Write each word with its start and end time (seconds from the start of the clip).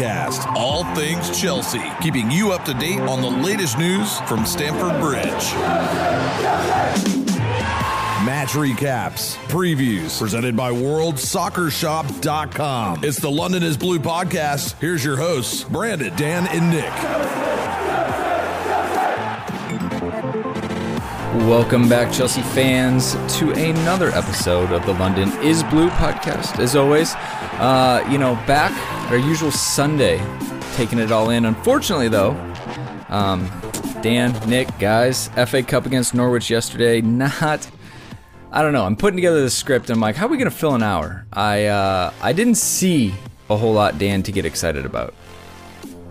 Podcast. 0.00 0.46
All 0.56 0.84
things 0.94 1.38
Chelsea, 1.40 1.82
keeping 2.00 2.30
you 2.30 2.52
up 2.52 2.64
to 2.66 2.74
date 2.74 3.00
on 3.00 3.22
the 3.22 3.30
latest 3.30 3.76
news 3.78 4.20
from 4.20 4.46
Stamford 4.46 5.00
Bridge. 5.00 5.54
Match 8.24 8.50
recaps, 8.50 9.36
previews, 9.48 10.18
presented 10.18 10.54
by 10.56 10.70
WorldSoccerShop.com. 10.70 13.02
It's 13.02 13.18
the 13.18 13.30
London 13.30 13.62
is 13.62 13.78
Blue 13.78 13.98
podcast. 13.98 14.78
Here's 14.78 15.02
your 15.04 15.16
hosts, 15.16 15.64
Brandon, 15.64 16.14
Dan, 16.16 16.46
and 16.48 16.70
Nick. 16.70 17.49
Welcome 21.48 21.88
back, 21.88 22.12
Chelsea 22.12 22.42
fans, 22.42 23.14
to 23.38 23.50
another 23.52 24.10
episode 24.10 24.72
of 24.72 24.84
the 24.84 24.92
London 24.92 25.30
is 25.42 25.62
Blue 25.64 25.88
podcast. 25.88 26.58
As 26.60 26.76
always, 26.76 27.14
uh, 27.14 28.06
you 28.10 28.18
know, 28.18 28.34
back 28.46 28.70
our 29.10 29.16
usual 29.16 29.50
Sunday, 29.50 30.18
taking 30.74 30.98
it 30.98 31.10
all 31.10 31.30
in. 31.30 31.46
Unfortunately, 31.46 32.08
though, 32.08 32.32
um, 33.08 33.50
Dan, 34.02 34.32
Nick, 34.48 34.68
guys, 34.78 35.28
FA 35.46 35.62
Cup 35.62 35.86
against 35.86 36.14
Norwich 36.14 36.50
yesterday, 36.50 37.00
not. 37.00 37.68
I 38.52 38.62
don't 38.62 38.72
know. 38.72 38.84
I'm 38.84 38.96
putting 38.96 39.16
together 39.16 39.40
the 39.40 39.50
script. 39.50 39.88
I'm 39.88 39.98
like, 39.98 40.16
how 40.16 40.26
are 40.26 40.28
we 40.28 40.36
going 40.36 40.50
to 40.50 40.56
fill 40.56 40.74
an 40.74 40.82
hour? 40.82 41.24
I 41.32 41.66
uh, 41.66 42.12
I 42.22 42.32
didn't 42.32 42.56
see 42.56 43.14
a 43.48 43.56
whole 43.56 43.72
lot, 43.72 43.98
Dan, 43.98 44.22
to 44.24 44.30
get 44.30 44.44
excited 44.44 44.84
about. 44.84 45.14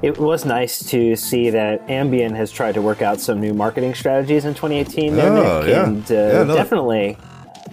It 0.02 0.18
was 0.18 0.46
nice 0.46 0.80
to 0.92 1.16
see 1.18 1.50
that 1.50 1.86
Ambien 1.88 2.34
has 2.36 2.52
tried 2.52 2.76
to 2.76 2.82
work 2.82 3.02
out 3.02 3.20
some 3.20 3.42
new 3.42 3.54
marketing 3.54 3.94
strategies 3.96 4.46
in 4.46 4.54
2018. 4.54 5.16
There, 5.16 5.32
Oh, 5.32 5.60
Nick, 5.60 5.70
yeah. 5.70 5.86
and 5.86 6.12
uh, 6.12 6.14
Yeah, 6.14 6.44
no. 6.44 6.56
definitely 6.56 7.18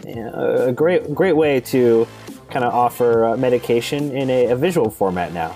you 0.04 0.16
know, 0.16 0.64
a 0.66 0.72
great 0.72 1.14
great 1.14 1.36
way 1.36 1.60
to 1.60 2.06
kind 2.50 2.64
of 2.64 2.74
offer 2.74 3.24
uh, 3.26 3.36
medication 3.36 4.10
in 4.16 4.28
a, 4.30 4.46
a 4.46 4.56
visual 4.56 4.90
format 4.90 5.32
now. 5.32 5.54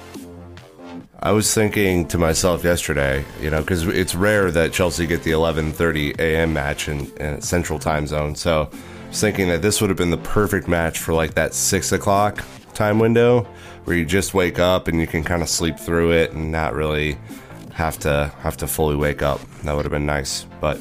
I 1.23 1.33
was 1.33 1.53
thinking 1.53 2.07
to 2.09 2.19
myself 2.19 2.65
yesterday, 2.65 3.25
you 3.43 3.51
know, 3.51 3.61
because 3.61 3.87
it's 3.87 4.15
rare 4.15 4.51
that 4.53 4.73
Chelsea 4.73 5.07
get 5.07 5.23
the 5.25 5.33
11:30 5.33 6.19
a.m. 6.21 6.53
match 6.53 6.89
in, 6.89 7.07
in 7.19 7.41
Central 7.43 7.79
Time 7.79 8.07
Zone. 8.07 8.35
So, 8.37 8.71
I 8.73 9.09
was 9.09 9.21
thinking 9.21 9.49
that 9.49 9.61
this 9.61 9.81
would 9.81 9.91
have 9.91 9.97
been 9.99 10.11
the 10.11 10.17
perfect 10.19 10.69
match 10.69 10.99
for 11.01 11.13
like 11.15 11.35
that 11.35 11.53
six 11.53 11.91
o'clock 11.93 12.45
time 12.75 12.99
window, 13.01 13.47
where 13.91 13.99
you 13.99 14.05
just 14.05 14.35
wake 14.35 14.61
up 14.61 14.87
and 14.87 15.01
you 15.01 15.07
can 15.09 15.25
kind 15.25 15.43
of 15.43 15.49
sleep 15.49 15.77
through 15.77 16.13
it 16.13 16.31
and 16.31 16.53
not 16.53 16.75
really 16.75 17.19
have 17.73 17.99
to 17.99 18.33
have 18.39 18.57
to 18.57 18.69
fully 18.69 18.95
wake 18.95 19.21
up. 19.21 19.41
That 19.65 19.75
would 19.75 19.85
have 19.85 19.91
been 19.91 20.07
nice, 20.07 20.47
but 20.61 20.81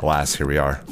alas, 0.00 0.34
here 0.34 0.48
we 0.48 0.58
are. 0.58 0.82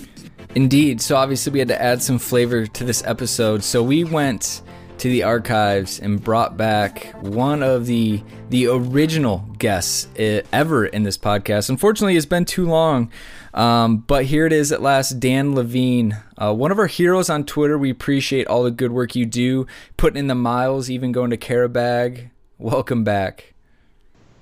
Indeed. 0.55 1.01
So 1.01 1.17
obviously 1.17 1.53
we 1.53 1.59
had 1.59 1.67
to 1.67 1.83
add 1.83 2.01
some 2.01 2.21
flavor 2.21 2.69
to 2.69 2.85
this 2.85 3.03
episode. 3.05 3.65
So 3.65 3.83
we 3.83 4.05
went 4.05 4.63
to 5.03 5.09
the 5.09 5.25
archives 5.25 5.99
and 5.99 6.23
brought 6.23 6.57
back 6.57 7.13
one 7.23 7.61
of 7.61 7.87
the 7.87 8.23
the 8.51 8.69
original 8.69 9.39
guests 9.59 10.07
ever 10.17 10.87
in 10.87 11.03
this 11.03 11.19
podcast. 11.19 11.69
Unfortunately, 11.69 12.17
it's 12.17 12.25
been 12.25 12.45
too 12.45 12.69
long. 12.69 13.11
Um, 13.53 13.97
but 13.97 14.27
here 14.27 14.47
it 14.47 14.53
is 14.53 14.71
at 14.71 14.81
last, 14.81 15.19
Dan 15.19 15.57
Levine, 15.57 16.19
uh, 16.39 16.55
one 16.55 16.71
of 16.71 16.79
our 16.79 16.87
heroes 16.87 17.29
on 17.29 17.43
Twitter. 17.43 17.77
We 17.77 17.91
appreciate 17.91 18.47
all 18.47 18.63
the 18.63 18.71
good 18.71 18.93
work 18.93 19.17
you 19.17 19.27
do, 19.27 19.67
putting 19.97 20.21
in 20.21 20.29
the 20.29 20.37
miles, 20.37 20.89
even 20.89 21.11
going 21.11 21.31
to 21.31 21.37
Qarabag. 21.37 22.31
Welcome 22.59 23.03
back. 23.03 23.55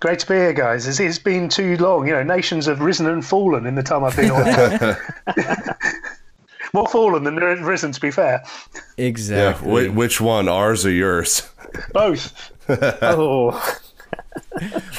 Great 0.00 0.18
to 0.18 0.26
be 0.26 0.34
here, 0.34 0.52
guys. 0.52 0.86
It's, 0.86 1.00
it's 1.00 1.18
been 1.18 1.48
too 1.48 1.78
long. 1.78 2.06
You 2.06 2.12
know, 2.12 2.22
nations 2.22 2.66
have 2.66 2.82
risen 2.82 3.06
and 3.06 3.24
fallen 3.24 3.64
in 3.64 3.76
the 3.76 3.82
time 3.82 4.04
I've 4.04 4.14
been 4.14 4.30
on. 4.30 4.96
More 6.72 6.86
fallen 6.88 7.24
than 7.24 7.36
risen, 7.36 7.92
to 7.92 8.00
be 8.00 8.10
fair. 8.10 8.42
Yeah, 8.96 9.04
Exactly. 9.06 9.88
wh- 9.88 9.96
which 9.96 10.20
one, 10.20 10.48
ours 10.48 10.86
or 10.86 10.90
yours? 10.92 11.48
Both. 11.92 12.50
Oh, 13.02 13.78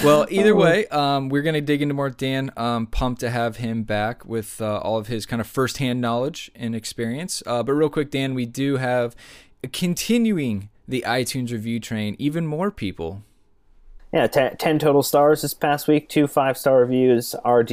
Well, 0.04 0.28
either 0.30 0.54
way, 0.56 0.88
um, 0.88 1.30
we're 1.30 1.42
going 1.42 1.54
to 1.56 1.62
dig 1.62 1.82
into 1.82 1.94
more 1.94 2.10
Dan. 2.10 2.52
Um, 2.58 2.86
pumped 2.88 3.22
to 3.22 3.30
have 3.30 3.58
him 3.58 3.84
back 3.84 4.26
with 4.26 4.60
uh, 4.62 4.78
all 4.80 4.98
of 4.98 5.08
his 5.08 5.26
kind 5.26 5.40
of 5.40 5.48
firsthand 5.48 6.02
knowledge 6.02 6.52
and 6.56 6.76
experience. 6.76 7.42
Uh, 7.46 7.64
but 7.64 7.72
real 7.74 7.90
quick, 7.90 8.12
Dan, 8.12 8.34
we 8.34 8.46
do 8.46 8.76
have 8.78 9.16
continuing 9.72 10.70
the 10.88 11.04
iTunes 11.08 11.52
review 11.52 11.80
train. 11.80 12.16
Even 12.20 12.46
more 12.46 12.72
people. 12.72 13.24
yeah, 14.12 14.28
ten, 14.28 14.58
10 14.58 14.80
total 14.80 15.04
stars 15.04 15.42
this 15.44 15.54
past 15.54 15.88
week. 15.88 16.10
Two 16.10 16.28
five 16.28 16.58
star 16.58 16.80
reviews. 16.80 17.34
RD, 17.46 17.72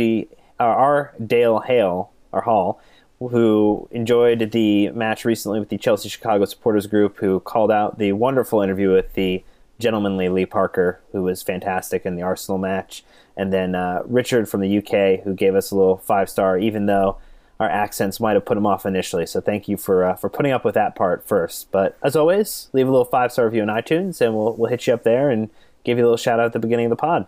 uh, 0.61 0.65
R. 0.65 1.13
Dale 1.25 1.61
Hale 1.61 2.13
or 2.31 2.43
Hall, 2.43 2.81
who 3.19 3.89
enjoyed 3.91 4.53
the 4.53 4.91
match 4.91 5.25
recently 5.25 5.59
with 5.59 5.69
the 5.69 5.79
Chelsea 5.79 6.09
Chicago 6.09 6.45
supporters 6.45 6.87
group, 6.87 7.17
who 7.19 7.41
called 7.41 7.71
out 7.71 7.99
the 7.99 8.13
wonderful 8.13 8.63
interview 8.63 8.93
with 8.93 9.15
the 9.15 9.43
gentlemanly 9.79 10.29
Lee 10.29 10.47
Parker, 10.47 11.01
who 11.13 11.23
was 11.23 11.43
fantastic 11.43 12.07
in 12.07 12.17
the 12.17 12.23
Arsenal 12.23 12.59
match, 12.59 13.05
and 13.37 13.53
then 13.53 13.75
uh, 13.75 14.03
Richard 14.05 14.49
from 14.49 14.61
the 14.61 14.79
UK, 14.79 15.25
who 15.25 15.35
gave 15.35 15.55
us 15.55 15.71
a 15.71 15.77
little 15.77 15.97
five 15.99 16.31
star, 16.31 16.59
even 16.59 16.87
though 16.87 17.19
our 17.61 17.69
accents 17.69 18.21
might 18.21 18.35
have 18.35 18.45
put 18.45 18.57
him 18.57 18.67
off 18.67 18.87
initially. 18.87 19.27
So 19.27 19.41
thank 19.41 19.69
you 19.69 19.77
for 19.77 20.05
uh, 20.05 20.15
for 20.15 20.29
putting 20.29 20.53
up 20.53 20.65
with 20.65 20.75
that 20.75 20.95
part 20.95 21.27
first. 21.27 21.71
But 21.73 21.99
as 22.03 22.15
always, 22.15 22.69
leave 22.73 22.87
a 22.87 22.91
little 22.91 23.05
five 23.05 23.33
star 23.33 23.47
review 23.47 23.63
on 23.63 23.69
iTunes, 23.69 24.21
and 24.21 24.35
we'll 24.35 24.55
we'll 24.55 24.71
hit 24.71 24.87
you 24.87 24.95
up 24.95 25.03
there 25.03 25.31
and 25.31 25.51
give 25.85 25.99
you 25.99 26.05
a 26.05 26.07
little 26.07 26.17
shout 26.17 26.39
out 26.39 26.47
at 26.47 26.53
the 26.53 26.59
beginning 26.59 26.87
of 26.87 26.91
the 26.91 26.97
pod. 26.97 27.27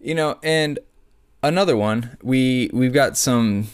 You 0.00 0.14
know, 0.14 0.38
and 0.42 0.78
another 1.42 1.76
one, 1.76 2.18
we 2.22 2.70
we've 2.72 2.92
got 2.92 3.16
some 3.16 3.68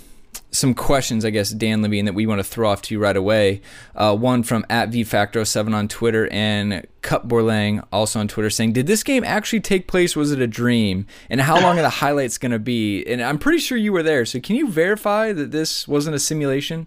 some 0.52 0.75
questions, 0.75 1.25
I 1.25 1.31
guess, 1.31 1.50
Dan 1.50 1.82
Levine, 1.82 2.04
that 2.04 2.12
we 2.12 2.26
want 2.26 2.38
to 2.38 2.44
throw 2.44 2.70
off 2.70 2.82
to 2.82 2.94
you 2.94 3.00
right 3.00 3.16
away. 3.16 3.62
Uh, 3.96 4.14
one 4.14 4.43
from 4.43 4.64
at 4.69 4.90
vfacto7 4.90 5.75
on 5.75 5.88
Twitter 5.88 6.28
and 6.31 6.87
Cup 7.00 7.26
Borlang 7.26 7.84
also 7.90 8.20
on 8.20 8.28
Twitter 8.28 8.50
saying, 8.50 8.75
Did 8.75 8.87
this 8.87 9.02
game 9.02 9.25
actually 9.25 9.60
take 9.60 9.88
place? 9.88 10.14
Was 10.14 10.31
it 10.31 10.40
a 10.40 10.46
dream? 10.46 11.06
And 11.31 11.40
how 11.40 11.60
long 11.60 11.78
are 11.78 11.82
the 11.82 11.88
highlights 11.90 12.38
going 12.38 12.52
to 12.52 12.58
be? 12.58 13.04
And 13.06 13.22
I'm 13.22 13.38
pretty 13.38 13.58
sure 13.58 13.78
you 13.78 13.93
were 13.93 14.02
there. 14.02 14.25
So 14.26 14.40
can 14.40 14.56
you 14.56 14.69
verify 14.69 15.32
that 15.32 15.50
this 15.50 15.88
wasn't 15.88 16.14
a 16.14 16.20
simulation? 16.20 16.87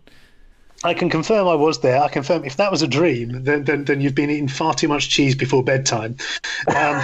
I 0.84 0.94
can 0.94 1.10
confirm 1.10 1.48
I 1.48 1.56
was 1.56 1.80
there. 1.80 2.02
I 2.02 2.10
confirm 2.10 2.46
if 2.46 2.58
that 2.58 2.72
was 2.72 2.84
a 2.84 2.88
dream, 2.88 3.44
then 3.44 3.64
then, 3.64 3.86
then 3.86 4.02
you've 4.02 4.14
been 4.14 4.30
eating 4.30 4.48
far 4.48 4.74
too 4.74 4.88
much 4.88 5.10
cheese 5.10 5.34
before 5.34 5.64
bedtime. 5.64 6.18
Um, 6.76 7.02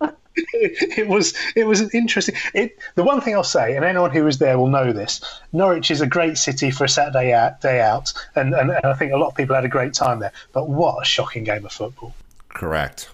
it 0.52 1.08
was 1.08 1.34
it 1.54 1.66
was 1.66 1.80
an 1.80 1.90
interesting. 1.92 2.34
It, 2.54 2.78
the 2.94 3.02
one 3.02 3.20
thing 3.20 3.34
I'll 3.34 3.44
say, 3.44 3.76
and 3.76 3.84
anyone 3.84 4.10
who 4.10 4.24
was 4.24 4.38
there 4.38 4.58
will 4.58 4.68
know 4.68 4.92
this: 4.92 5.20
Norwich 5.52 5.90
is 5.90 6.00
a 6.00 6.06
great 6.06 6.38
city 6.38 6.70
for 6.70 6.84
a 6.84 6.88
Saturday 6.88 7.32
out, 7.32 7.60
day 7.60 7.80
out, 7.80 8.12
and, 8.34 8.54
and, 8.54 8.70
and 8.70 8.84
I 8.84 8.94
think 8.94 9.12
a 9.12 9.16
lot 9.16 9.28
of 9.28 9.34
people 9.34 9.54
had 9.54 9.64
a 9.64 9.68
great 9.68 9.94
time 9.94 10.20
there. 10.20 10.32
But 10.52 10.68
what 10.68 11.02
a 11.02 11.04
shocking 11.04 11.44
game 11.44 11.64
of 11.64 11.72
football! 11.72 12.14
Correct. 12.48 13.10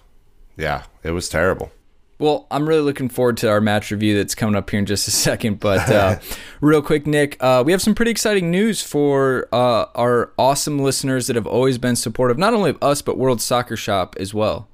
Yeah, 0.57 0.83
it 1.03 1.11
was 1.11 1.29
terrible. 1.29 1.71
Well, 2.19 2.47
I'm 2.49 2.67
really 2.67 2.81
looking 2.81 3.09
forward 3.09 3.37
to 3.37 3.49
our 3.49 3.61
match 3.61 3.91
review 3.91 4.17
that's 4.17 4.33
coming 4.33 4.55
up 4.55 4.67
here 4.71 4.79
in 4.79 4.87
just 4.87 5.07
a 5.07 5.11
second. 5.11 5.59
But 5.59 5.87
uh, 5.89 6.19
real 6.61 6.81
quick, 6.81 7.05
Nick, 7.05 7.37
uh, 7.39 7.61
we 7.63 7.71
have 7.71 7.81
some 7.81 7.93
pretty 7.93 8.09
exciting 8.09 8.49
news 8.49 8.81
for 8.81 9.47
uh, 9.51 9.85
our 9.93 10.31
awesome 10.37 10.79
listeners 10.79 11.27
that 11.27 11.35
have 11.35 11.45
always 11.45 11.77
been 11.77 11.95
supportive, 11.95 12.39
not 12.39 12.55
only 12.55 12.71
of 12.71 12.81
us, 12.81 13.03
but 13.03 13.19
World 13.19 13.39
Soccer 13.39 13.77
Shop 13.77 14.15
as 14.19 14.33
well. 14.33 14.67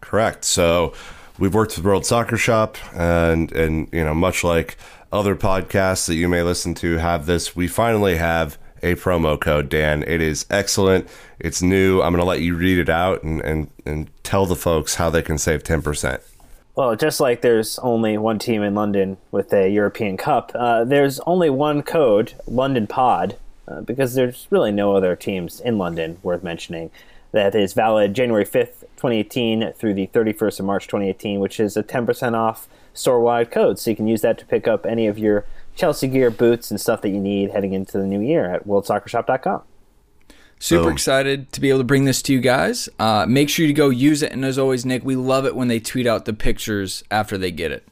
Correct. 0.00 0.44
So 0.44 0.92
we've 1.38 1.54
worked 1.54 1.76
with 1.76 1.84
World 1.84 2.06
Soccer 2.06 2.36
Shop, 2.36 2.76
and 2.94 3.52
and 3.52 3.88
you 3.92 4.04
know, 4.04 4.14
much 4.14 4.44
like 4.44 4.76
other 5.12 5.36
podcasts 5.36 6.06
that 6.06 6.14
you 6.14 6.28
may 6.28 6.42
listen 6.42 6.74
to 6.74 6.98
have 6.98 7.26
this, 7.26 7.54
we 7.54 7.68
finally 7.68 8.16
have 8.16 8.58
a 8.82 8.94
promo 8.96 9.40
code. 9.40 9.68
Dan, 9.68 10.02
it 10.02 10.20
is 10.20 10.46
excellent. 10.50 11.08
It's 11.38 11.62
new. 11.62 12.02
I'm 12.02 12.12
going 12.12 12.22
to 12.22 12.28
let 12.28 12.40
you 12.40 12.54
read 12.54 12.78
it 12.78 12.88
out 12.88 13.22
and 13.22 13.40
and 13.42 13.70
and 13.84 14.10
tell 14.22 14.46
the 14.46 14.56
folks 14.56 14.96
how 14.96 15.10
they 15.10 15.22
can 15.22 15.38
save 15.38 15.62
ten 15.62 15.82
percent. 15.82 16.22
Well, 16.74 16.94
just 16.94 17.20
like 17.20 17.40
there's 17.40 17.78
only 17.78 18.18
one 18.18 18.38
team 18.38 18.62
in 18.62 18.74
London 18.74 19.16
with 19.30 19.50
a 19.54 19.70
European 19.70 20.18
Cup, 20.18 20.52
uh, 20.54 20.84
there's 20.84 21.20
only 21.20 21.48
one 21.48 21.82
code, 21.82 22.34
London 22.46 22.86
Pod, 22.86 23.36
uh, 23.66 23.80
because 23.80 24.14
there's 24.14 24.46
really 24.50 24.72
no 24.72 24.94
other 24.94 25.16
teams 25.16 25.58
in 25.60 25.78
London 25.78 26.18
worth 26.22 26.42
mentioning. 26.42 26.90
That 27.32 27.54
is 27.54 27.74
valid 27.74 28.14
January 28.14 28.44
5th, 28.44 28.80
2018 28.96 29.72
through 29.74 29.94
the 29.94 30.06
31st 30.08 30.60
of 30.60 30.66
March 30.66 30.86
2018, 30.86 31.40
which 31.40 31.60
is 31.60 31.76
a 31.76 31.82
10% 31.82 32.34
off 32.34 32.68
store 32.94 33.20
wide 33.20 33.50
code. 33.50 33.78
So 33.78 33.90
you 33.90 33.96
can 33.96 34.06
use 34.06 34.22
that 34.22 34.38
to 34.38 34.46
pick 34.46 34.66
up 34.66 34.86
any 34.86 35.06
of 35.06 35.18
your 35.18 35.44
Chelsea 35.74 36.08
gear, 36.08 36.30
boots, 36.30 36.70
and 36.70 36.80
stuff 36.80 37.02
that 37.02 37.10
you 37.10 37.20
need 37.20 37.50
heading 37.50 37.72
into 37.72 37.98
the 37.98 38.06
new 38.06 38.20
year 38.20 38.52
at 38.52 38.66
worldsoccershop.com. 38.66 39.62
Super 40.58 40.84
Boom. 40.84 40.92
excited 40.92 41.52
to 41.52 41.60
be 41.60 41.68
able 41.68 41.80
to 41.80 41.84
bring 41.84 42.06
this 42.06 42.22
to 42.22 42.32
you 42.32 42.40
guys. 42.40 42.88
Uh, 42.98 43.26
make 43.28 43.50
sure 43.50 43.66
you 43.66 43.74
go 43.74 43.90
use 43.90 44.22
it. 44.22 44.32
And 44.32 44.44
as 44.44 44.58
always, 44.58 44.86
Nick, 44.86 45.04
we 45.04 45.14
love 45.14 45.44
it 45.44 45.54
when 45.54 45.68
they 45.68 45.78
tweet 45.78 46.06
out 46.06 46.24
the 46.24 46.32
pictures 46.32 47.04
after 47.10 47.36
they 47.36 47.50
get 47.50 47.72
it. 47.72 47.86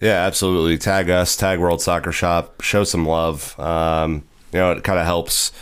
Yeah, 0.00 0.24
absolutely. 0.26 0.78
Tag 0.78 1.08
us, 1.10 1.36
tag 1.36 1.60
World 1.60 1.82
Soccer 1.82 2.10
Shop, 2.10 2.62
show 2.62 2.84
some 2.84 3.06
love. 3.06 3.58
Um, 3.60 4.24
you 4.52 4.58
know, 4.58 4.72
it 4.72 4.82
kind 4.82 4.98
of 4.98 5.04
helps 5.04 5.52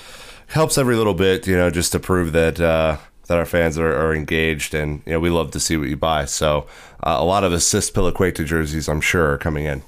helps 0.47 0.79
every 0.79 0.97
little 0.97 1.13
bit. 1.13 1.47
You 1.47 1.57
know, 1.57 1.71
just 1.71 1.93
to 1.93 2.01
prove 2.01 2.33
that 2.33 2.61
uh, 2.61 2.97
that 3.29 3.39
our 3.39 3.47
fans 3.47 3.79
are, 3.79 3.95
are 3.95 4.15
engaged, 4.15 4.75
and 4.75 5.03
you 5.07 5.13
know, 5.13 5.21
we 5.21 5.31
love 5.31 5.53
to 5.53 5.61
see 5.61 5.77
what 5.77 5.89
you 5.89 5.97
buy. 5.97 6.25
So, 6.25 6.67
uh, 7.03 7.17
a 7.19 7.25
lot 7.25 7.45
of 7.45 7.53
Azpilicueta 7.53 8.45
jerseys, 8.45 8.89
I'm 8.89 9.01
sure, 9.01 9.33
are 9.33 9.39
coming 9.39 9.65
in. 9.65 9.83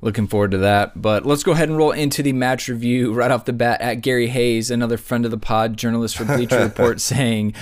Looking 0.00 0.28
forward 0.28 0.52
to 0.52 0.58
that. 0.58 1.02
But 1.02 1.26
let's 1.26 1.42
go 1.42 1.52
ahead 1.52 1.68
and 1.68 1.76
roll 1.76 1.90
into 1.90 2.22
the 2.22 2.32
match 2.32 2.68
review 2.68 3.12
right 3.12 3.32
off 3.32 3.46
the 3.46 3.52
bat 3.52 3.80
at 3.80 3.94
Gary 3.94 4.28
Hayes, 4.28 4.70
another 4.70 4.96
friend 4.96 5.24
of 5.24 5.32
the 5.32 5.38
pod, 5.38 5.76
journalist 5.76 6.16
for 6.16 6.24
Bleacher 6.24 6.60
Report, 6.62 7.00
saying, 7.00 7.54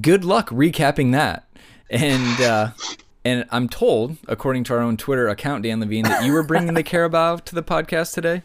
Good 0.00 0.24
luck 0.24 0.48
recapping 0.48 1.12
that. 1.12 1.46
And 1.90 2.40
uh, 2.40 2.70
and 3.24 3.44
I'm 3.50 3.68
told, 3.68 4.16
according 4.26 4.64
to 4.64 4.74
our 4.74 4.80
own 4.80 4.96
Twitter 4.96 5.28
account, 5.28 5.64
Dan 5.64 5.80
Levine, 5.80 6.04
that 6.04 6.24
you 6.24 6.32
were 6.32 6.42
bringing 6.42 6.74
the 6.74 6.82
Carabao 6.82 7.36
to 7.36 7.54
the 7.54 7.62
podcast 7.62 8.14
today. 8.14 8.42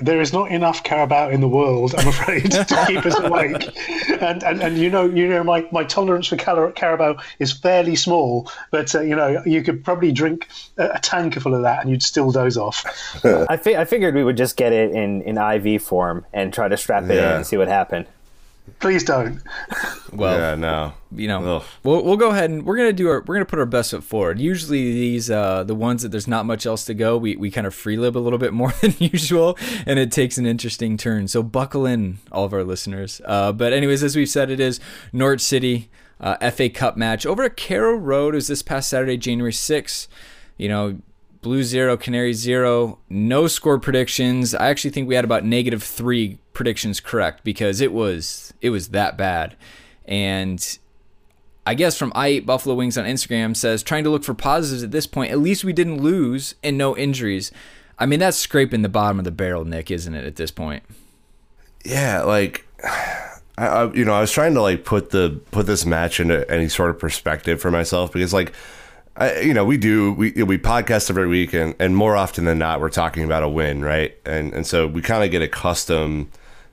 There 0.00 0.20
is 0.20 0.32
not 0.32 0.50
enough 0.50 0.84
Carabao 0.84 1.30
in 1.30 1.40
the 1.40 1.48
world, 1.48 1.94
I'm 1.96 2.08
afraid, 2.08 2.50
to 2.52 2.64
keep 2.86 3.04
us 3.04 3.18
awake. 3.18 3.76
And, 4.20 4.42
and 4.42 4.62
and 4.62 4.78
you 4.78 4.90
know 4.90 5.04
you 5.06 5.28
know 5.28 5.42
my, 5.42 5.66
my 5.72 5.84
tolerance 5.84 6.28
for 6.28 6.36
Car- 6.36 6.72
Carabao 6.72 7.16
is 7.38 7.52
fairly 7.52 7.96
small, 7.96 8.50
but 8.70 8.94
uh, 8.94 9.00
you 9.00 9.16
know 9.16 9.42
you 9.44 9.62
could 9.62 9.84
probably 9.84 10.12
drink 10.12 10.48
a, 10.76 10.90
a 10.94 10.98
tanker 11.00 11.40
full 11.40 11.54
of 11.54 11.62
that 11.62 11.80
and 11.80 11.90
you'd 11.90 12.02
still 12.02 12.30
doze 12.30 12.56
off. 12.56 12.84
I, 13.24 13.56
fi- 13.56 13.76
I 13.76 13.84
figured 13.84 14.14
we 14.14 14.24
would 14.24 14.36
just 14.36 14.56
get 14.56 14.72
it 14.72 14.92
in, 14.92 15.22
in 15.22 15.36
IV 15.38 15.82
form 15.82 16.24
and 16.32 16.52
try 16.52 16.68
to 16.68 16.76
strap 16.76 17.04
it 17.04 17.10
in 17.18 17.24
and 17.24 17.46
see 17.46 17.56
what 17.56 17.68
happened. 17.68 18.06
Please 18.80 19.04
don't. 19.04 19.40
Well, 20.12 20.38
yeah, 20.38 20.54
no. 20.54 20.94
you 21.14 21.28
know, 21.28 21.56
Ugh. 21.56 21.64
we'll, 21.82 22.02
we'll 22.02 22.16
go 22.16 22.30
ahead 22.30 22.50
and 22.50 22.64
we're 22.64 22.76
gonna 22.76 22.92
do 22.92 23.08
our 23.08 23.22
we're 23.26 23.34
gonna 23.34 23.44
put 23.44 23.58
our 23.58 23.66
best 23.66 23.90
foot 23.90 24.02
forward. 24.02 24.38
Usually 24.40 24.92
these 24.92 25.30
uh, 25.30 25.64
the 25.64 25.74
ones 25.74 26.02
that 26.02 26.08
there's 26.10 26.26
not 26.28 26.46
much 26.46 26.64
else 26.64 26.84
to 26.86 26.94
go, 26.94 27.16
we 27.18 27.36
we 27.36 27.50
kind 27.50 27.66
of 27.66 27.74
free 27.74 27.96
lib 27.96 28.16
a 28.16 28.18
little 28.18 28.38
bit 28.38 28.52
more 28.52 28.72
than 28.80 28.94
usual, 28.98 29.58
and 29.86 29.98
it 29.98 30.10
takes 30.10 30.38
an 30.38 30.46
interesting 30.46 30.96
turn. 30.96 31.28
So 31.28 31.42
buckle 31.42 31.84
in, 31.86 32.18
all 32.32 32.44
of 32.44 32.52
our 32.52 32.64
listeners. 32.64 33.20
Uh, 33.24 33.52
but 33.52 33.72
anyways, 33.72 34.02
as 34.02 34.16
we've 34.16 34.28
said, 34.28 34.50
it 34.50 34.60
is 34.60 34.80
Norwich 35.12 35.42
City 35.42 35.90
uh, 36.20 36.50
FA 36.50 36.68
Cup 36.68 36.96
match 36.96 37.26
over 37.26 37.42
at 37.42 37.56
Carrow 37.56 37.94
Road. 37.94 38.34
It 38.34 38.38
was 38.38 38.48
this 38.48 38.62
past 38.62 38.88
Saturday, 38.88 39.16
January 39.16 39.52
sixth. 39.52 40.08
You 40.56 40.68
know, 40.68 40.98
Blue 41.40 41.62
zero, 41.62 41.96
Canary 41.96 42.32
zero. 42.32 42.98
No 43.08 43.46
score 43.46 43.78
predictions. 43.78 44.54
I 44.54 44.68
actually 44.68 44.90
think 44.90 45.08
we 45.08 45.14
had 45.14 45.24
about 45.24 45.44
negative 45.44 45.82
three 45.82 46.38
predictions 46.52 47.00
correct 47.00 47.44
because 47.44 47.80
it 47.80 47.92
was 47.92 48.52
it 48.60 48.70
was 48.70 48.88
that 48.88 49.16
bad. 49.16 49.56
And 50.04 50.78
I 51.66 51.74
guess 51.74 51.96
from 51.96 52.12
I 52.14 52.30
Eat 52.30 52.46
Buffalo 52.46 52.74
Wings 52.74 52.98
on 52.98 53.04
Instagram 53.04 53.54
says 53.54 53.82
trying 53.82 54.04
to 54.04 54.10
look 54.10 54.24
for 54.24 54.34
positives 54.34 54.82
at 54.82 54.90
this 54.90 55.06
point. 55.06 55.30
At 55.30 55.38
least 55.38 55.64
we 55.64 55.72
didn't 55.72 56.02
lose 56.02 56.54
and 56.62 56.76
no 56.76 56.96
injuries. 56.96 57.52
I 57.98 58.06
mean 58.06 58.18
that's 58.18 58.36
scraping 58.36 58.82
the 58.82 58.88
bottom 58.88 59.18
of 59.18 59.24
the 59.24 59.30
barrel, 59.30 59.64
Nick, 59.64 59.90
isn't 59.90 60.14
it? 60.14 60.24
At 60.24 60.36
this 60.36 60.50
point. 60.50 60.82
yeah, 61.84 62.22
like 62.22 62.66
I, 63.58 63.90
you 63.92 64.04
know, 64.04 64.14
I 64.14 64.20
was 64.20 64.30
trying 64.32 64.54
to 64.54 64.62
like 64.62 64.84
put 64.84 65.10
the 65.10 65.40
put 65.50 65.66
this 65.66 65.86
match 65.86 66.18
into 66.20 66.48
any 66.50 66.68
sort 66.68 66.90
of 66.90 66.98
perspective 66.98 67.60
for 67.60 67.70
myself 67.70 68.12
because 68.12 68.34
like. 68.34 68.52
I, 69.18 69.40
you 69.40 69.52
know, 69.52 69.64
we 69.64 69.76
do 69.76 70.12
we 70.12 70.30
we 70.30 70.58
podcast 70.58 71.10
every 71.10 71.26
week, 71.26 71.52
and, 71.52 71.74
and 71.80 71.96
more 71.96 72.14
often 72.14 72.44
than 72.44 72.58
not, 72.58 72.80
we're 72.80 72.88
talking 72.88 73.24
about 73.24 73.42
a 73.42 73.48
win, 73.48 73.84
right? 73.84 74.16
And 74.24 74.54
and 74.54 74.64
so 74.64 74.86
we 74.86 75.02
kind 75.02 75.24
of 75.24 75.30
get 75.32 75.42
accustomed 75.42 76.30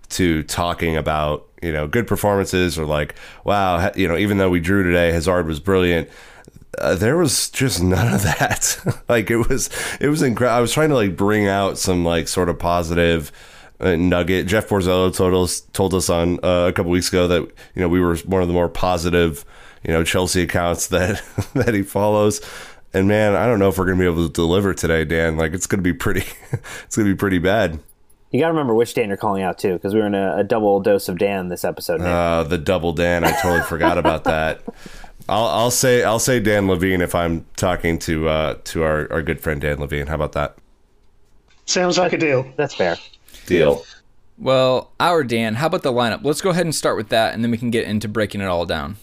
to 0.09 0.43
talking 0.43 0.95
about 0.95 1.47
you 1.63 1.73
know 1.73 1.87
good 1.87 2.05
performances 2.05 2.77
or 2.77 2.85
like 2.85 3.15
wow, 3.43 3.91
you 3.95 4.07
know, 4.07 4.15
even 4.15 4.37
though 4.37 4.51
we 4.51 4.59
drew 4.59 4.83
today, 4.83 5.11
Hazard 5.11 5.47
was 5.47 5.59
brilliant. 5.59 6.07
Uh, 6.77 6.93
there 6.93 7.17
was 7.17 7.49
just 7.49 7.81
none 7.81 8.13
of 8.13 8.21
that. 8.21 8.77
like 9.09 9.31
it 9.31 9.49
was, 9.49 9.69
it 9.99 10.09
was 10.09 10.21
incredible. 10.21 10.57
I 10.57 10.61
was 10.61 10.73
trying 10.73 10.89
to 10.89 10.95
like 10.95 11.15
bring 11.15 11.47
out 11.47 11.77
some 11.79 12.05
like 12.05 12.27
sort 12.27 12.49
of 12.49 12.59
positive 12.59 13.31
uh, 13.79 13.95
nugget. 13.95 14.45
Jeff 14.45 14.69
Borzello 14.69 15.15
told 15.15 15.33
us 15.33 15.61
told 15.73 15.95
us 15.95 16.09
on 16.09 16.39
uh, 16.43 16.67
a 16.67 16.73
couple 16.73 16.91
weeks 16.91 17.09
ago 17.09 17.27
that 17.27 17.41
you 17.41 17.81
know 17.81 17.89
we 17.89 17.99
were 17.99 18.17
one 18.17 18.41
of 18.41 18.47
the 18.47 18.53
more 18.53 18.69
positive 18.69 19.45
you 19.86 19.94
know 19.94 20.04
Chelsea 20.04 20.44
accounts 20.44 20.88
that 20.89 21.22
that 21.54 21.74
he 21.74 21.84
follows. 21.84 22.42
And 22.94 23.10
man, 23.10 23.36
I 23.36 23.46
don't 23.46 23.60
know 23.60 23.70
if 23.70 23.77
we're 23.77 23.86
gonna 23.86 24.00
be 24.00 24.06
able 24.06 24.27
to 24.27 24.34
deliver 24.34 24.74
today, 24.74 25.06
Dan. 25.06 25.38
Like 25.38 25.54
it's 25.54 25.68
gonna 25.68 25.84
be 25.84 25.94
pretty, 25.94 26.24
it's 26.86 26.96
gonna 26.96 27.10
be 27.10 27.15
pretty 27.15 27.39
bad. 27.39 27.80
You 28.32 28.42
got 28.42 28.48
to 28.48 28.54
remember 28.54 28.74
which 28.74 28.94
Dan 28.94 29.08
you're 29.08 29.15
calling 29.18 29.44
out 29.44 29.58
too, 29.58 29.74
because 29.74 29.94
we 29.94 30.01
were 30.01 30.08
in 30.08 30.15
a, 30.15 30.38
a 30.38 30.44
double 30.44 30.82
dose 30.82 31.08
of 31.08 31.18
Dan 31.18 31.48
this 31.48 31.63
episode. 31.63 32.01
Uh, 32.01 32.44
the 32.44 32.58
double 32.58 32.92
Dan, 32.92 33.24
I 33.24 33.32
totally 33.42 33.62
forgot 33.62 33.98
about 33.98 34.25
that. 34.25 34.62
I'll, 35.30 35.46
I'll 35.46 35.72
say 35.72 36.04
I'll 36.04 36.20
say 36.20 36.39
Dan 36.42 36.68
Levine 36.68 37.01
if 37.01 37.15
I'm 37.15 37.46
talking 37.56 37.98
to 38.00 38.27
uh, 38.27 38.58
to 38.65 38.84
our, 38.84 39.12
our 39.12 39.22
good 39.22 39.39
friend 39.39 39.62
Dan 39.62 39.80
Levine. 39.80 40.08
How 40.08 40.15
about 40.15 40.34
that 40.34 40.58
Sounds 41.65 41.98
like 41.98 42.13
a 42.13 42.18
deal. 42.18 42.51
That's 42.58 42.75
fair. 42.75 42.98
deal? 43.48 43.84
Well, 44.38 44.92
our 45.00 45.24
Dan, 45.24 45.56
how 45.56 45.68
about 45.68 45.82
the 45.84 45.92
lineup? 45.92 46.24
Let's 46.24 46.42
go 46.42 46.50
ahead 46.50 46.65
and 46.65 46.75
start 46.75 46.98
with 46.98 47.10
that, 47.10 47.34
and 47.34 47.44
then 47.44 47.51
we 47.51 47.58
can 47.58 47.72
get 47.72 47.88
into 47.88 48.08
breaking 48.08 48.42
it 48.42 48.48
all 48.48 48.65
down. 48.65 48.98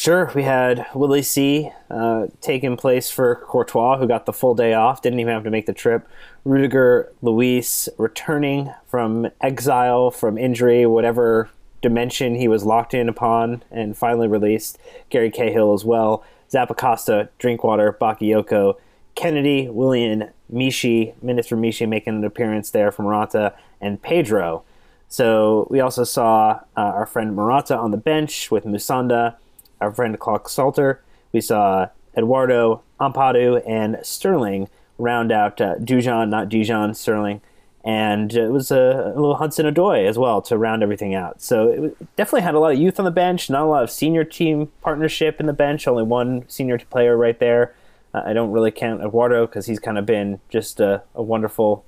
Sure, 0.00 0.32
we 0.34 0.44
had 0.44 0.86
Willie 0.94 1.20
C 1.20 1.70
uh, 1.90 2.28
taking 2.40 2.78
place 2.78 3.10
for 3.10 3.34
Courtois, 3.34 3.98
who 3.98 4.08
got 4.08 4.24
the 4.24 4.32
full 4.32 4.54
day 4.54 4.72
off, 4.72 5.02
didn't 5.02 5.20
even 5.20 5.34
have 5.34 5.44
to 5.44 5.50
make 5.50 5.66
the 5.66 5.74
trip. 5.74 6.08
Rudiger 6.42 7.12
Luiz 7.20 7.86
returning 7.98 8.72
from 8.86 9.28
exile, 9.42 10.10
from 10.10 10.38
injury, 10.38 10.86
whatever 10.86 11.50
dimension 11.82 12.34
he 12.34 12.48
was 12.48 12.64
locked 12.64 12.94
in 12.94 13.10
upon 13.10 13.62
and 13.70 13.94
finally 13.94 14.26
released. 14.26 14.78
Gary 15.10 15.30
Cahill 15.30 15.74
as 15.74 15.84
well. 15.84 16.24
Zappacosta, 16.50 17.28
Drinkwater, 17.38 17.92
Bakayoko, 17.92 18.76
Kennedy, 19.14 19.68
Willian, 19.68 20.30
Michy, 20.50 21.12
Minister 21.22 21.58
Michy 21.58 21.86
making 21.86 22.14
an 22.14 22.24
appearance 22.24 22.70
there 22.70 22.90
from 22.90 23.04
Morata, 23.04 23.52
and 23.82 24.00
Pedro. 24.00 24.62
So 25.10 25.68
we 25.70 25.78
also 25.78 26.04
saw 26.04 26.60
uh, 26.74 26.80
our 26.80 27.04
friend 27.04 27.36
Morata 27.36 27.76
on 27.76 27.90
the 27.90 27.98
bench 27.98 28.50
with 28.50 28.64
Musonda, 28.64 29.34
our 29.80 29.92
friend 29.92 30.18
Clarke-Salter. 30.18 31.02
We 31.32 31.40
saw 31.40 31.88
Eduardo, 32.16 32.82
Ampadu, 33.00 33.62
and 33.66 33.98
Sterling 34.02 34.68
round 34.98 35.32
out 35.32 35.60
uh, 35.60 35.76
Dujon, 35.76 36.28
not 36.28 36.48
Dijon, 36.48 36.94
Sterling. 36.94 37.40
And 37.82 38.34
it 38.34 38.50
was 38.50 38.70
a, 38.70 38.76
a 39.06 39.18
little 39.18 39.36
Hudson-Odoi 39.36 40.06
as 40.06 40.18
well 40.18 40.42
to 40.42 40.58
round 40.58 40.82
everything 40.82 41.14
out. 41.14 41.40
So 41.40 41.68
it 41.68 42.16
definitely 42.16 42.42
had 42.42 42.54
a 42.54 42.58
lot 42.58 42.72
of 42.72 42.78
youth 42.78 42.98
on 42.98 43.06
the 43.06 43.10
bench, 43.10 43.48
not 43.48 43.62
a 43.62 43.66
lot 43.66 43.82
of 43.82 43.90
senior 43.90 44.22
team 44.22 44.70
partnership 44.82 45.40
in 45.40 45.46
the 45.46 45.54
bench, 45.54 45.88
only 45.88 46.02
one 46.02 46.46
senior 46.48 46.78
player 46.78 47.16
right 47.16 47.38
there. 47.38 47.74
Uh, 48.12 48.22
I 48.26 48.32
don't 48.34 48.50
really 48.50 48.70
count 48.70 49.00
Eduardo 49.02 49.46
because 49.46 49.64
he's 49.66 49.78
kind 49.78 49.96
of 49.96 50.04
been 50.04 50.40
just 50.50 50.78
a, 50.80 51.02
a, 51.14 51.22
wonderful 51.22 51.84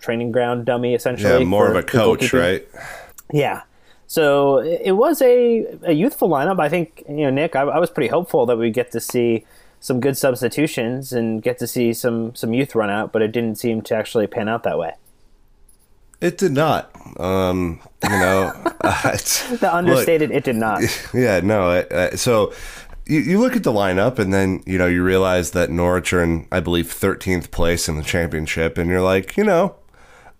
training 0.00 0.32
ground 0.32 0.64
dummy, 0.64 0.94
essentially. 0.94 1.38
Yeah, 1.38 1.44
more 1.44 1.68
of 1.68 1.76
a 1.76 1.82
coach, 1.82 2.32
right? 2.32 2.66
Yeah. 3.32 3.62
So 4.08 4.58
it 4.58 4.92
was 4.92 5.20
a, 5.20 5.66
a 5.82 5.92
youthful 5.92 6.30
lineup. 6.30 6.58
I 6.58 6.70
think, 6.70 7.04
you 7.08 7.16
know, 7.18 7.30
Nick, 7.30 7.54
I, 7.54 7.60
I 7.60 7.78
was 7.78 7.90
pretty 7.90 8.08
hopeful 8.08 8.46
that 8.46 8.56
we 8.56 8.70
get 8.70 8.90
to 8.92 9.00
see 9.00 9.44
some 9.80 10.00
good 10.00 10.16
substitutions 10.16 11.12
and 11.12 11.42
get 11.42 11.58
to 11.58 11.66
see 11.66 11.92
some, 11.92 12.34
some 12.34 12.54
youth 12.54 12.74
run 12.74 12.88
out, 12.88 13.12
but 13.12 13.20
it 13.20 13.32
didn't 13.32 13.56
seem 13.56 13.82
to 13.82 13.94
actually 13.94 14.26
pan 14.26 14.48
out 14.48 14.62
that 14.62 14.78
way. 14.78 14.94
It 16.22 16.38
did 16.38 16.52
not. 16.52 16.90
Um, 17.20 17.80
you 18.02 18.08
know, 18.08 18.50
the 18.80 19.70
understated. 19.70 20.30
Look, 20.30 20.38
it 20.38 20.44
did 20.44 20.56
not. 20.56 20.82
Yeah, 21.14 21.40
no. 21.40 21.70
Uh, 21.70 22.16
so 22.16 22.52
you, 23.06 23.20
you 23.20 23.38
look 23.38 23.56
at 23.56 23.62
the 23.62 23.72
lineup, 23.72 24.18
and 24.18 24.32
then 24.32 24.62
you 24.66 24.78
know 24.78 24.86
you 24.86 25.04
realize 25.04 25.52
that 25.52 25.70
Norwich 25.70 26.12
are 26.12 26.22
in, 26.22 26.48
I 26.50 26.60
believe, 26.60 26.86
13th 26.86 27.50
place 27.50 27.88
in 27.88 27.96
the 27.96 28.02
championship, 28.02 28.78
and 28.78 28.90
you're 28.90 29.02
like, 29.02 29.36
you 29.36 29.44
know, 29.44 29.76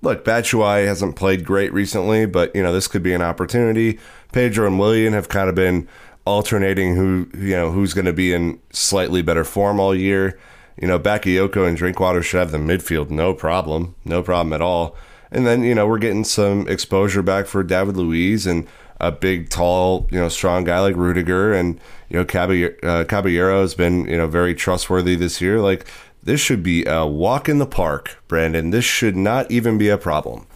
look, 0.03 0.25
Batshuayi 0.25 0.87
hasn't 0.87 1.17
played 1.17 1.45
great 1.45 1.73
recently, 1.73 2.27
but 2.27 2.55
you 2.55 2.63
know 2.63 2.73
this 2.73 2.89
could 2.89 3.03
be 3.03 3.15
an 3.15 3.23
opportunity. 3.23 3.99
Pedro 4.33 4.67
and 4.67 4.79
Willian 4.79 5.13
have 5.13 5.29
kind 5.29 5.49
of 5.49 5.55
been 5.55 5.89
alternating 6.25 6.95
who 6.95 7.29
you 7.35 7.57
know 7.57 7.71
who's 7.71 7.95
going 7.95 8.05
to 8.05 8.13
be 8.13 8.33
in 8.33 8.61
slightly 8.71 9.23
better 9.23 9.45
form 9.45 9.81
all 9.81 9.95
year. 9.95 10.39
You 10.81 10.87
know, 10.87 10.99
Bakayoko 10.99 11.67
and 11.67 11.77
Drinkwater 11.77 12.23
should 12.23 12.39
have 12.39 12.53
the 12.53 12.59
midfield, 12.59 13.11
no 13.11 13.35
problem, 13.35 13.97
no 14.05 14.23
problem 14.23 14.53
at 14.53 14.63
all. 14.63 14.97
And 15.31 15.47
then, 15.47 15.63
you 15.63 15.75
know, 15.75 15.87
we're 15.87 15.99
getting 15.99 16.25
some 16.25 16.69
exposure 16.69 17.23
back 17.23 17.47
for 17.47 17.63
David 17.63 17.97
Luiz 17.97 18.47
and 18.47 18.67
a 19.01 19.13
big, 19.13 19.51
tall, 19.51 20.09
you 20.11 20.19
know, 20.19 20.29
strong 20.29 20.65
guy 20.65 20.81
like 20.81 20.97
Rudiger. 20.97 21.53
And, 21.53 21.81
you 22.09 22.19
know, 22.19 22.25
Caballero, 22.25 22.75
uh, 22.83 23.05
Caballero 23.05 23.61
has 23.61 23.75
been, 23.75 24.09
you 24.09 24.17
know, 24.17 24.27
very 24.27 24.55
trustworthy 24.55 25.15
this 25.17 25.41
year. 25.41 25.61
Like, 25.61 25.87
this 26.29 26.43
should 26.43 26.63
be 26.63 26.85
a 26.85 27.07
walk 27.07 27.49
in 27.49 27.57
the 27.57 27.67
park, 27.67 28.23
Brandon. 28.29 28.69
This 28.69 28.85
should 28.85 29.17
not 29.17 29.51
even 29.51 29.79
be 29.79 29.89
a 29.89 29.97
problem. 29.97 30.47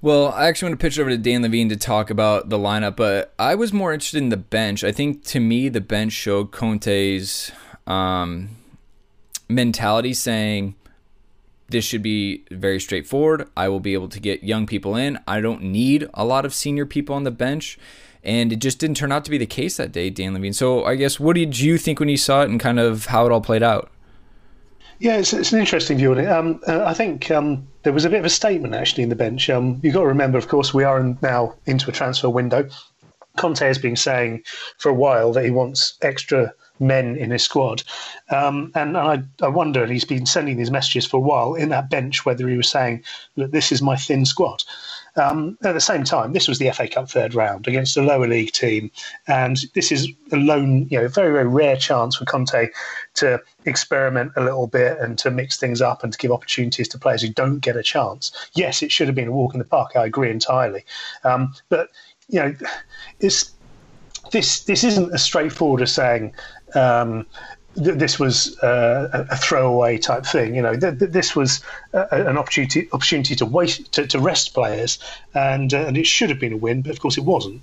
Well, 0.00 0.32
I 0.32 0.46
actually 0.46 0.70
want 0.70 0.80
to 0.80 0.84
pitch 0.84 0.98
it 0.98 1.02
over 1.02 1.10
to 1.10 1.18
Dan 1.18 1.42
Levine 1.42 1.68
to 1.68 1.76
talk 1.76 2.08
about 2.08 2.48
the 2.48 2.56
lineup, 2.56 2.96
but 2.96 3.34
I 3.38 3.54
was 3.54 3.74
more 3.74 3.92
interested 3.92 4.22
in 4.22 4.30
the 4.30 4.38
bench. 4.38 4.82
I 4.82 4.90
think 4.90 5.24
to 5.24 5.40
me, 5.40 5.68
the 5.68 5.82
bench 5.82 6.12
showed 6.12 6.52
Conte's 6.52 7.52
um, 7.86 8.56
mentality 9.46 10.14
saying, 10.14 10.74
this 11.68 11.84
should 11.84 12.02
be 12.02 12.44
very 12.50 12.80
straightforward. 12.80 13.50
I 13.54 13.68
will 13.68 13.78
be 13.78 13.92
able 13.92 14.08
to 14.08 14.20
get 14.20 14.42
young 14.42 14.66
people 14.66 14.96
in. 14.96 15.18
I 15.28 15.42
don't 15.42 15.64
need 15.64 16.08
a 16.14 16.24
lot 16.24 16.46
of 16.46 16.54
senior 16.54 16.86
people 16.86 17.14
on 17.14 17.24
the 17.24 17.30
bench. 17.30 17.78
And 18.24 18.54
it 18.54 18.60
just 18.60 18.78
didn't 18.78 18.96
turn 18.96 19.12
out 19.12 19.26
to 19.26 19.30
be 19.30 19.36
the 19.36 19.44
case 19.44 19.76
that 19.76 19.92
day, 19.92 20.08
Dan 20.08 20.32
Levine. 20.32 20.54
So 20.54 20.86
I 20.86 20.94
guess 20.94 21.20
what 21.20 21.36
did 21.36 21.60
you 21.60 21.76
think 21.76 22.00
when 22.00 22.08
you 22.08 22.16
saw 22.16 22.40
it 22.40 22.48
and 22.48 22.58
kind 22.58 22.80
of 22.80 23.06
how 23.06 23.26
it 23.26 23.32
all 23.32 23.42
played 23.42 23.62
out? 23.62 23.91
Yeah, 25.02 25.16
it's, 25.16 25.32
it's 25.32 25.52
an 25.52 25.58
interesting 25.58 25.98
view 25.98 26.12
on 26.12 26.18
it. 26.20 26.28
Um, 26.28 26.60
uh, 26.64 26.84
I 26.84 26.94
think 26.94 27.28
um, 27.28 27.66
there 27.82 27.92
was 27.92 28.04
a 28.04 28.08
bit 28.08 28.20
of 28.20 28.24
a 28.24 28.30
statement 28.30 28.72
actually 28.72 29.02
in 29.02 29.08
the 29.08 29.16
bench. 29.16 29.50
Um, 29.50 29.80
you've 29.82 29.94
got 29.94 30.02
to 30.02 30.06
remember, 30.06 30.38
of 30.38 30.46
course, 30.46 30.72
we 30.72 30.84
are 30.84 31.00
in, 31.00 31.18
now 31.20 31.56
into 31.66 31.90
a 31.90 31.92
transfer 31.92 32.30
window. 32.30 32.68
Conte 33.36 33.66
has 33.66 33.78
been 33.78 33.96
saying 33.96 34.44
for 34.78 34.90
a 34.90 34.94
while 34.94 35.32
that 35.32 35.44
he 35.44 35.50
wants 35.50 35.94
extra 36.02 36.54
men 36.78 37.16
in 37.16 37.32
his 37.32 37.42
squad. 37.42 37.82
Um, 38.30 38.70
and 38.76 38.96
I, 38.96 39.24
I 39.42 39.48
wonder, 39.48 39.82
and 39.82 39.90
he's 39.90 40.04
been 40.04 40.24
sending 40.24 40.56
these 40.56 40.70
messages 40.70 41.04
for 41.04 41.16
a 41.16 41.20
while 41.20 41.54
in 41.54 41.70
that 41.70 41.90
bench, 41.90 42.24
whether 42.24 42.48
he 42.48 42.56
was 42.56 42.70
saying, 42.70 43.02
look, 43.34 43.50
this 43.50 43.72
is 43.72 43.82
my 43.82 43.96
thin 43.96 44.24
squad. 44.24 44.62
Um, 45.16 45.58
at 45.62 45.74
the 45.74 45.80
same 45.80 46.04
time, 46.04 46.32
this 46.32 46.48
was 46.48 46.58
the 46.58 46.70
FA 46.70 46.88
Cup 46.88 47.10
third 47.10 47.34
round 47.34 47.68
against 47.68 47.96
a 47.96 48.02
lower 48.02 48.26
league 48.26 48.52
team, 48.52 48.90
and 49.26 49.58
this 49.74 49.92
is 49.92 50.08
a 50.32 50.36
lone, 50.36 50.88
you 50.88 50.98
know, 50.98 51.08
very 51.08 51.32
very 51.32 51.46
rare 51.46 51.76
chance 51.76 52.16
for 52.16 52.24
Conte 52.24 52.68
to 53.14 53.42
experiment 53.66 54.32
a 54.36 54.42
little 54.42 54.66
bit 54.66 54.98
and 54.98 55.18
to 55.18 55.30
mix 55.30 55.58
things 55.58 55.82
up 55.82 56.02
and 56.02 56.12
to 56.12 56.18
give 56.18 56.32
opportunities 56.32 56.88
to 56.88 56.98
players 56.98 57.22
who 57.22 57.28
don't 57.28 57.58
get 57.58 57.76
a 57.76 57.82
chance. 57.82 58.32
Yes, 58.54 58.82
it 58.82 58.90
should 58.90 59.06
have 59.06 59.14
been 59.14 59.28
a 59.28 59.32
walk 59.32 59.52
in 59.54 59.58
the 59.58 59.66
park. 59.66 59.92
I 59.96 60.06
agree 60.06 60.30
entirely, 60.30 60.84
um, 61.24 61.54
but 61.68 61.90
you 62.28 62.40
know, 62.40 62.54
it's 63.20 63.52
this 64.30 64.64
this 64.64 64.82
isn't 64.82 65.12
as 65.12 65.22
straightforward 65.22 65.82
as 65.82 65.92
saying 65.92 66.34
um, 66.74 67.26
th- 67.76 67.98
this 67.98 68.18
was 68.18 68.58
uh, 68.58 69.26
a 69.30 69.36
throwaway 69.36 69.98
type 69.98 70.24
thing. 70.24 70.54
You 70.54 70.62
know, 70.62 70.76
th- 70.76 70.98
th- 70.98 71.10
this 71.10 71.34
was 71.34 71.62
uh, 71.94 72.06
an 72.10 72.38
opportunity 72.38 72.88
opportunity 72.92 73.34
to 73.36 73.46
waste 73.46 73.92
to, 73.92 74.06
to 74.06 74.20
rest 74.20 74.54
players, 74.54 74.98
and 75.34 75.72
uh, 75.72 75.86
and 75.86 75.96
it 75.96 76.06
should 76.06 76.30
have 76.30 76.38
been 76.38 76.52
a 76.52 76.56
win, 76.56 76.82
but 76.82 76.90
of 76.92 77.00
course 77.00 77.16
it 77.16 77.24
wasn't. 77.24 77.62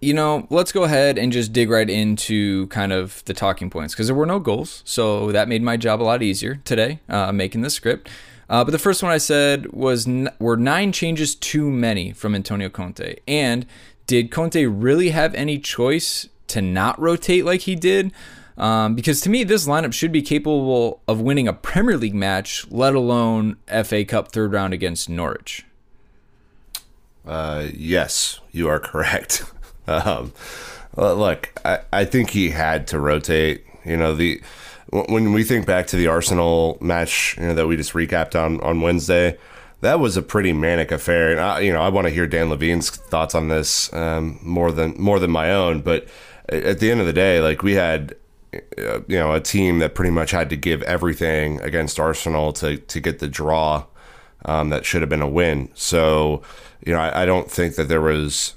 You 0.00 0.12
know, 0.12 0.46
let's 0.50 0.72
go 0.72 0.84
ahead 0.84 1.18
and 1.18 1.32
just 1.32 1.52
dig 1.52 1.70
right 1.70 1.88
into 1.88 2.66
kind 2.68 2.92
of 2.92 3.24
the 3.24 3.32
talking 3.32 3.70
points 3.70 3.94
because 3.94 4.08
there 4.08 4.16
were 4.16 4.26
no 4.26 4.38
goals, 4.38 4.82
so 4.84 5.32
that 5.32 5.48
made 5.48 5.62
my 5.62 5.76
job 5.76 6.02
a 6.02 6.04
lot 6.04 6.22
easier 6.22 6.56
today 6.64 7.00
uh, 7.08 7.32
making 7.32 7.62
the 7.62 7.70
script. 7.70 8.08
Uh, 8.48 8.62
but 8.62 8.70
the 8.70 8.78
first 8.78 9.02
one 9.02 9.10
I 9.10 9.18
said 9.18 9.72
was 9.72 10.06
n- 10.06 10.30
were 10.38 10.56
nine 10.56 10.92
changes 10.92 11.34
too 11.34 11.70
many 11.70 12.12
from 12.12 12.34
Antonio 12.34 12.68
Conte, 12.68 13.16
and 13.26 13.66
did 14.06 14.30
Conte 14.30 14.64
really 14.66 15.08
have 15.10 15.34
any 15.34 15.58
choice 15.58 16.28
to 16.48 16.62
not 16.62 16.98
rotate 17.00 17.44
like 17.44 17.62
he 17.62 17.74
did. 17.74 18.12
Um, 18.58 18.94
because 18.94 19.20
to 19.22 19.30
me, 19.30 19.44
this 19.44 19.66
lineup 19.66 19.92
should 19.92 20.12
be 20.12 20.22
capable 20.22 21.02
of 21.06 21.20
winning 21.20 21.46
a 21.46 21.52
Premier 21.52 21.96
League 21.96 22.14
match, 22.14 22.66
let 22.70 22.94
alone 22.94 23.56
FA 23.84 24.04
Cup 24.04 24.32
third 24.32 24.52
round 24.52 24.72
against 24.72 25.08
Norwich. 25.08 25.66
Uh, 27.26 27.66
yes, 27.74 28.40
you 28.52 28.68
are 28.68 28.80
correct. 28.80 29.44
um, 29.86 30.32
look, 30.96 31.52
I, 31.64 31.80
I 31.92 32.04
think 32.04 32.30
he 32.30 32.50
had 32.50 32.86
to 32.88 33.00
rotate. 33.00 33.64
You 33.84 33.96
know, 33.96 34.14
the 34.14 34.40
when 34.90 35.32
we 35.32 35.44
think 35.44 35.66
back 35.66 35.86
to 35.88 35.96
the 35.96 36.06
Arsenal 36.06 36.78
match 36.80 37.36
you 37.38 37.48
know, 37.48 37.54
that 37.54 37.66
we 37.66 37.76
just 37.76 37.92
recapped 37.92 38.40
on 38.40 38.60
on 38.62 38.80
Wednesday, 38.80 39.36
that 39.80 40.00
was 40.00 40.16
a 40.16 40.22
pretty 40.22 40.52
manic 40.52 40.90
affair. 40.90 41.30
And 41.30 41.40
I, 41.40 41.60
you 41.60 41.72
know, 41.72 41.80
I 41.80 41.88
want 41.88 42.06
to 42.06 42.12
hear 42.12 42.26
Dan 42.26 42.48
Levine's 42.48 42.90
thoughts 42.90 43.34
on 43.34 43.48
this 43.48 43.92
um, 43.92 44.38
more 44.42 44.72
than 44.72 44.94
more 44.98 45.18
than 45.18 45.30
my 45.30 45.52
own, 45.52 45.80
but 45.82 46.08
at 46.48 46.78
the 46.78 46.90
end 46.90 47.00
of 47.00 47.06
the 47.06 47.12
day, 47.12 47.40
like 47.40 47.62
we 47.62 47.74
had, 47.74 48.14
uh, 48.54 49.00
you 49.06 49.18
know, 49.18 49.32
a 49.32 49.40
team 49.40 49.78
that 49.80 49.94
pretty 49.94 50.10
much 50.10 50.30
had 50.30 50.50
to 50.50 50.56
give 50.56 50.82
everything 50.82 51.60
against 51.60 51.98
Arsenal 51.98 52.52
to 52.54 52.78
to 52.78 53.00
get 53.00 53.18
the 53.18 53.28
draw. 53.28 53.84
Um, 54.44 54.68
that 54.68 54.84
should 54.84 55.02
have 55.02 55.08
been 55.08 55.22
a 55.22 55.28
win. 55.28 55.70
So, 55.74 56.42
you 56.84 56.92
know, 56.92 57.00
I, 57.00 57.22
I 57.22 57.26
don't 57.26 57.50
think 57.50 57.74
that 57.74 57.88
there 57.88 58.00
was 58.00 58.54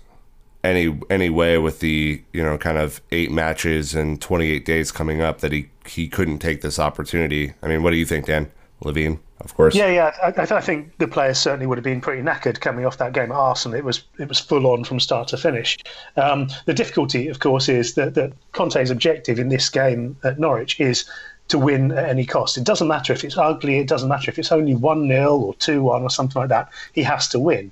any 0.64 1.00
any 1.10 1.30
way 1.30 1.58
with 1.58 1.80
the 1.80 2.22
you 2.34 2.44
know 2.44 2.58
kind 2.58 2.78
of 2.78 3.02
eight 3.12 3.32
matches 3.32 3.96
and 3.96 4.22
28 4.22 4.66
days 4.66 4.92
coming 4.92 5.22
up 5.22 5.40
that 5.40 5.52
he 5.52 5.70
he 5.86 6.08
couldn't 6.08 6.40
take 6.40 6.62
this 6.62 6.80
opportunity. 6.80 7.54
I 7.64 7.68
mean, 7.68 7.84
what 7.84 7.92
do 7.92 7.98
you 7.98 8.06
think, 8.06 8.26
Dan 8.26 8.52
Levine? 8.84 9.20
Of 9.42 9.56
course. 9.56 9.76
Yeah, 9.76 9.90
yeah. 9.90 10.12
I, 10.22 10.56
I, 10.56 10.62
think 10.62 10.98
the 10.98 11.08
players 11.08 11.40
certainly 11.40 11.66
would 11.66 11.78
have 11.78 11.84
been 11.84 12.02
pretty 12.02 12.22
knackered 12.22 12.60
coming 12.60 12.86
off 12.86 12.98
that 12.98 13.14
game 13.14 13.32
at 13.32 13.38
Arsenal. 13.38 13.78
It 13.78 13.86
was 13.86 14.04
it 14.18 14.28
was 14.28 14.40
full 14.40 14.68
on 14.68 14.84
from 14.84 15.00
start 15.00 15.30
to 15.30 15.38
finish. 15.38 15.78
Um, 16.18 16.50
the 16.66 16.74
difficulty, 16.74 17.28
of 17.30 17.40
course, 17.40 17.70
is 17.70 17.94
that, 17.96 18.16
that 18.16 18.34
Conte's 18.52 18.90
objective 18.90 19.40
in 19.40 19.50
this 19.50 19.70
game 19.70 20.18
at 20.24 20.40
Norwich 20.40 20.80
is 20.80 21.10
to 21.48 21.58
win 21.58 21.92
at 21.92 22.10
any 22.10 22.26
cost. 22.26 22.58
It 22.58 22.64
doesn't 22.64 22.88
matter 22.88 23.14
if 23.14 23.24
it's 23.24 23.38
ugly. 23.38 23.80
It 23.80 23.88
doesn't 23.88 24.10
matter 24.10 24.30
if 24.30 24.38
it's 24.38 24.52
only 24.52 24.76
one 24.76 25.08
0 25.08 25.38
or 25.38 25.54
two 25.56 25.84
one 25.84 26.04
or 26.04 26.10
something 26.10 26.40
like 26.40 26.50
that. 26.50 26.70
He 26.94 27.04
has 27.04 27.28
to 27.30 27.40
win. 27.40 27.72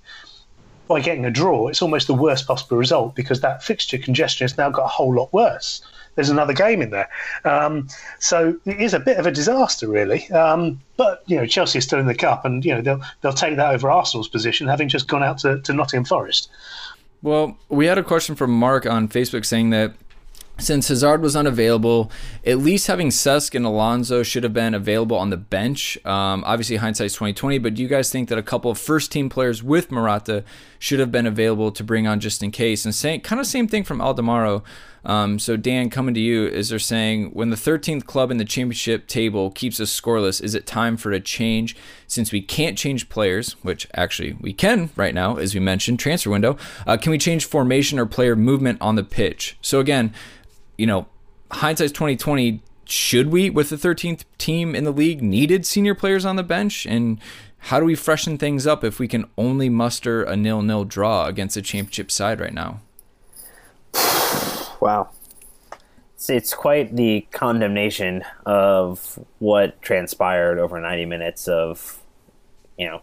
By 0.88 1.02
getting 1.02 1.26
a 1.26 1.32
draw, 1.32 1.68
it's 1.68 1.82
almost 1.82 2.08
the 2.08 2.14
worst 2.14 2.48
possible 2.48 2.78
result 2.78 3.14
because 3.14 3.42
that 3.42 3.62
fixture 3.62 3.98
congestion 3.98 4.46
has 4.46 4.58
now 4.58 4.70
got 4.70 4.86
a 4.86 4.88
whole 4.88 5.14
lot 5.14 5.34
worse 5.34 5.82
there's 6.18 6.30
another 6.30 6.52
game 6.52 6.82
in 6.82 6.90
there. 6.90 7.08
Um, 7.46 7.88
so 8.20 8.60
it 8.66 8.82
is 8.82 8.94
a 8.94 9.00
bit 9.00 9.18
of 9.18 9.28
a 9.28 9.32
disaster, 9.32 9.88
really. 9.88 10.30
Um, 10.32 10.82
but 10.98 11.24
you 11.28 11.38
know, 11.38 11.46
Chelsea 11.46 11.78
is 11.78 11.86
still 11.86 12.00
in 12.00 12.08
the 12.08 12.16
cup, 12.16 12.44
and 12.44 12.66
you 12.66 12.74
know 12.74 12.82
they'll 12.82 13.02
they'll 13.22 13.32
take 13.32 13.56
that 13.56 13.74
over 13.74 13.90
Arsenal's 13.90 14.28
position, 14.28 14.68
having 14.68 14.90
just 14.90 15.08
gone 15.08 15.24
out 15.24 15.38
to, 15.40 15.62
to 15.62 15.74
Nottingham 15.74 16.06
Forest. 16.06 16.50
Well, 17.22 17.58
we 17.70 17.86
had 17.86 17.98
a 17.98 18.04
question 18.04 18.36
from 18.36 18.52
Mark 18.52 18.86
on 18.86 19.08
Facebook 19.08 19.46
saying 19.46 19.70
that 19.70 19.94
since 20.60 20.88
Hazard 20.88 21.22
was 21.22 21.36
unavailable, 21.36 22.12
at 22.46 22.58
least 22.58 22.88
having 22.88 23.10
Cesc 23.10 23.54
and 23.54 23.66
Alonso 23.66 24.24
should 24.24 24.44
have 24.44 24.54
been 24.54 24.74
available 24.74 25.16
on 25.16 25.30
the 25.30 25.38
bench. 25.38 26.04
Um, 26.04 26.44
obviously, 26.46 26.78
hindsight's 26.78 27.14
twenty 27.14 27.34
twenty. 27.34 27.60
But 27.60 27.76
do 27.76 27.84
you 27.84 27.88
guys 27.88 28.12
think 28.12 28.30
that 28.30 28.40
a 28.40 28.44
couple 28.44 28.72
of 28.72 28.80
first 28.80 29.12
team 29.12 29.30
players 29.30 29.62
with 29.62 29.92
Morata 29.92 30.44
should 30.80 31.00
have 31.00 31.12
been 31.12 31.28
available 31.28 31.72
to 31.72 31.84
bring 31.84 32.08
on 32.08 32.20
just 32.20 32.42
in 32.42 32.50
case? 32.50 32.86
And 32.86 32.96
saying 32.96 33.22
kind 33.22 33.40
of 33.40 33.46
same 33.46 33.68
thing 33.68 33.84
from 33.84 34.00
Aldemaro. 34.00 34.64
Um, 35.08 35.40
so 35.40 35.58
Dan, 35.58 35.90
coming 35.90 36.14
to 36.14 36.20
you, 36.20 36.46
is 36.46 36.70
they're 36.70 36.78
saying 36.78 37.32
when 37.32 37.50
the 37.50 37.56
13th 37.56 38.06
club 38.06 38.30
in 38.30 38.38
the 38.38 38.46
championship 38.46 39.08
table 39.08 39.50
keeps 39.50 39.80
us 39.80 40.00
scoreless, 40.00 40.44
is 40.44 40.54
it 40.54 40.68
time 40.68 40.98
for 40.98 41.12
a 41.12 41.20
change? 41.20 41.76
Since 42.06 42.32
we 42.32 42.42
can't 42.42 42.78
change 42.78 43.10
players, 43.10 43.54
which 43.64 43.88
actually 43.96 44.34
we 44.34 44.54
can 44.54 44.92
right 44.96 45.16
now, 45.16 45.38
as 45.38 45.56
we 45.56 45.60
mentioned, 45.60 46.00
transfer 46.00 46.30
window. 46.30 46.58
Uh, 46.86 46.98
can 46.98 47.12
we 47.12 47.18
change 47.18 47.46
formation 47.46 47.98
or 47.98 48.06
player 48.06 48.36
movement 48.36 48.80
on 48.82 48.96
the 48.96 49.04
pitch? 49.04 49.58
So 49.62 49.80
again 49.80 50.14
you 50.78 50.86
know, 50.86 51.08
hindsight's 51.52 51.92
twenty 51.92 52.16
twenty. 52.16 52.62
Should 52.90 53.34
we, 53.34 53.50
with 53.50 53.70
the 53.70 53.76
13th 53.76 54.24
team 54.38 54.74
in 54.74 54.86
the 54.86 54.94
league, 54.94 55.22
needed 55.22 55.66
senior 55.66 55.94
players 55.94 56.24
on 56.24 56.38
the 56.38 56.44
bench? 56.44 56.86
And 56.86 57.20
how 57.58 57.82
do 57.82 57.86
we 57.86 57.96
freshen 57.96 58.38
things 58.38 58.66
up 58.66 58.82
if 58.82 58.98
we 58.98 59.10
can 59.10 59.26
only 59.38 59.68
muster 59.68 60.24
a 60.24 60.38
nil-nil 60.38 60.86
draw 60.86 61.26
against 61.26 61.58
a 61.58 61.62
championship 61.62 62.10
side 62.10 62.40
right 62.40 62.54
now? 62.54 62.80
Wow, 64.80 65.10
it's, 66.16 66.30
it's 66.30 66.54
quite 66.54 66.96
the 66.96 67.28
condemnation 67.32 68.24
of 68.46 69.20
what 69.40 69.82
transpired 69.82 70.60
over 70.60 70.80
90 70.80 71.06
minutes 71.06 71.48
of, 71.48 72.00
you 72.78 72.88
know, 72.88 73.02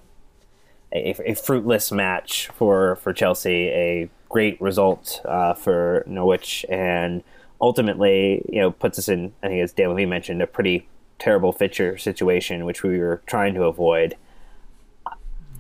a, 0.93 1.31
a 1.31 1.35
fruitless 1.35 1.91
match 1.93 2.49
for 2.49 2.97
for 2.97 3.13
Chelsea, 3.13 3.69
a 3.69 4.09
great 4.29 4.61
result 4.61 5.21
uh, 5.25 5.55
for 5.55 6.05
Norwich, 6.07 6.65
and 6.69 7.23
ultimately, 7.61 8.45
you 8.49 8.61
know, 8.61 8.71
puts 8.71 8.99
us 8.99 9.09
in, 9.09 9.33
I 9.43 9.49
think 9.49 9.63
as 9.63 9.73
Dan 9.73 9.91
Levy 9.91 10.07
mentioned, 10.07 10.43
a 10.43 10.47
pretty 10.47 10.89
terrible 11.19 11.53
fixture 11.53 11.97
situation, 11.99 12.65
which 12.65 12.83
we 12.83 12.99
were 12.99 13.23
trying 13.27 13.55
to 13.55 13.65
avoid. 13.65 14.17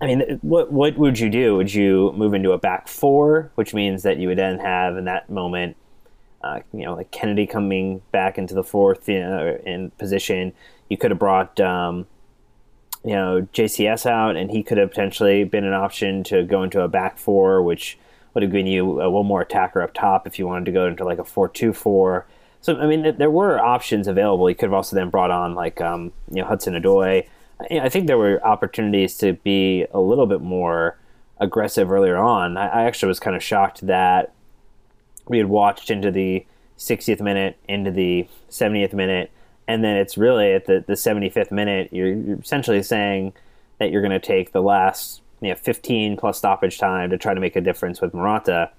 I 0.00 0.06
mean, 0.06 0.38
what 0.42 0.72
what 0.72 0.98
would 0.98 1.18
you 1.18 1.30
do? 1.30 1.56
Would 1.56 1.72
you 1.72 2.12
move 2.16 2.34
into 2.34 2.52
a 2.52 2.58
back 2.58 2.88
four, 2.88 3.50
which 3.54 3.74
means 3.74 4.02
that 4.02 4.18
you 4.18 4.28
would 4.28 4.38
then 4.38 4.58
have 4.58 4.96
in 4.96 5.04
that 5.04 5.30
moment, 5.30 5.76
uh, 6.44 6.60
you 6.74 6.84
know, 6.84 6.94
like 6.94 7.10
Kennedy 7.10 7.46
coming 7.46 8.02
back 8.12 8.36
into 8.36 8.54
the 8.54 8.62
fourth 8.62 9.08
you 9.08 9.20
know, 9.20 9.58
in 9.64 9.90
position. 9.92 10.52
You 10.90 10.98
could 10.98 11.10
have 11.10 11.18
brought, 11.18 11.58
um, 11.58 12.06
you 13.02 13.14
know, 13.14 13.48
JCS 13.54 14.04
out, 14.04 14.36
and 14.36 14.50
he 14.50 14.62
could 14.62 14.76
have 14.76 14.90
potentially 14.90 15.44
been 15.44 15.64
an 15.64 15.72
option 15.72 16.22
to 16.24 16.42
go 16.42 16.62
into 16.62 16.82
a 16.82 16.88
back 16.88 17.16
four, 17.16 17.62
which 17.62 17.98
would 18.34 18.42
have 18.42 18.52
given 18.52 18.66
you 18.66 18.84
one 18.84 19.24
more 19.24 19.40
attacker 19.40 19.80
up 19.80 19.94
top 19.94 20.26
if 20.26 20.38
you 20.38 20.46
wanted 20.46 20.66
to 20.66 20.72
go 20.72 20.86
into 20.86 21.04
like 21.04 21.18
a 21.18 21.24
four-two-four. 21.24 22.26
So 22.60 22.76
I 22.76 22.86
mean, 22.86 23.16
there 23.16 23.30
were 23.30 23.58
options 23.58 24.06
available. 24.06 24.50
You 24.50 24.56
could 24.56 24.66
have 24.66 24.74
also 24.74 24.96
then 24.96 25.08
brought 25.08 25.30
on 25.30 25.54
like 25.54 25.80
um, 25.80 26.12
you 26.30 26.42
know 26.42 26.48
Hudson-Odoi. 26.48 27.26
I 27.70 27.88
think 27.88 28.06
there 28.06 28.18
were 28.18 28.44
opportunities 28.44 29.16
to 29.18 29.34
be 29.34 29.86
a 29.92 30.00
little 30.00 30.26
bit 30.26 30.42
more 30.42 30.98
aggressive 31.38 31.90
earlier 31.90 32.16
on. 32.16 32.56
I, 32.56 32.84
actually 32.84 33.08
was 33.08 33.20
kind 33.20 33.36
of 33.36 33.42
shocked 33.42 33.86
that 33.86 34.32
we 35.28 35.38
had 35.38 35.48
watched 35.48 35.90
into 35.90 36.10
the 36.10 36.44
60th 36.78 37.20
minute, 37.20 37.56
into 37.68 37.90
the 37.90 38.26
70th 38.50 38.92
minute, 38.92 39.30
and 39.66 39.82
then 39.82 39.96
it's 39.96 40.18
really 40.18 40.52
at 40.52 40.66
the, 40.66 40.84
the 40.86 40.94
75th 40.94 41.50
minute, 41.50 41.88
you're, 41.92 42.12
you're 42.12 42.38
essentially 42.38 42.82
saying 42.82 43.32
that 43.78 43.90
you're 43.90 44.02
going 44.02 44.10
to 44.10 44.24
take 44.24 44.52
the 44.52 44.62
last 44.62 45.20
you 45.40 45.48
know 45.48 45.54
15 45.56 46.16
plus 46.16 46.38
stoppage 46.38 46.78
time 46.78 47.10
to 47.10 47.18
try 47.18 47.34
to 47.34 47.40
make 47.40 47.56
a 47.56 47.60
difference 47.60 48.00
with 48.00 48.14
Morata, 48.14 48.70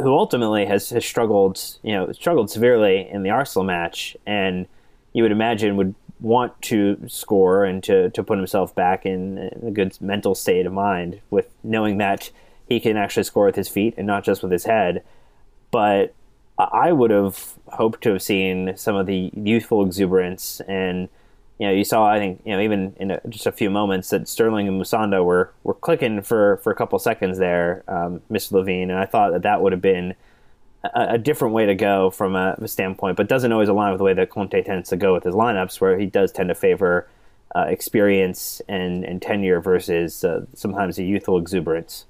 who 0.00 0.12
ultimately 0.12 0.66
has, 0.66 0.90
has 0.90 1.04
struggled 1.04 1.60
you 1.82 1.92
know 1.92 2.10
struggled 2.12 2.50
severely 2.50 3.08
in 3.08 3.22
the 3.22 3.30
Arsenal 3.30 3.64
match, 3.64 4.16
and 4.26 4.66
you 5.12 5.22
would 5.22 5.32
imagine 5.32 5.76
would 5.76 5.94
want 6.20 6.60
to 6.62 6.98
score 7.06 7.64
and 7.64 7.82
to, 7.84 8.10
to 8.10 8.22
put 8.22 8.38
himself 8.38 8.74
back 8.74 9.04
in 9.04 9.50
a 9.66 9.70
good 9.70 9.96
mental 10.00 10.34
state 10.34 10.64
of 10.64 10.72
mind 10.72 11.20
with 11.30 11.48
knowing 11.62 11.98
that 11.98 12.30
he 12.68 12.80
can 12.80 12.96
actually 12.96 13.24
score 13.24 13.44
with 13.44 13.56
his 13.56 13.68
feet 13.68 13.94
and 13.96 14.06
not 14.06 14.24
just 14.24 14.42
with 14.42 14.50
his 14.50 14.64
head. 14.64 15.04
But 15.74 16.14
I 16.56 16.92
would 16.92 17.10
have 17.10 17.54
hoped 17.66 18.02
to 18.02 18.12
have 18.12 18.22
seen 18.22 18.76
some 18.76 18.94
of 18.94 19.06
the 19.06 19.32
youthful 19.34 19.84
exuberance 19.84 20.60
and 20.68 21.08
you 21.58 21.66
know, 21.66 21.72
you 21.72 21.82
saw 21.82 22.06
I 22.06 22.18
think 22.20 22.42
you 22.44 22.52
know 22.52 22.60
even 22.60 22.94
in 23.00 23.10
a, 23.10 23.20
just 23.28 23.46
a 23.46 23.52
few 23.52 23.70
moments 23.70 24.10
that 24.10 24.28
Sterling 24.28 24.68
and 24.68 24.80
Musonda 24.80 25.24
were 25.24 25.52
were 25.64 25.74
clicking 25.74 26.22
for 26.22 26.58
for 26.58 26.70
a 26.70 26.76
couple 26.76 26.96
seconds 27.00 27.38
there, 27.38 27.82
um, 27.88 28.20
Mr. 28.30 28.52
Levine, 28.52 28.90
and 28.90 29.00
I 29.00 29.04
thought 29.04 29.32
that 29.32 29.42
that 29.42 29.62
would 29.62 29.72
have 29.72 29.82
been 29.82 30.14
a, 30.84 31.14
a 31.14 31.18
different 31.18 31.54
way 31.54 31.66
to 31.66 31.74
go 31.74 32.10
from 32.10 32.36
a, 32.36 32.56
a, 32.60 32.68
standpoint, 32.68 33.16
but 33.16 33.28
doesn't 33.28 33.50
always 33.50 33.68
align 33.68 33.90
with 33.90 33.98
the 33.98 34.04
way 34.04 34.14
that 34.14 34.30
Conte 34.30 34.62
tends 34.62 34.90
to 34.90 34.96
go 34.96 35.12
with 35.12 35.24
his 35.24 35.34
lineups, 35.34 35.80
where 35.80 35.98
he 35.98 36.06
does 36.06 36.30
tend 36.30 36.50
to 36.50 36.54
favor 36.54 37.08
uh, 37.56 37.66
experience 37.68 38.62
and 38.68 39.04
and 39.04 39.20
tenure 39.20 39.60
versus 39.60 40.22
uh, 40.22 40.44
sometimes 40.54 40.98
a 40.98 41.04
youthful 41.04 41.36
exuberance. 41.38 42.04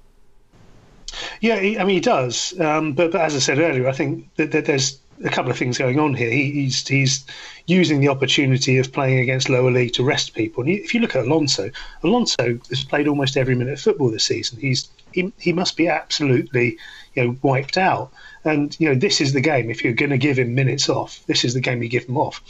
Yeah, 1.41 1.55
I 1.55 1.83
mean 1.83 1.89
he 1.95 1.99
does, 1.99 2.59
um, 2.59 2.93
but, 2.93 3.11
but 3.11 3.21
as 3.21 3.35
I 3.35 3.39
said 3.39 3.59
earlier, 3.59 3.87
I 3.87 3.93
think 3.93 4.27
that, 4.35 4.51
that 4.51 4.65
there's 4.65 4.99
a 5.23 5.29
couple 5.29 5.51
of 5.51 5.57
things 5.57 5.77
going 5.77 5.99
on 5.99 6.13
here. 6.13 6.29
He, 6.29 6.51
he's 6.51 6.85
he's 6.87 7.25
using 7.67 7.99
the 7.99 8.09
opportunity 8.09 8.77
of 8.77 8.91
playing 8.91 9.19
against 9.19 9.49
lower 9.49 9.71
league 9.71 9.93
to 9.93 10.03
rest 10.03 10.33
people. 10.33 10.63
And 10.63 10.71
if 10.71 10.93
you 10.93 10.99
look 10.99 11.15
at 11.15 11.25
Alonso, 11.25 11.71
Alonso 12.03 12.59
has 12.69 12.83
played 12.83 13.07
almost 13.07 13.37
every 13.37 13.55
minute 13.55 13.73
of 13.73 13.81
football 13.81 14.11
this 14.11 14.25
season. 14.25 14.59
He's 14.59 14.89
he, 15.13 15.31
he 15.39 15.53
must 15.53 15.77
be 15.77 15.87
absolutely 15.87 16.77
you 17.13 17.23
know 17.23 17.35
wiped 17.41 17.77
out. 17.77 18.11
And 18.43 18.77
you 18.79 18.89
know 18.89 18.95
this 18.95 19.21
is 19.21 19.33
the 19.33 19.41
game. 19.41 19.69
If 19.69 19.83
you're 19.83 19.93
going 19.93 20.11
to 20.11 20.17
give 20.17 20.37
him 20.37 20.53
minutes 20.53 20.89
off, 20.89 21.23
this 21.27 21.43
is 21.45 21.53
the 21.53 21.61
game 21.61 21.81
you 21.81 21.89
give 21.89 22.05
him 22.05 22.17
off. 22.17 22.41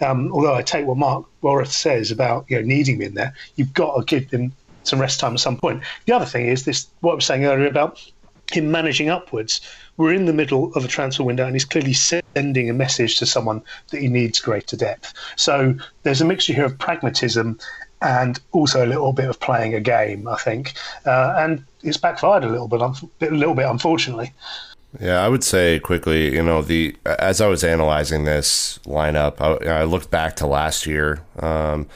Um, 0.00 0.32
although 0.32 0.54
I 0.54 0.62
take 0.62 0.86
what 0.86 0.96
Mark 0.96 1.26
Walrath 1.42 1.72
says 1.72 2.10
about 2.10 2.46
you 2.48 2.56
know 2.56 2.66
needing 2.66 2.96
him 2.96 3.02
in 3.02 3.14
there, 3.14 3.34
you've 3.56 3.74
got 3.74 3.96
to 3.96 4.04
give 4.04 4.30
him 4.30 4.52
some 4.88 5.00
rest 5.00 5.20
time 5.20 5.34
at 5.34 5.40
some 5.40 5.56
point. 5.56 5.82
The 6.06 6.12
other 6.12 6.26
thing 6.26 6.46
is 6.46 6.64
this: 6.64 6.86
what 7.00 7.12
I 7.12 7.14
was 7.16 7.24
saying 7.24 7.44
earlier 7.44 7.68
about 7.68 8.00
him 8.52 8.70
managing 8.70 9.10
upwards. 9.10 9.60
We're 9.96 10.14
in 10.14 10.26
the 10.26 10.32
middle 10.32 10.72
of 10.74 10.84
a 10.84 10.88
transfer 10.88 11.24
window, 11.24 11.44
and 11.44 11.54
he's 11.54 11.64
clearly 11.64 11.92
sending 11.92 12.70
a 12.70 12.72
message 12.72 13.18
to 13.18 13.26
someone 13.26 13.62
that 13.90 14.00
he 14.00 14.08
needs 14.08 14.38
greater 14.40 14.76
depth. 14.76 15.12
So 15.36 15.74
there's 16.02 16.20
a 16.20 16.24
mixture 16.24 16.52
here 16.52 16.64
of 16.64 16.78
pragmatism 16.78 17.58
and 18.00 18.38
also 18.52 18.84
a 18.84 18.86
little 18.86 19.12
bit 19.12 19.28
of 19.28 19.40
playing 19.40 19.74
a 19.74 19.80
game, 19.80 20.28
I 20.28 20.36
think. 20.36 20.74
Uh, 21.04 21.34
and 21.36 21.64
it's 21.82 21.96
backfired 21.96 22.44
a 22.44 22.48
little 22.48 22.68
bit, 22.68 22.80
a 22.80 23.34
little 23.34 23.54
bit, 23.54 23.66
unfortunately. 23.66 24.32
Yeah, 25.00 25.22
I 25.22 25.28
would 25.28 25.44
say 25.44 25.80
quickly, 25.80 26.34
you 26.34 26.42
know, 26.42 26.62
the 26.62 26.96
as 27.04 27.40
I 27.40 27.46
was 27.48 27.62
analyzing 27.62 28.24
this 28.24 28.78
lineup, 28.84 29.40
I, 29.40 29.80
I 29.80 29.84
looked 29.84 30.10
back 30.10 30.36
to 30.36 30.46
last 30.46 30.86
year. 30.86 31.20
Um, 31.40 31.86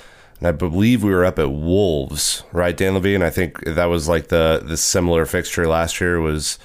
and 0.42 0.48
I 0.48 0.50
believe 0.50 1.04
we 1.04 1.12
were 1.12 1.24
up 1.24 1.38
at 1.38 1.52
Wolves, 1.52 2.42
right, 2.50 2.76
Dan 2.76 2.94
Levine? 2.94 3.22
I 3.22 3.30
think 3.30 3.60
that 3.64 3.84
was 3.84 4.08
like 4.08 4.26
the 4.26 4.60
the 4.64 4.76
similar 4.76 5.24
fixture 5.24 5.68
last 5.68 6.00
year 6.00 6.20
was 6.20 6.58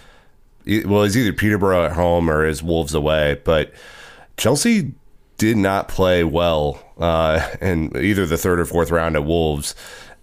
well, 0.65 1.03
it's 1.03 1.15
either 1.15 1.31
Peterborough 1.31 1.85
at 1.85 1.91
home 1.91 2.27
or 2.27 2.43
is 2.43 2.63
Wolves 2.63 2.95
away, 2.95 3.39
but 3.43 3.71
Chelsea 4.35 4.93
did 5.37 5.57
not 5.57 5.89
play 5.89 6.23
well 6.23 6.83
uh, 6.97 7.47
in 7.61 7.95
either 7.95 8.25
the 8.25 8.35
third 8.35 8.59
or 8.59 8.65
fourth 8.65 8.89
round 8.89 9.15
at 9.15 9.25
Wolves, 9.25 9.75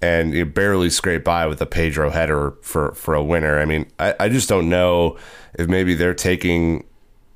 and 0.02 0.34
it 0.34 0.52
barely 0.52 0.90
scraped 0.90 1.24
by 1.24 1.46
with 1.46 1.62
a 1.62 1.66
Pedro 1.66 2.10
header 2.10 2.54
for 2.60 2.92
for 2.94 3.14
a 3.14 3.22
winner. 3.22 3.60
I 3.60 3.66
mean, 3.66 3.86
I, 4.00 4.16
I 4.18 4.28
just 4.30 4.48
don't 4.48 4.68
know 4.68 5.16
if 5.56 5.68
maybe 5.68 5.94
they're 5.94 6.12
taking 6.12 6.84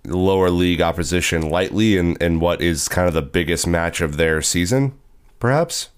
lower 0.05 0.51
league 0.51 0.81
opposition 0.81 1.49
lightly 1.49 1.97
in, 1.97 2.17
in 2.17 2.41
what 2.41 2.61
is 2.61 2.89
kind 2.89 3.07
of 3.07 3.15
the 3.15 3.23
biggest 3.23 3.69
match 3.69 4.01
of 4.01 4.17
their 4.17 4.43
season, 4.43 4.99
perhaps. 5.39 5.91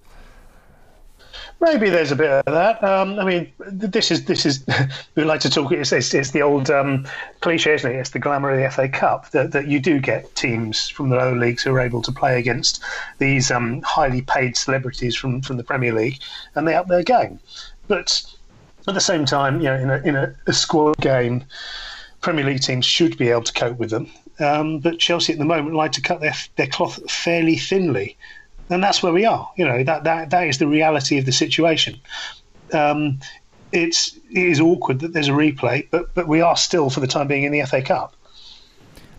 Maybe 1.60 1.90
there's 1.90 2.10
a 2.10 2.16
bit 2.16 2.30
of 2.30 2.44
that. 2.46 2.82
Um, 2.82 3.18
I 3.18 3.24
mean, 3.24 3.52
this 3.58 4.10
is 4.10 4.24
this 4.24 4.46
is 4.46 4.64
we 5.14 5.24
like 5.24 5.40
to 5.42 5.50
talk. 5.50 5.70
It's, 5.72 5.92
it's, 5.92 6.14
it's 6.14 6.30
the 6.30 6.40
old 6.40 6.70
um, 6.70 7.06
cliche, 7.40 7.74
isn't 7.74 7.90
it? 7.90 7.96
It's 7.96 8.10
the 8.10 8.18
glamour 8.18 8.50
of 8.50 8.58
the 8.58 8.70
FA 8.70 8.88
Cup 8.88 9.30
that, 9.32 9.52
that 9.52 9.68
you 9.68 9.78
do 9.78 10.00
get 10.00 10.34
teams 10.34 10.88
from 10.88 11.10
the 11.10 11.16
lower 11.16 11.36
leagues 11.36 11.62
who 11.62 11.72
are 11.74 11.80
able 11.80 12.00
to 12.02 12.12
play 12.12 12.38
against 12.38 12.82
these 13.18 13.50
um, 13.50 13.82
highly 13.82 14.22
paid 14.22 14.56
celebrities 14.56 15.14
from, 15.14 15.42
from 15.42 15.58
the 15.58 15.64
Premier 15.64 15.92
League, 15.92 16.18
and 16.54 16.66
they 16.66 16.74
up 16.74 16.88
their 16.88 17.02
game. 17.02 17.38
But 17.88 18.22
at 18.88 18.94
the 18.94 19.00
same 19.00 19.26
time, 19.26 19.60
you 19.60 19.66
know, 19.66 19.76
in 19.76 19.90
a 19.90 19.96
in 19.98 20.16
a, 20.16 20.34
a 20.46 20.54
squad 20.54 20.96
game, 20.96 21.44
Premier 22.22 22.46
League 22.46 22.62
teams 22.62 22.86
should 22.86 23.18
be 23.18 23.28
able 23.28 23.42
to 23.42 23.52
cope 23.52 23.78
with 23.78 23.90
them. 23.90 24.10
Um, 24.38 24.78
but 24.78 24.98
Chelsea 24.98 25.34
at 25.34 25.38
the 25.38 25.44
moment 25.44 25.76
like 25.76 25.92
to 25.92 26.00
cut 26.00 26.22
their 26.22 26.34
their 26.56 26.68
cloth 26.68 27.10
fairly 27.10 27.56
thinly 27.56 28.16
and 28.70 28.82
that's 28.82 29.02
where 29.02 29.12
we 29.12 29.26
are. 29.26 29.50
You 29.56 29.66
know 29.66 29.84
that 29.84 30.04
that 30.04 30.30
that 30.30 30.46
is 30.46 30.58
the 30.58 30.66
reality 30.66 31.18
of 31.18 31.26
the 31.26 31.32
situation. 31.32 32.00
Um, 32.72 33.18
it's 33.72 34.16
it 34.30 34.46
is 34.46 34.60
awkward 34.60 35.00
that 35.00 35.12
there's 35.12 35.28
a 35.28 35.32
replay, 35.32 35.86
but 35.90 36.14
but 36.14 36.26
we 36.28 36.40
are 36.40 36.56
still 36.56 36.90
for 36.90 37.00
the 37.00 37.06
time 37.06 37.28
being 37.28 37.44
in 37.44 37.52
the 37.52 37.62
FA 37.66 37.82
Cup. 37.82 38.14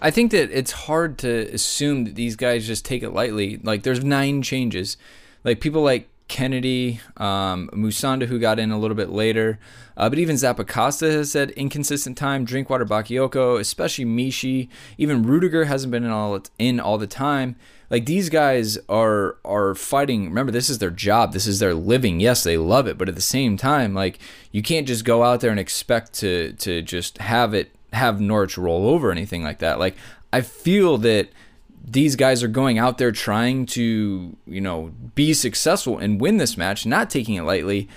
I 0.01 0.09
think 0.09 0.31
that 0.31 0.49
it's 0.57 0.71
hard 0.71 1.19
to 1.19 1.53
assume 1.53 2.05
that 2.05 2.15
these 2.15 2.35
guys 2.35 2.65
just 2.65 2.83
take 2.83 3.03
it 3.03 3.11
lightly. 3.11 3.57
Like 3.57 3.83
there's 3.83 4.03
nine 4.03 4.41
changes. 4.41 4.97
Like 5.43 5.59
people 5.59 5.83
like 5.83 6.09
Kennedy, 6.31 7.01
um, 7.17 7.69
Musonda, 7.73 8.25
who 8.25 8.39
got 8.39 8.57
in 8.57 8.71
a 8.71 8.79
little 8.79 8.95
bit 8.95 9.09
later. 9.09 9.59
Uh, 9.97 10.09
but 10.09 10.17
even 10.17 10.37
Zappacosta 10.37 11.11
has 11.11 11.29
said 11.29 11.51
inconsistent 11.51 12.17
time. 12.17 12.45
Drinkwater 12.45 12.85
Bakayoko, 12.85 13.59
especially 13.59 14.05
Michy. 14.05 14.69
Even 14.97 15.23
Rudiger 15.23 15.65
hasn't 15.65 15.91
been 15.91 16.05
in 16.05 16.09
all 16.09 16.41
in 16.57 16.79
all 16.79 16.97
the 16.97 17.05
time. 17.05 17.57
Like 17.89 18.05
these 18.05 18.29
guys 18.29 18.77
are 18.87 19.35
are 19.43 19.75
fighting. 19.75 20.29
Remember, 20.29 20.53
this 20.53 20.69
is 20.69 20.77
their 20.77 20.89
job. 20.89 21.33
This 21.33 21.45
is 21.45 21.59
their 21.59 21.73
living. 21.73 22.21
Yes, 22.21 22.45
they 22.45 22.55
love 22.55 22.87
it, 22.87 22.97
but 22.97 23.09
at 23.09 23.15
the 23.15 23.21
same 23.21 23.57
time, 23.57 23.93
like 23.93 24.17
you 24.53 24.61
can't 24.61 24.87
just 24.87 25.03
go 25.03 25.23
out 25.23 25.41
there 25.41 25.51
and 25.51 25.59
expect 25.59 26.13
to 26.13 26.53
to 26.53 26.81
just 26.81 27.17
have 27.17 27.53
it 27.53 27.75
have 27.91 28.21
Norwich 28.21 28.57
roll 28.57 28.87
over 28.87 29.11
anything 29.11 29.43
like 29.43 29.59
that. 29.59 29.79
Like 29.79 29.97
I 30.31 30.39
feel 30.39 30.97
that 30.99 31.27
these 31.83 32.15
guys 32.15 32.43
are 32.43 32.47
going 32.47 32.77
out 32.77 32.97
there 32.97 33.11
trying 33.11 33.65
to, 33.67 34.35
you 34.45 34.61
know, 34.61 34.91
be 35.15 35.33
successful 35.33 35.97
and 35.97 36.21
win 36.21 36.37
this 36.37 36.57
match, 36.57 36.85
not 36.85 37.09
taking 37.09 37.35
it 37.35 37.43
lightly, 37.43 37.89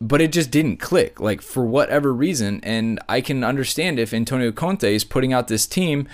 but 0.00 0.20
it 0.20 0.32
just 0.32 0.50
didn't 0.50 0.78
click, 0.78 1.20
like 1.20 1.42
for 1.42 1.64
whatever 1.64 2.12
reason. 2.12 2.60
And 2.62 3.00
I 3.08 3.20
can 3.20 3.44
understand 3.44 3.98
if 3.98 4.14
Antonio 4.14 4.52
Conte 4.52 4.94
is 4.94 5.04
putting 5.04 5.32
out 5.32 5.48
this 5.48 5.66
team 5.66 6.08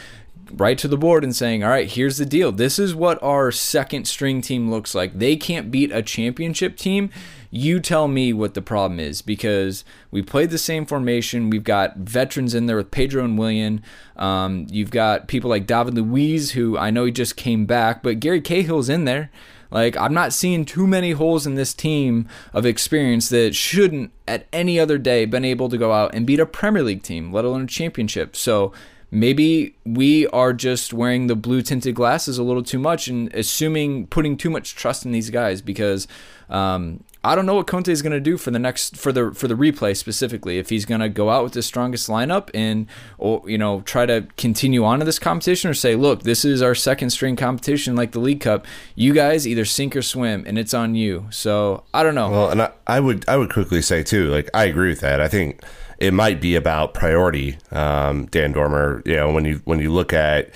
right 0.53 0.79
to 0.79 0.89
the 0.89 0.97
board 0.97 1.25
and 1.25 1.35
saying, 1.35 1.63
all 1.63 1.71
right, 1.71 1.91
here's 1.91 2.19
the 2.19 2.27
deal. 2.27 2.53
This 2.53 2.79
is 2.79 2.95
what 2.95 3.23
our 3.23 3.51
second 3.51 4.07
string 4.07 4.41
team 4.41 4.71
looks 4.71 4.95
like. 4.95 5.19
They 5.19 5.37
can't 5.37 5.71
beat 5.71 5.93
a 5.93 6.03
championship 6.03 6.77
team. 6.77 7.11
You 7.57 7.79
tell 7.79 8.09
me 8.09 8.33
what 8.33 8.55
the 8.55 8.63
problem 8.63 8.99
is 8.99 9.23
because 9.23 9.85
we 10.11 10.23
played 10.23 10.51
the 10.51 10.59
same 10.59 10.85
formation. 10.85 11.51
We've 11.51 11.63
got 11.63 11.99
veterans 11.99 12.53
in 12.53 12.67
there 12.67 12.77
with 12.77 12.91
Pedro 12.91 13.25
and 13.25 13.39
Willian. 13.39 13.81
Um, 14.17 14.67
you've 14.71 14.91
got 14.91 15.29
people 15.29 15.51
like 15.51 15.65
David 15.65 15.95
Luiz, 15.95 16.51
who 16.51 16.77
I 16.77 16.91
know 16.91 17.05
he 17.05 17.13
just 17.13 17.37
came 17.37 17.65
back, 17.65 18.03
but 18.03 18.19
Gary 18.19 18.41
Cahill's 18.41 18.89
in 18.89 19.05
there. 19.05 19.31
Like, 19.71 19.97
I'm 19.97 20.13
not 20.13 20.33
seeing 20.33 20.65
too 20.65 20.89
many 20.89 21.13
holes 21.13 21.47
in 21.47 21.55
this 21.55 21.73
team 21.73 22.29
of 22.53 22.67
experience 22.67 23.29
that 23.29 23.55
shouldn't, 23.55 24.11
at 24.27 24.49
any 24.53 24.81
other 24.81 24.99
day, 24.99 25.25
been 25.25 25.45
able 25.45 25.69
to 25.69 25.79
go 25.79 25.93
out 25.93 26.13
and 26.13 26.27
beat 26.27 26.41
a 26.41 26.47
Premier 26.47 26.83
League 26.83 27.05
team, 27.05 27.33
let 27.33 27.45
alone 27.45 27.63
a 27.63 27.67
championship. 27.69 28.35
So, 28.35 28.73
maybe 29.13 29.77
we 29.87 30.27
are 30.29 30.53
just 30.53 30.93
wearing 30.93 31.29
the 31.29 31.37
blue 31.37 31.63
tinted 31.63 31.95
glasses 31.95 32.37
a 32.37 32.43
little 32.43 32.65
too 32.65 32.81
much 32.81 33.07
and 33.07 33.33
assuming 33.33 34.09
putting 34.09 34.37
too 34.37 34.51
much 34.51 34.75
trust 34.75 35.07
in 35.07 35.13
these 35.13 35.31
guys 35.31 35.63
because 35.63 36.09
um, 36.49 37.05
I 37.25 37.35
don't 37.35 37.47
know 37.47 37.55
what 37.55 37.67
Conte 37.67 37.89
is 37.89 38.03
going 38.03 38.13
to 38.13 38.21
do 38.21 38.37
for 38.37 38.51
the 38.51 38.59
next 38.59 38.99
for 38.99 39.11
the 39.11 39.33
for 39.33 39.49
the 39.49 39.55
replay 39.55 39.97
specifically. 39.97 40.59
If 40.59 40.69
he's 40.69 40.85
going 40.85 41.01
to 41.01 41.09
go 41.09 41.31
out 41.31 41.43
with 41.43 41.55
the 41.55 41.63
strongest 41.63 42.09
lineup 42.09 42.51
and 42.53 42.87
or 43.17 43.43
you 43.47 43.57
know 43.57 43.81
try 43.81 44.05
to 44.05 44.27
continue 44.37 44.85
on 44.85 44.99
to 44.99 45.07
this 45.07 45.19
competition 45.19 45.71
or 45.71 45.75
say, 45.75 45.97
look, 45.97 46.23
this 46.23 46.45
is 46.45 46.61
our 46.61 46.75
second 46.75 47.11
string 47.11 47.35
competition 47.35 47.97
like 47.97 48.13
the 48.13 48.21
League 48.21 48.41
Cup. 48.41 48.67
You 48.95 49.15
guys 49.15 49.49
either 49.49 49.65
sink 49.65 49.97
or 49.97 50.03
swim, 50.03 50.45
and 50.47 50.59
it's 50.59 50.75
on 50.75 50.95
you. 50.95 51.27
So 51.31 51.85
I 51.95 52.03
don't 52.03 52.15
know. 52.15 52.31
Well, 52.31 52.51
and 52.51 52.61
I, 52.61 52.73
I 52.87 53.01
would 53.01 53.27
I 53.27 53.39
would 53.39 53.51
quickly 53.51 53.81
say 53.81 54.03
too, 54.03 54.29
like 54.29 54.51
I 54.53 54.65
agree 54.65 54.91
with 54.91 55.01
that. 55.01 55.23
I 55.23 55.29
think 55.29 55.63
it 55.99 56.13
might 56.13 56.43
be 56.43 56.57
about 56.57 56.93
priority, 56.93 57.57
um, 57.71 58.27
Dan 58.27 58.53
Dormer. 58.53 59.03
You 59.07 59.17
know, 59.17 59.33
when 59.33 59.47
you 59.47 59.63
when 59.65 59.81
you 59.81 59.91
look 59.91 60.13
at 60.13 60.51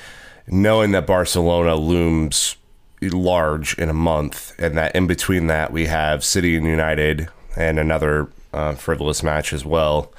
knowing 0.46 0.90
that 0.90 1.07
Barcelona 1.07 1.76
looms 1.76 2.57
large 3.00 3.76
in 3.78 3.88
a 3.88 3.94
month, 3.94 4.54
and 4.58 4.76
that 4.76 4.94
in 4.94 5.06
between 5.06 5.46
that 5.46 5.72
we 5.72 5.87
have 5.87 6.24
City 6.24 6.56
and 6.56 6.66
United 6.66 7.28
and 7.56 7.78
another 7.78 8.28
uh, 8.52 8.74
frivolous 8.74 9.22
match 9.22 9.52
as 9.52 9.64
well, 9.64 10.12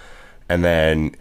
and 0.48 0.64
then 0.64 1.16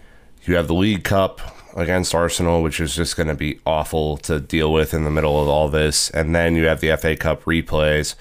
you 0.44 0.56
have 0.56 0.66
the 0.66 0.74
League 0.74 1.04
Cup 1.04 1.40
against 1.76 2.14
Arsenal, 2.14 2.62
which 2.62 2.80
is 2.80 2.94
just 2.94 3.16
going 3.16 3.28
to 3.28 3.34
be 3.34 3.60
awful 3.66 4.16
to 4.18 4.40
deal 4.40 4.72
with 4.72 4.94
in 4.94 5.04
the 5.04 5.10
middle 5.10 5.40
of 5.40 5.48
all 5.48 5.68
this, 5.68 6.10
and 6.10 6.34
then 6.34 6.56
you 6.56 6.66
have 6.66 6.80
the 6.80 6.96
FA 6.96 7.16
Cup 7.16 7.44
replays. 7.44 8.14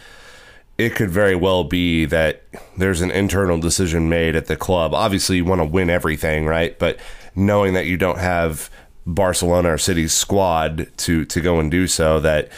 It 0.78 0.94
could 0.94 1.10
very 1.10 1.36
well 1.36 1.64
be 1.64 2.06
that 2.06 2.44
there's 2.78 3.02
an 3.02 3.10
internal 3.10 3.60
decision 3.60 4.10
made 4.10 4.36
at 4.36 4.46
the 4.46 4.56
club. 4.56 4.94
Obviously, 4.94 5.38
you 5.38 5.46
want 5.46 5.60
to 5.60 5.66
win 5.66 5.90
everything, 5.90 6.46
right? 6.46 6.78
But 6.78 7.00
knowing 7.36 7.74
that 7.74 7.88
you 7.88 7.98
don't 7.98 8.20
have 8.20 8.70
Barcelona 9.08 9.74
or 9.74 9.78
City's 9.78 10.14
squad 10.14 10.92
to 10.98 11.26
to 11.26 11.42
go 11.42 11.60
and 11.60 11.72
do 11.72 11.88
so, 11.88 12.20
that 12.20 12.50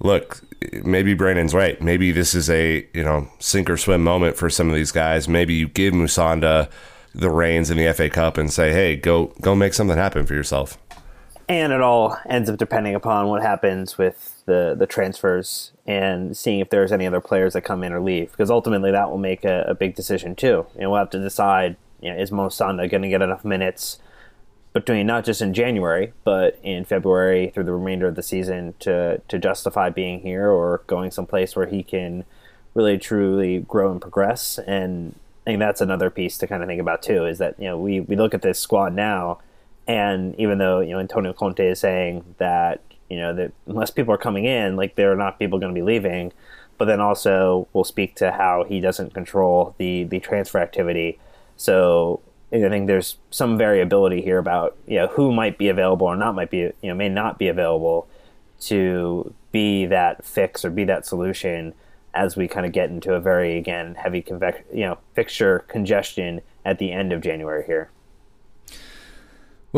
look, 0.00 0.40
maybe 0.84 1.14
Brandon's 1.14 1.54
right. 1.54 1.80
Maybe 1.80 2.12
this 2.12 2.34
is 2.34 2.50
a 2.50 2.86
you 2.92 3.04
know 3.04 3.28
sink 3.38 3.70
or 3.70 3.76
swim 3.76 4.02
moment 4.02 4.36
for 4.36 4.50
some 4.50 4.68
of 4.68 4.74
these 4.74 4.92
guys. 4.92 5.28
Maybe 5.28 5.54
you 5.54 5.68
give 5.68 5.94
Musonda 5.94 6.70
the 7.14 7.30
reins 7.30 7.70
in 7.70 7.76
the 7.76 7.92
FA 7.92 8.08
Cup 8.08 8.36
and 8.36 8.52
say, 8.52 8.72
hey, 8.72 8.96
go 8.96 9.32
go 9.40 9.54
make 9.54 9.74
something 9.74 9.96
happen 9.96 10.26
for 10.26 10.34
yourself. 10.34 10.78
And 11.48 11.72
it 11.72 11.80
all 11.80 12.18
ends 12.28 12.50
up 12.50 12.58
depending 12.58 12.94
upon 12.94 13.28
what 13.28 13.42
happens 13.42 13.96
with 13.96 14.42
the 14.44 14.74
the 14.78 14.86
transfers 14.86 15.72
and 15.86 16.36
seeing 16.36 16.60
if 16.60 16.68
there's 16.68 16.92
any 16.92 17.06
other 17.06 17.22
players 17.22 17.54
that 17.54 17.62
come 17.62 17.82
in 17.82 17.92
or 17.92 18.00
leave, 18.00 18.30
because 18.32 18.50
ultimately 18.50 18.90
that 18.90 19.10
will 19.10 19.18
make 19.18 19.44
a, 19.44 19.64
a 19.68 19.74
big 19.74 19.94
decision 19.94 20.36
too. 20.36 20.66
And 20.78 20.90
we'll 20.90 20.98
have 20.98 21.10
to 21.10 21.18
decide, 21.18 21.76
you 22.00 22.12
know, 22.12 22.20
is 22.20 22.30
Musonda 22.30 22.90
going 22.90 23.02
to 23.02 23.08
get 23.08 23.22
enough 23.22 23.44
minutes? 23.44 23.98
Between 24.84 25.06
not 25.06 25.24
just 25.24 25.42
in 25.42 25.52
January, 25.54 26.12
but 26.24 26.58
in 26.62 26.84
February 26.84 27.50
through 27.52 27.64
the 27.64 27.72
remainder 27.72 28.06
of 28.06 28.14
the 28.14 28.22
season 28.22 28.74
to 28.80 29.20
to 29.28 29.38
justify 29.38 29.90
being 29.90 30.20
here 30.20 30.48
or 30.48 30.82
going 30.86 31.10
someplace 31.10 31.56
where 31.56 31.66
he 31.66 31.82
can 31.82 32.24
really 32.74 32.98
truly 32.98 33.60
grow 33.60 33.90
and 33.90 34.00
progress. 34.00 34.58
And 34.66 35.16
I 35.46 35.50
think 35.50 35.58
that's 35.58 35.80
another 35.80 36.10
piece 36.10 36.38
to 36.38 36.46
kind 36.46 36.62
of 36.62 36.68
think 36.68 36.80
about 36.80 37.02
too. 37.02 37.26
Is 37.26 37.38
that 37.38 37.56
you 37.58 37.66
know 37.66 37.78
we 37.78 38.00
we 38.00 38.16
look 38.16 38.34
at 38.34 38.42
this 38.42 38.58
squad 38.58 38.94
now, 38.94 39.40
and 39.86 40.34
even 40.38 40.58
though 40.58 40.80
you 40.80 40.90
know 40.90 41.00
Antonio 41.00 41.32
Conte 41.32 41.66
is 41.66 41.80
saying 41.80 42.36
that 42.38 42.80
you 43.10 43.16
know 43.16 43.34
that 43.34 43.52
unless 43.66 43.90
people 43.90 44.14
are 44.14 44.18
coming 44.18 44.44
in, 44.44 44.76
like 44.76 44.94
there 44.94 45.12
are 45.12 45.16
not 45.16 45.38
people 45.38 45.58
going 45.58 45.74
to 45.74 45.78
be 45.78 45.84
leaving. 45.84 46.32
But 46.76 46.84
then 46.84 47.00
also 47.00 47.66
we'll 47.72 47.82
speak 47.82 48.14
to 48.16 48.30
how 48.30 48.62
he 48.62 48.78
doesn't 48.78 49.12
control 49.12 49.74
the 49.78 50.04
the 50.04 50.20
transfer 50.20 50.58
activity. 50.60 51.18
So 51.56 52.20
I 52.52 52.68
think 52.68 52.86
there's 52.86 53.18
some 53.30 53.58
variability 53.58 54.22
here 54.22 54.38
about 54.38 54.76
you 54.86 54.96
know 54.96 55.06
who 55.08 55.32
might 55.32 55.58
be 55.58 55.68
available 55.68 56.06
or 56.06 56.16
not 56.16 56.34
might 56.34 56.50
be 56.50 56.58
you 56.58 56.74
know 56.82 56.94
may 56.94 57.08
not 57.08 57.38
be 57.38 57.48
available 57.48 58.08
to 58.60 59.34
be 59.52 59.86
that 59.86 60.24
fix 60.24 60.64
or 60.64 60.70
be 60.70 60.84
that 60.84 61.06
solution 61.06 61.74
as 62.14 62.36
we 62.36 62.48
kind 62.48 62.64
of 62.64 62.72
get 62.72 62.90
into 62.90 63.12
a 63.12 63.20
very 63.20 63.58
again 63.58 63.94
heavy 63.94 64.22
convec- 64.22 64.64
you 64.72 64.84
know 64.84 64.98
fixture 65.14 65.60
congestion 65.68 66.40
at 66.64 66.78
the 66.78 66.90
end 66.92 67.12
of 67.12 67.20
January 67.20 67.64
here. 67.66 67.90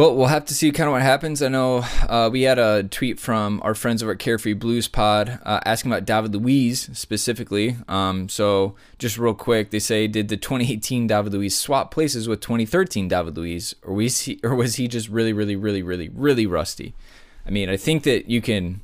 Well, 0.00 0.14
we'll 0.14 0.28
have 0.28 0.46
to 0.46 0.54
see 0.54 0.72
kind 0.72 0.88
of 0.88 0.92
what 0.92 1.02
happens. 1.02 1.42
I 1.42 1.48
know 1.48 1.84
uh, 2.08 2.30
we 2.32 2.40
had 2.40 2.58
a 2.58 2.84
tweet 2.84 3.20
from 3.20 3.60
our 3.62 3.74
friends 3.74 4.02
over 4.02 4.12
at 4.12 4.18
Carefree 4.18 4.54
Blues 4.54 4.88
Pod 4.88 5.38
uh, 5.44 5.60
asking 5.66 5.92
about 5.92 6.06
David 6.06 6.34
Luiz 6.34 6.88
specifically. 6.94 7.76
Um, 7.86 8.30
so, 8.30 8.76
just 8.98 9.18
real 9.18 9.34
quick, 9.34 9.68
they 9.68 9.78
say, 9.78 10.06
did 10.06 10.28
the 10.28 10.38
2018 10.38 11.06
David 11.06 11.34
Luiz 11.34 11.54
swap 11.54 11.90
places 11.90 12.28
with 12.28 12.40
2013 12.40 13.08
David 13.08 13.36
Luiz, 13.36 13.74
or 13.82 13.92
was 13.92 14.22
he, 14.22 14.40
or 14.42 14.54
was 14.54 14.76
he 14.76 14.88
just 14.88 15.10
really, 15.10 15.34
really, 15.34 15.54
really, 15.54 15.82
really, 15.82 16.08
really 16.08 16.46
rusty? 16.46 16.94
I 17.46 17.50
mean, 17.50 17.68
I 17.68 17.76
think 17.76 18.04
that 18.04 18.26
you 18.26 18.40
can 18.40 18.80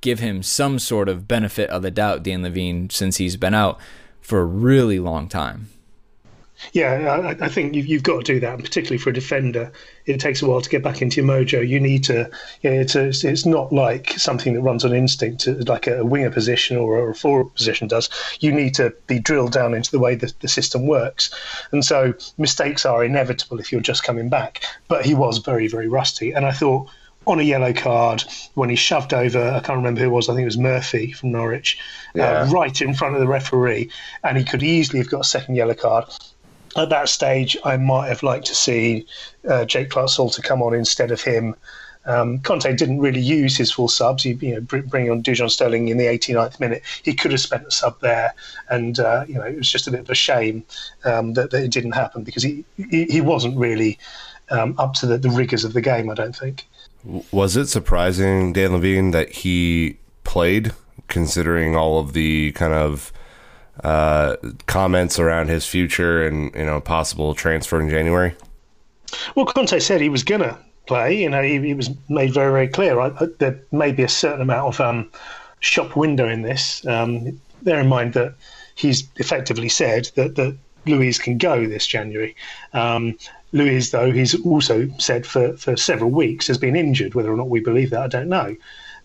give 0.00 0.18
him 0.18 0.42
some 0.42 0.80
sort 0.80 1.08
of 1.08 1.28
benefit 1.28 1.70
of 1.70 1.82
the 1.82 1.92
doubt, 1.92 2.24
Dan 2.24 2.42
Levine, 2.42 2.90
since 2.90 3.18
he's 3.18 3.36
been 3.36 3.54
out 3.54 3.78
for 4.20 4.40
a 4.40 4.44
really 4.44 4.98
long 4.98 5.28
time. 5.28 5.68
Yeah, 6.72 7.34
I, 7.40 7.44
I 7.44 7.48
think 7.48 7.74
you've, 7.74 7.86
you've, 7.86 8.02
got 8.02 8.24
to 8.24 8.32
do 8.34 8.40
that, 8.40 8.54
and 8.54 8.64
particularly 8.64 8.98
for 8.98 9.10
a 9.10 9.12
defender, 9.12 9.72
it 10.06 10.20
takes 10.20 10.42
a 10.42 10.46
while 10.46 10.60
to 10.60 10.70
get 10.70 10.82
back 10.82 11.02
into 11.02 11.20
your 11.20 11.30
mojo. 11.30 11.66
You 11.66 11.80
need 11.80 12.04
to, 12.04 12.30
you 12.62 12.70
know, 12.70 12.80
it's, 12.80 12.94
a, 12.94 13.08
it's 13.08 13.44
not 13.44 13.72
like 13.72 14.10
something 14.12 14.54
that 14.54 14.62
runs 14.62 14.84
on 14.84 14.94
instinct, 14.94 15.46
like 15.46 15.86
a 15.86 16.04
winger 16.04 16.30
position 16.30 16.76
or 16.76 17.10
a 17.10 17.14
forward 17.14 17.54
position 17.54 17.88
does. 17.88 18.08
You 18.40 18.52
need 18.52 18.74
to 18.74 18.94
be 19.06 19.18
drilled 19.18 19.52
down 19.52 19.74
into 19.74 19.90
the 19.90 19.98
way 19.98 20.14
that 20.16 20.38
the 20.40 20.48
system 20.48 20.86
works, 20.86 21.30
and 21.72 21.84
so 21.84 22.14
mistakes 22.38 22.86
are 22.86 23.04
inevitable 23.04 23.58
if 23.60 23.70
you're 23.70 23.80
just 23.80 24.04
coming 24.04 24.28
back. 24.28 24.62
But 24.88 25.04
he 25.04 25.14
was 25.14 25.38
very, 25.38 25.68
very 25.68 25.88
rusty, 25.88 26.32
and 26.32 26.46
I 26.46 26.52
thought 26.52 26.88
on 27.26 27.40
a 27.40 27.42
yellow 27.42 27.72
card 27.72 28.22
when 28.54 28.70
he 28.70 28.76
shoved 28.76 29.12
over, 29.12 29.50
I 29.50 29.60
can't 29.60 29.78
remember 29.78 30.00
who 30.00 30.06
it 30.06 30.10
was, 30.10 30.28
I 30.28 30.32
think 30.32 30.42
it 30.42 30.46
was 30.46 30.58
Murphy 30.58 31.12
from 31.12 31.32
Norwich, 31.32 31.78
uh, 32.14 32.18
yeah. 32.18 32.40
uh, 32.42 32.50
right 32.50 32.80
in 32.80 32.94
front 32.94 33.14
of 33.14 33.20
the 33.20 33.26
referee, 33.26 33.90
and 34.22 34.38
he 34.38 34.44
could 34.44 34.62
easily 34.62 35.00
have 35.00 35.10
got 35.10 35.22
a 35.22 35.24
second 35.24 35.56
yellow 35.56 35.74
card 35.74 36.04
at 36.76 36.90
that 36.90 37.08
stage, 37.08 37.56
I 37.64 37.76
might 37.76 38.08
have 38.08 38.22
liked 38.22 38.46
to 38.46 38.54
see 38.54 39.06
uh, 39.48 39.64
Jake 39.64 39.90
Clarke-Salter 39.90 40.42
come 40.42 40.62
on 40.62 40.74
instead 40.74 41.10
of 41.10 41.20
him. 41.20 41.54
Um, 42.06 42.38
Conte 42.38 42.72
didn't 42.74 43.00
really 43.00 43.20
use 43.20 43.56
his 43.56 43.72
full 43.72 43.88
subs. 43.88 44.22
He, 44.22 44.34
you 44.34 44.54
know, 44.54 44.60
bring 44.60 45.10
on 45.10 45.22
Dujon 45.22 45.50
Sterling 45.50 45.88
in 45.88 45.98
the 45.98 46.04
89th 46.04 46.60
minute. 46.60 46.82
He 47.02 47.14
could 47.14 47.32
have 47.32 47.40
spent 47.40 47.66
a 47.66 47.70
sub 47.70 48.00
there, 48.00 48.32
and 48.70 48.98
uh, 49.00 49.24
you 49.26 49.34
know, 49.34 49.42
it 49.42 49.56
was 49.56 49.70
just 49.70 49.88
a 49.88 49.90
bit 49.90 50.00
of 50.00 50.10
a 50.10 50.14
shame 50.14 50.64
um, 51.04 51.34
that, 51.34 51.50
that, 51.50 51.64
it 51.64 51.72
didn't 51.72 51.92
happen 51.92 52.22
because 52.22 52.44
he 52.44 52.64
he, 52.76 53.06
he 53.06 53.20
wasn't 53.20 53.56
really 53.58 53.98
um, 54.50 54.76
up 54.78 54.94
to 54.94 55.06
the, 55.06 55.18
the 55.18 55.30
rigors 55.30 55.64
of 55.64 55.72
the 55.72 55.80
game. 55.80 56.08
I 56.08 56.14
don't 56.14 56.36
think. 56.36 56.64
Was 57.32 57.56
it 57.56 57.66
surprising, 57.66 58.52
Dan 58.52 58.72
Levine, 58.72 59.10
that 59.12 59.30
he 59.30 59.98
played, 60.24 60.72
considering 61.08 61.76
all 61.76 61.98
of 61.98 62.12
the 62.12 62.52
kind 62.52 62.72
of 62.72 63.12
uh, 63.84 64.36
comments 64.66 65.18
around 65.18 65.48
his 65.48 65.66
future 65.66 66.26
and 66.26 66.54
you 66.54 66.64
know 66.64 66.80
possible 66.80 67.34
transfer 67.34 67.80
in 67.80 67.88
January? 67.88 68.34
Well, 69.34 69.46
Conte 69.46 69.78
said 69.78 70.00
he 70.00 70.08
was 70.08 70.24
gonna 70.24 70.58
play. 70.86 71.22
You 71.22 71.30
know, 71.30 71.42
he, 71.42 71.58
he 71.60 71.74
was 71.74 71.90
made 72.08 72.32
very 72.32 72.50
very 72.52 72.68
clear. 72.68 73.00
I, 73.00 73.10
there 73.38 73.60
may 73.72 73.92
be 73.92 74.02
a 74.02 74.08
certain 74.08 74.40
amount 74.40 74.74
of 74.74 74.80
um, 74.80 75.10
shop 75.60 75.96
window 75.96 76.28
in 76.28 76.42
this. 76.42 76.84
Um, 76.86 77.40
bear 77.62 77.80
in 77.80 77.88
mind 77.88 78.14
that 78.14 78.34
he's 78.74 79.08
effectively 79.16 79.68
said 79.68 80.10
that 80.14 80.36
that 80.36 80.56
Luiz 80.86 81.18
can 81.18 81.38
go 81.38 81.66
this 81.66 81.86
January. 81.86 82.36
Um, 82.72 83.18
Luiz, 83.52 83.90
though, 83.90 84.10
he's 84.10 84.38
also 84.44 84.88
said 84.98 85.26
for, 85.26 85.56
for 85.56 85.76
several 85.76 86.10
weeks 86.10 86.46
has 86.46 86.58
been 86.58 86.76
injured. 86.76 87.14
Whether 87.14 87.32
or 87.32 87.36
not 87.36 87.48
we 87.48 87.60
believe 87.60 87.90
that, 87.90 88.02
I 88.02 88.08
don't 88.08 88.28
know. 88.28 88.56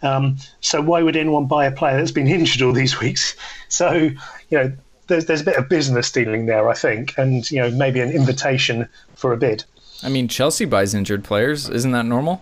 Um, 0.04 0.38
so 0.62 0.82
why 0.82 1.04
would 1.04 1.16
anyone 1.16 1.46
buy 1.46 1.66
a 1.66 1.72
player 1.72 1.98
that's 1.98 2.12
been 2.12 2.28
injured 2.28 2.62
all 2.62 2.74
these 2.74 3.00
weeks? 3.02 3.36
So 3.70 4.10
you 4.52 4.58
know, 4.58 4.72
there's 5.08 5.26
there's 5.26 5.42
a 5.42 5.46
bit 5.46 5.58
of 5.58 5.68
business 5.68 6.12
dealing 6.12 6.46
there, 6.46 6.70
I 6.70 6.74
think, 6.74 7.18
and 7.18 7.50
you 7.50 7.60
know 7.60 7.72
maybe 7.72 8.00
an 8.00 8.12
invitation 8.12 8.88
for 9.16 9.34
a 9.34 9.38
bid. 9.38 9.64
I 10.04 10.10
mean, 10.10 10.28
Chelsea 10.28 10.66
buys 10.66 10.94
injured 10.94 11.24
players. 11.24 11.70
Isn't 11.70 11.92
that 11.92 12.06
normal? 12.06 12.42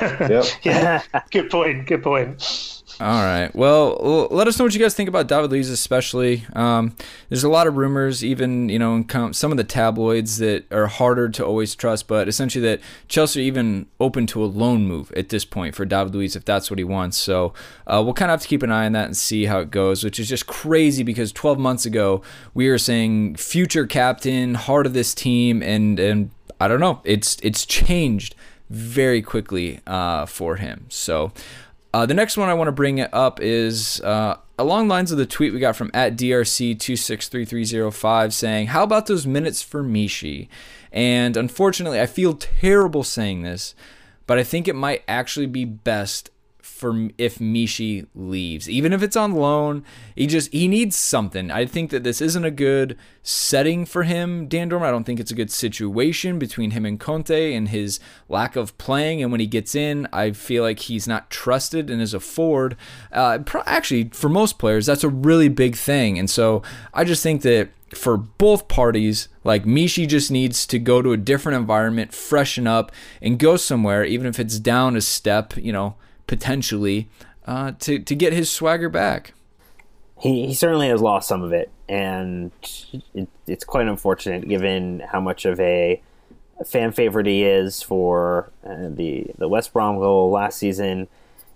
Yep. 0.00 0.44
Yeah, 0.62 1.02
good 1.30 1.50
point. 1.50 1.86
Good 1.86 2.02
point. 2.02 2.77
All 3.00 3.22
right. 3.22 3.54
Well, 3.54 4.28
let 4.30 4.48
us 4.48 4.58
know 4.58 4.64
what 4.64 4.74
you 4.74 4.80
guys 4.80 4.94
think 4.94 5.08
about 5.08 5.28
David 5.28 5.52
Luiz, 5.52 5.70
especially. 5.70 6.44
Um, 6.54 6.96
there's 7.28 7.44
a 7.44 7.48
lot 7.48 7.66
of 7.68 7.76
rumors, 7.76 8.24
even 8.24 8.68
you 8.68 8.78
know, 8.78 8.96
in 8.96 9.32
some 9.34 9.52
of 9.52 9.56
the 9.56 9.64
tabloids 9.64 10.38
that 10.38 10.70
are 10.72 10.88
harder 10.88 11.28
to 11.28 11.44
always 11.44 11.76
trust, 11.76 12.08
but 12.08 12.26
essentially 12.26 12.64
that 12.64 12.80
Chelsea 13.06 13.42
even 13.42 13.86
open 14.00 14.26
to 14.28 14.42
a 14.42 14.46
loan 14.46 14.86
move 14.86 15.12
at 15.12 15.28
this 15.28 15.44
point 15.44 15.76
for 15.76 15.84
David 15.84 16.14
Luiz 16.14 16.34
if 16.34 16.44
that's 16.44 16.70
what 16.70 16.78
he 16.78 16.84
wants. 16.84 17.16
So 17.16 17.52
uh, 17.86 18.02
we'll 18.04 18.14
kind 18.14 18.30
of 18.30 18.34
have 18.34 18.42
to 18.42 18.48
keep 18.48 18.64
an 18.64 18.72
eye 18.72 18.86
on 18.86 18.92
that 18.92 19.06
and 19.06 19.16
see 19.16 19.44
how 19.44 19.60
it 19.60 19.70
goes, 19.70 20.02
which 20.02 20.18
is 20.18 20.28
just 20.28 20.46
crazy 20.46 21.04
because 21.04 21.30
12 21.32 21.58
months 21.58 21.86
ago 21.86 22.22
we 22.52 22.68
were 22.68 22.78
saying 22.78 23.36
future 23.36 23.86
captain, 23.86 24.54
heart 24.54 24.86
of 24.86 24.92
this 24.92 25.14
team, 25.14 25.62
and 25.62 26.00
and 26.00 26.30
I 26.60 26.66
don't 26.66 26.80
know, 26.80 27.00
it's 27.04 27.36
it's 27.42 27.64
changed 27.64 28.34
very 28.70 29.22
quickly 29.22 29.80
uh, 29.86 30.26
for 30.26 30.56
him. 30.56 30.86
So. 30.88 31.32
Uh, 31.92 32.06
the 32.06 32.14
next 32.14 32.36
one 32.36 32.48
I 32.48 32.54
want 32.54 32.68
to 32.68 32.72
bring 32.72 33.00
up 33.00 33.40
is 33.40 34.00
uh, 34.02 34.36
along 34.58 34.86
lines 34.88 35.10
of 35.10 35.18
the 35.18 35.26
tweet 35.26 35.54
we 35.54 35.58
got 35.58 35.74
from 35.76 35.90
at 35.94 36.16
DRC263305 36.16 38.32
saying, 38.32 38.68
How 38.68 38.82
about 38.82 39.06
those 39.06 39.26
minutes 39.26 39.62
for 39.62 39.82
Michy? 39.82 40.48
And 40.92 41.36
unfortunately, 41.36 42.00
I 42.00 42.06
feel 42.06 42.34
terrible 42.34 43.02
saying 43.04 43.42
this, 43.42 43.74
but 44.26 44.38
I 44.38 44.44
think 44.44 44.68
it 44.68 44.74
might 44.74 45.02
actually 45.08 45.46
be 45.46 45.64
best 45.64 46.30
for 46.78 47.08
if 47.18 47.38
Michy 47.38 48.06
leaves, 48.14 48.70
even 48.70 48.92
if 48.92 49.02
it's 49.02 49.16
on 49.16 49.34
loan. 49.34 49.84
He 50.14 50.26
just 50.26 50.52
he 50.52 50.68
needs 50.68 50.96
something. 50.96 51.50
I 51.50 51.66
think 51.66 51.90
that 51.90 52.04
this 52.04 52.20
isn't 52.20 52.44
a 52.44 52.50
good 52.50 52.96
setting 53.22 53.84
for 53.84 54.04
him, 54.04 54.46
Dan 54.48 54.68
Dormer. 54.68 54.86
I 54.86 54.90
don't 54.90 55.04
think 55.04 55.20
it's 55.20 55.30
a 55.30 55.36
good 55.36 55.50
situation 55.50 56.38
between 56.38 56.70
him 56.70 56.86
and 56.86 56.98
Conte 56.98 57.52
and 57.52 57.68
his 57.68 58.00
lack 58.28 58.56
of 58.56 58.76
playing. 58.78 59.22
And 59.22 59.30
when 59.32 59.40
he 59.40 59.46
gets 59.46 59.74
in, 59.74 60.08
I 60.12 60.30
feel 60.30 60.62
like 60.62 60.78
he's 60.80 61.08
not 61.08 61.30
trusted 61.30 61.90
and 61.90 62.00
is 62.00 62.14
a 62.14 62.20
forward. 62.20 62.76
Uh, 63.12 63.40
actually, 63.66 64.10
for 64.12 64.28
most 64.28 64.58
players, 64.58 64.86
that's 64.86 65.04
a 65.04 65.08
really 65.08 65.48
big 65.48 65.76
thing. 65.76 66.18
And 66.18 66.30
so 66.30 66.62
I 66.94 67.04
just 67.04 67.22
think 67.22 67.42
that 67.42 67.70
for 67.94 68.16
both 68.16 68.68
parties, 68.68 69.28
like 69.44 69.64
Michy 69.64 70.06
just 70.06 70.30
needs 70.30 70.66
to 70.66 70.78
go 70.78 71.02
to 71.02 71.12
a 71.12 71.16
different 71.16 71.56
environment, 71.56 72.12
freshen 72.12 72.66
up, 72.66 72.92
and 73.22 73.38
go 73.38 73.56
somewhere, 73.56 74.04
even 74.04 74.26
if 74.26 74.38
it's 74.38 74.58
down 74.58 74.96
a 74.96 75.00
step, 75.00 75.56
you 75.56 75.72
know, 75.72 75.96
potentially 76.28 77.08
uh, 77.46 77.72
to 77.80 77.98
to 77.98 78.14
get 78.14 78.32
his 78.32 78.48
swagger 78.48 78.88
back. 78.88 79.34
He 80.20 80.46
he 80.46 80.54
certainly 80.54 80.88
has 80.88 81.00
lost 81.00 81.26
some 81.26 81.42
of 81.42 81.52
it, 81.52 81.72
and 81.88 82.52
it, 83.14 83.28
it's 83.48 83.64
quite 83.64 83.88
unfortunate 83.88 84.48
given 84.48 85.00
how 85.00 85.20
much 85.20 85.44
of 85.44 85.58
a 85.58 86.00
fan 86.64 86.92
favorite 86.92 87.26
he 87.26 87.42
is 87.42 87.82
for 87.82 88.52
uh, 88.64 88.88
the 88.90 89.26
the 89.38 89.48
West 89.48 89.72
Brom 89.72 89.98
goal 89.98 90.30
last 90.30 90.58
season, 90.58 91.08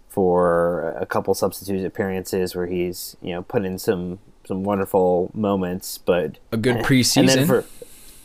for 0.08 0.96
a 0.98 1.06
couple 1.06 1.34
substitute 1.34 1.84
appearances 1.84 2.54
where 2.56 2.66
he's 2.66 3.16
you 3.22 3.32
know 3.32 3.42
put 3.42 3.64
in 3.64 3.78
some 3.78 4.18
some 4.46 4.64
wonderful 4.64 5.30
moments, 5.34 5.98
but 5.98 6.38
a 6.50 6.56
good 6.56 6.76
preseason. 6.84 7.46
For, 7.46 7.64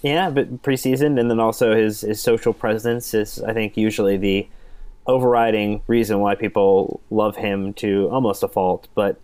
yeah, 0.04 0.30
but 0.30 0.62
preseason, 0.62 1.20
and 1.20 1.30
then 1.30 1.40
also 1.40 1.76
his 1.76 2.02
his 2.02 2.22
social 2.22 2.54
presence 2.54 3.14
is 3.14 3.42
I 3.42 3.54
think 3.54 3.76
usually 3.76 4.18
the 4.18 4.48
overriding 5.08 5.82
reason 5.88 6.20
why 6.20 6.36
people 6.36 7.02
love 7.10 7.38
him 7.38 7.74
to 7.74 8.10
almost 8.12 8.43
a 8.43 8.48
fault. 8.48 8.88
But 8.93 9.20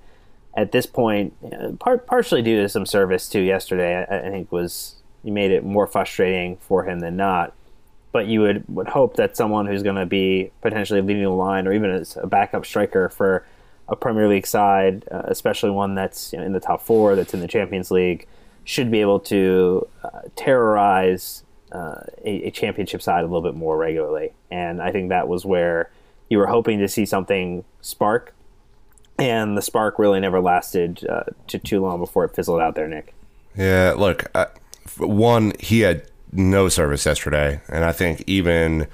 at 0.55 0.71
this 0.71 0.85
point, 0.85 1.33
part, 1.79 2.07
partially 2.07 2.41
due 2.41 2.61
to 2.61 2.69
some 2.69 2.85
service 2.85 3.27
too 3.27 3.41
yesterday, 3.41 4.05
I, 4.09 4.27
I, 4.27 4.29
think 4.29 4.51
was 4.51 4.95
you 5.23 5.33
made 5.33 5.51
it 5.51 5.65
more 5.65 5.87
frustrating 5.87 6.57
for 6.57 6.87
him 6.87 6.99
than 6.99 7.15
not. 7.17 7.53
But 8.11 8.27
you 8.27 8.41
would, 8.41 8.63
would 8.67 8.87
hope 8.87 9.15
that 9.15 9.35
someone 9.35 9.65
who's 9.65 9.81
going 9.81 9.95
to 9.95 10.05
be 10.05 10.51
potentially 10.61 11.01
leading 11.01 11.23
the 11.23 11.29
line 11.29 11.67
or 11.67 11.73
even 11.73 11.89
as 11.89 12.15
a 12.15 12.27
backup 12.27 12.65
striker 12.65 13.09
for 13.09 13.45
a 13.87 13.95
Premier 13.95 14.27
League 14.27 14.45
side, 14.45 15.05
uh, 15.11 15.23
especially 15.25 15.71
one 15.71 15.95
that's 15.95 16.31
you 16.31 16.39
know, 16.39 16.45
in 16.45 16.53
the 16.53 16.59
top 16.59 16.81
four, 16.81 17.15
that's 17.15 17.33
in 17.33 17.39
the 17.39 17.47
Champions 17.47 17.89
League, 17.89 18.27
should 18.63 18.91
be 18.91 19.01
able 19.01 19.19
to 19.19 19.87
uh, 20.03 20.21
terrorize 20.35 21.43
uh, 21.73 22.03
a, 22.23 22.47
a, 22.47 22.51
championship 22.51 23.01
side 23.01 23.21
a 23.21 23.23
little 23.23 23.41
bit 23.41 23.55
more 23.55 23.77
regularly. 23.77 24.31
And 24.51 24.81
I 24.81 24.91
think 24.91 25.09
that 25.09 25.27
was 25.27 25.43
where 25.43 25.89
you 26.29 26.37
were 26.37 26.45
hoping 26.45 26.79
to 26.79 26.87
see 26.87 27.05
something 27.05 27.65
spark. 27.81 28.33
And 29.17 29.57
the 29.57 29.61
spark 29.61 29.97
really 29.97 30.19
never 30.19 30.39
lasted 30.39 31.05
uh, 31.07 31.23
to 31.47 31.57
too 31.59 31.81
long 31.81 31.99
before 31.99 32.25
it 32.25 32.35
fizzled 32.35 32.61
out 32.61 32.75
there, 32.75 32.87
Nick. 32.87 33.13
Yeah, 33.55 33.93
look, 33.97 34.31
one, 34.97 35.53
he 35.59 35.81
had 35.81 36.03
no 36.31 36.69
service 36.69 37.05
yesterday. 37.05 37.61
And 37.67 37.83
I 37.83 37.91
think 37.91 38.23
even 38.27 38.87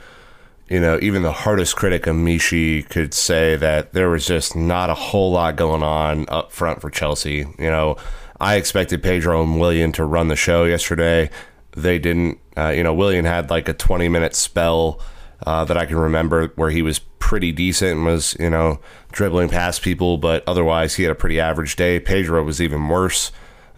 you 0.70 0.80
know, 0.80 1.00
even 1.02 1.24
the 1.24 1.32
hardest 1.32 1.76
critic 1.76 2.06
of 2.06 2.16
Michy 2.16 2.88
could 2.88 3.12
say 3.12 3.56
that 3.56 3.94
there 3.94 4.08
was 4.08 4.28
just 4.28 4.56
not 4.56 4.92
a 4.92 4.94
whole 4.94 5.32
lot 5.32 5.56
going 5.56 5.82
on 5.82 6.28
up 6.30 6.52
front 6.52 6.80
for 6.80 6.92
Chelsea. 6.92 7.38
You 7.38 7.72
know, 7.72 7.98
I 8.40 8.56
expected 8.56 9.02
Pedro 9.02 9.42
and 9.42 9.60
Willian 9.60 9.92
to 9.94 10.06
run 10.06 10.28
the 10.28 10.36
show 10.36 10.66
yesterday 10.66 11.32
they 11.72 12.00
didn't. 12.00 12.40
Uh, 12.60 12.70
you 12.70 12.84
know, 12.84 12.94
Willian 12.94 13.26
had 13.26 13.50
like 13.50 13.70
a 13.70 13.74
20 13.74 14.10
minute 14.10 14.36
spell 14.36 15.00
uh, 15.46 15.64
that 15.66 15.78
I 15.78 15.86
can 15.86 15.98
remember 15.98 16.48
where 16.56 16.70
he 16.70 16.82
was 16.82 17.00
pretty 17.00 17.52
decent 17.52 17.98
and 17.98 18.06
was, 18.06 18.36
you 18.40 18.50
know, 18.50 18.80
dribbling 19.12 19.50
past 19.50 19.82
people, 19.82 20.18
but 20.18 20.44
otherwise 20.48 20.96
he 20.96 21.04
had 21.04 21.12
a 21.12 21.16
pretty 21.16 21.40
average 21.40 21.76
day. 21.76 22.00
Pedro 22.00 22.44
was 22.44 22.62
even 22.62 22.88
worse. 22.88 23.32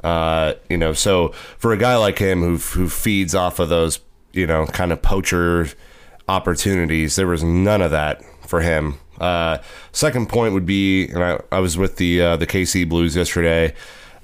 Uh, 0.04 0.54
you 0.70 0.78
know, 0.78 0.94
so 0.94 1.30
for 1.58 1.74
a 1.74 1.78
guy 1.78 1.96
like 1.96 2.18
him 2.18 2.42
who 2.42 2.58
who 2.58 2.90
feeds 2.90 3.36
off 3.36 3.60
of 3.60 3.70
those, 3.70 4.00
you 4.34 4.48
know, 4.48 4.66
kind 4.66 4.92
of 4.92 5.02
poacher 5.02 5.68
opportunities, 6.28 7.16
there 7.16 7.28
was 7.28 7.44
none 7.44 7.82
of 7.82 7.92
that 7.92 8.24
for 8.48 8.62
him. 8.62 8.96
Uh, 9.20 9.60
second 9.92 10.28
point 10.28 10.54
would 10.54 10.66
be, 10.66 11.08
and 11.10 11.24
I, 11.24 11.40
I 11.52 11.60
was 11.60 11.78
with 11.78 11.98
the 11.98 12.22
uh, 12.22 12.36
the 12.38 12.48
KC 12.48 12.90
Blues 12.90 13.16
yesterday. 13.16 13.76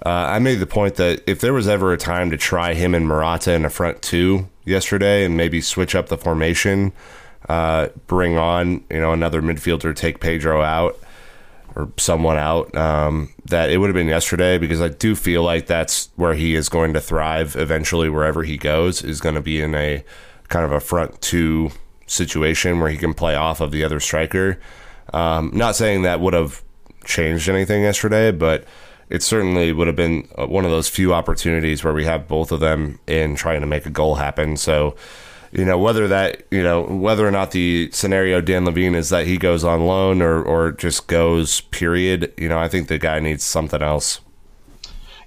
Uh, 0.06 0.10
I 0.10 0.40
made 0.40 0.60
the 0.60 0.68
point 0.68 0.96
that 0.96 1.24
if 1.28 1.42
there 1.42 1.54
was 1.54 1.68
ever 1.68 1.92
a 1.92 1.98
time 1.98 2.30
to 2.30 2.38
try 2.38 2.74
him 2.74 2.94
and 2.94 3.08
Morata 3.08 3.54
in 3.54 3.66
a 3.66 3.70
front 3.70 4.02
two 4.02 4.48
yesterday, 4.64 5.26
and 5.26 5.36
maybe 5.36 5.60
switch 5.60 5.96
up 5.96 6.10
the 6.10 6.18
formation, 6.18 6.94
uh, 7.50 7.88
bring 8.06 8.38
on 8.38 8.84
you 8.90 9.00
know 9.00 9.12
another 9.12 9.42
midfielder, 9.42 9.96
take 9.96 10.20
Pedro 10.20 10.62
out 10.62 10.98
or 11.76 11.92
someone 11.98 12.38
out, 12.38 12.76
um, 12.76 13.34
that 13.46 13.70
it 13.70 13.78
would 13.78 13.88
have 13.88 13.96
been 13.96 14.08
yesterday 14.08 14.58
because 14.58 14.82
I 14.82 14.88
do 14.90 15.16
feel 15.16 15.44
like 15.44 15.68
that's 15.68 16.10
where 16.16 16.34
he 16.34 16.56
is 16.56 16.70
going 16.70 16.94
to 16.94 17.02
thrive 17.02 17.56
eventually. 17.56 18.10
Wherever 18.10 18.44
he 18.44 18.58
goes, 18.58 19.04
is 19.04 19.20
going 19.20 19.36
to 19.36 19.42
be 19.42 19.62
in 19.62 19.74
a 19.74 20.04
kind 20.48 20.66
of 20.66 20.72
a 20.72 20.80
front 20.80 21.22
two 21.22 21.72
situation 22.06 22.80
where 22.80 22.90
he 22.90 22.98
can 22.98 23.14
play 23.14 23.36
off 23.36 23.62
of 23.62 23.72
the 23.72 23.84
other 23.84 24.00
striker. 24.00 24.60
Um, 25.14 25.52
not 25.54 25.76
saying 25.76 26.04
that 26.04 26.20
would 26.20 26.34
have 26.34 26.64
changed 27.04 27.50
anything 27.50 27.84
yesterday, 27.84 28.32
but 28.32 28.66
it 29.10 29.24
certainly 29.24 29.72
would 29.72 29.88
have 29.88 29.96
been 29.96 30.28
uh, 30.38 30.46
one 30.46 30.66
of 30.66 30.72
those 30.72 30.90
few 30.90 31.14
opportunities 31.14 31.84
where 31.84 31.94
we 31.94 32.06
have 32.06 32.28
both 32.28 32.52
of 32.52 32.60
them 32.60 33.00
in 33.08 33.36
trying 33.36 33.62
to 33.62 33.68
make 33.68 33.86
a 33.86 33.90
goal 33.90 34.16
happen. 34.16 34.58
So, 34.58 34.96
you 35.52 35.64
know, 35.64 35.78
whether 35.78 36.08
that, 36.08 36.44
you 36.52 36.62
know, 36.62 36.82
whether 36.82 37.26
or 37.26 37.32
not 37.32 37.52
the 37.52 37.90
scenario 37.92 38.42
Dan 38.42 38.66
Levine 38.66 38.96
is 38.96 39.10
that 39.10 39.26
he 39.26 39.38
goes 39.38 39.64
on 39.64 39.86
loan 39.86 40.22
or, 40.22 40.44
or 40.44 40.74
just 40.74 41.08
goes, 41.08 41.62
period, 41.62 42.34
you 42.38 42.50
know, 42.50 42.60
I 42.60 42.68
think 42.68 42.90
the 42.90 42.98
guy 42.98 43.20
needs 43.20 43.44
something 43.44 43.82
else. 43.82 44.20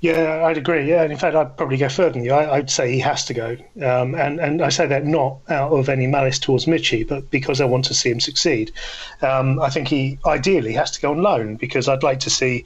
Yeah, 0.03 0.45
I'd 0.47 0.57
agree. 0.57 0.88
Yeah, 0.88 1.03
and 1.03 1.12
in 1.12 1.19
fact, 1.19 1.37
I'd 1.37 1.59
probably 1.59 1.77
go 1.77 1.90
further 1.90 2.12
than 2.12 2.25
you. 2.25 2.33
I, 2.33 2.57
would 2.57 2.71
say 2.71 2.90
he 2.90 3.01
has 3.01 3.27
to 3.27 3.35
go, 3.35 3.57
um, 3.83 4.14
and 4.14 4.40
and 4.40 4.62
I 4.62 4.71
say 4.71 4.87
that 4.87 5.05
not 5.05 5.40
out 5.51 5.73
of 5.73 5.90
any 5.90 6.07
malice 6.07 6.38
towards 6.38 6.64
Michy, 6.64 7.07
but 7.07 7.31
because 7.31 7.61
I 7.61 7.66
want 7.66 7.85
to 7.87 7.95
see 7.95 8.11
him 8.11 8.19
succeed. 8.19 8.73
Um, 9.21 9.61
I 9.61 9.69
think 9.69 9.88
he 9.88 10.19
ideally 10.25 10.73
has 10.73 10.90
to 10.93 11.03
go 11.03 11.11
on 11.11 11.21
loan 11.21 11.57
because 11.57 11.87
I'd 11.87 12.03
like 12.03 12.21
to 12.21 12.31
see 12.31 12.64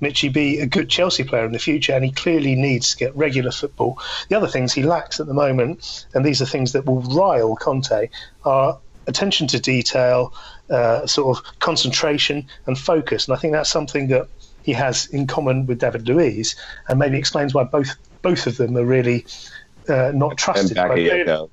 Michy 0.00 0.32
be 0.32 0.60
a 0.60 0.66
good 0.66 0.88
Chelsea 0.88 1.24
player 1.24 1.44
in 1.44 1.52
the 1.52 1.58
future, 1.58 1.94
and 1.94 2.04
he 2.04 2.12
clearly 2.12 2.54
needs 2.54 2.90
to 2.90 2.96
get 2.96 3.16
regular 3.16 3.50
football. 3.50 3.98
The 4.28 4.36
other 4.36 4.48
things 4.48 4.72
he 4.72 4.82
lacks 4.82 5.20
at 5.20 5.26
the 5.26 5.34
moment, 5.34 6.06
and 6.14 6.24
these 6.24 6.42
are 6.42 6.46
things 6.46 6.72
that 6.72 6.84
will 6.84 7.00
rile 7.02 7.56
Conte, 7.56 8.08
are 8.44 8.78
attention 9.06 9.46
to 9.48 9.60
detail, 9.60 10.34
uh, 10.70 11.06
sort 11.06 11.38
of 11.38 11.58
concentration 11.60 12.46
and 12.66 12.78
focus. 12.78 13.28
And 13.28 13.36
I 13.36 13.40
think 13.40 13.52
that's 13.52 13.70
something 13.70 14.08
that 14.08 14.28
he 14.62 14.72
has 14.72 15.06
in 15.06 15.26
common 15.26 15.66
with 15.66 15.78
David 15.78 16.08
Luiz, 16.08 16.56
and 16.88 16.98
maybe 16.98 17.16
explains 17.16 17.54
why 17.54 17.64
both 17.64 17.96
both 18.22 18.46
of 18.46 18.56
them 18.56 18.76
are 18.76 18.84
really 18.84 19.24
uh, 19.88 20.10
not 20.12 20.36
trusted. 20.36 20.76
And 20.76 21.48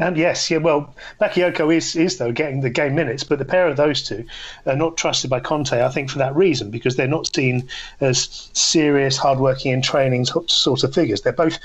yes, 0.00 0.50
yeah, 0.50 0.58
well, 0.58 0.94
Bakayoko 1.20 1.74
is, 1.74 1.94
is, 1.94 2.18
though, 2.18 2.32
getting 2.32 2.60
the 2.60 2.70
game 2.70 2.94
minutes, 2.94 3.24
but 3.24 3.38
the 3.38 3.44
pair 3.44 3.68
of 3.68 3.76
those 3.76 4.02
two 4.02 4.24
are 4.66 4.76
not 4.76 4.96
trusted 4.96 5.30
by 5.30 5.40
Conte, 5.40 5.72
I 5.72 5.88
think, 5.88 6.10
for 6.10 6.18
that 6.18 6.34
reason, 6.34 6.70
because 6.70 6.96
they're 6.96 7.06
not 7.06 7.32
seen 7.34 7.68
as 8.00 8.50
serious, 8.52 9.16
hardworking, 9.16 9.72
and 9.72 9.84
training 9.84 10.24
sort 10.24 10.82
of 10.82 10.94
figures. 10.94 11.22
They're 11.22 11.32
both 11.32 11.58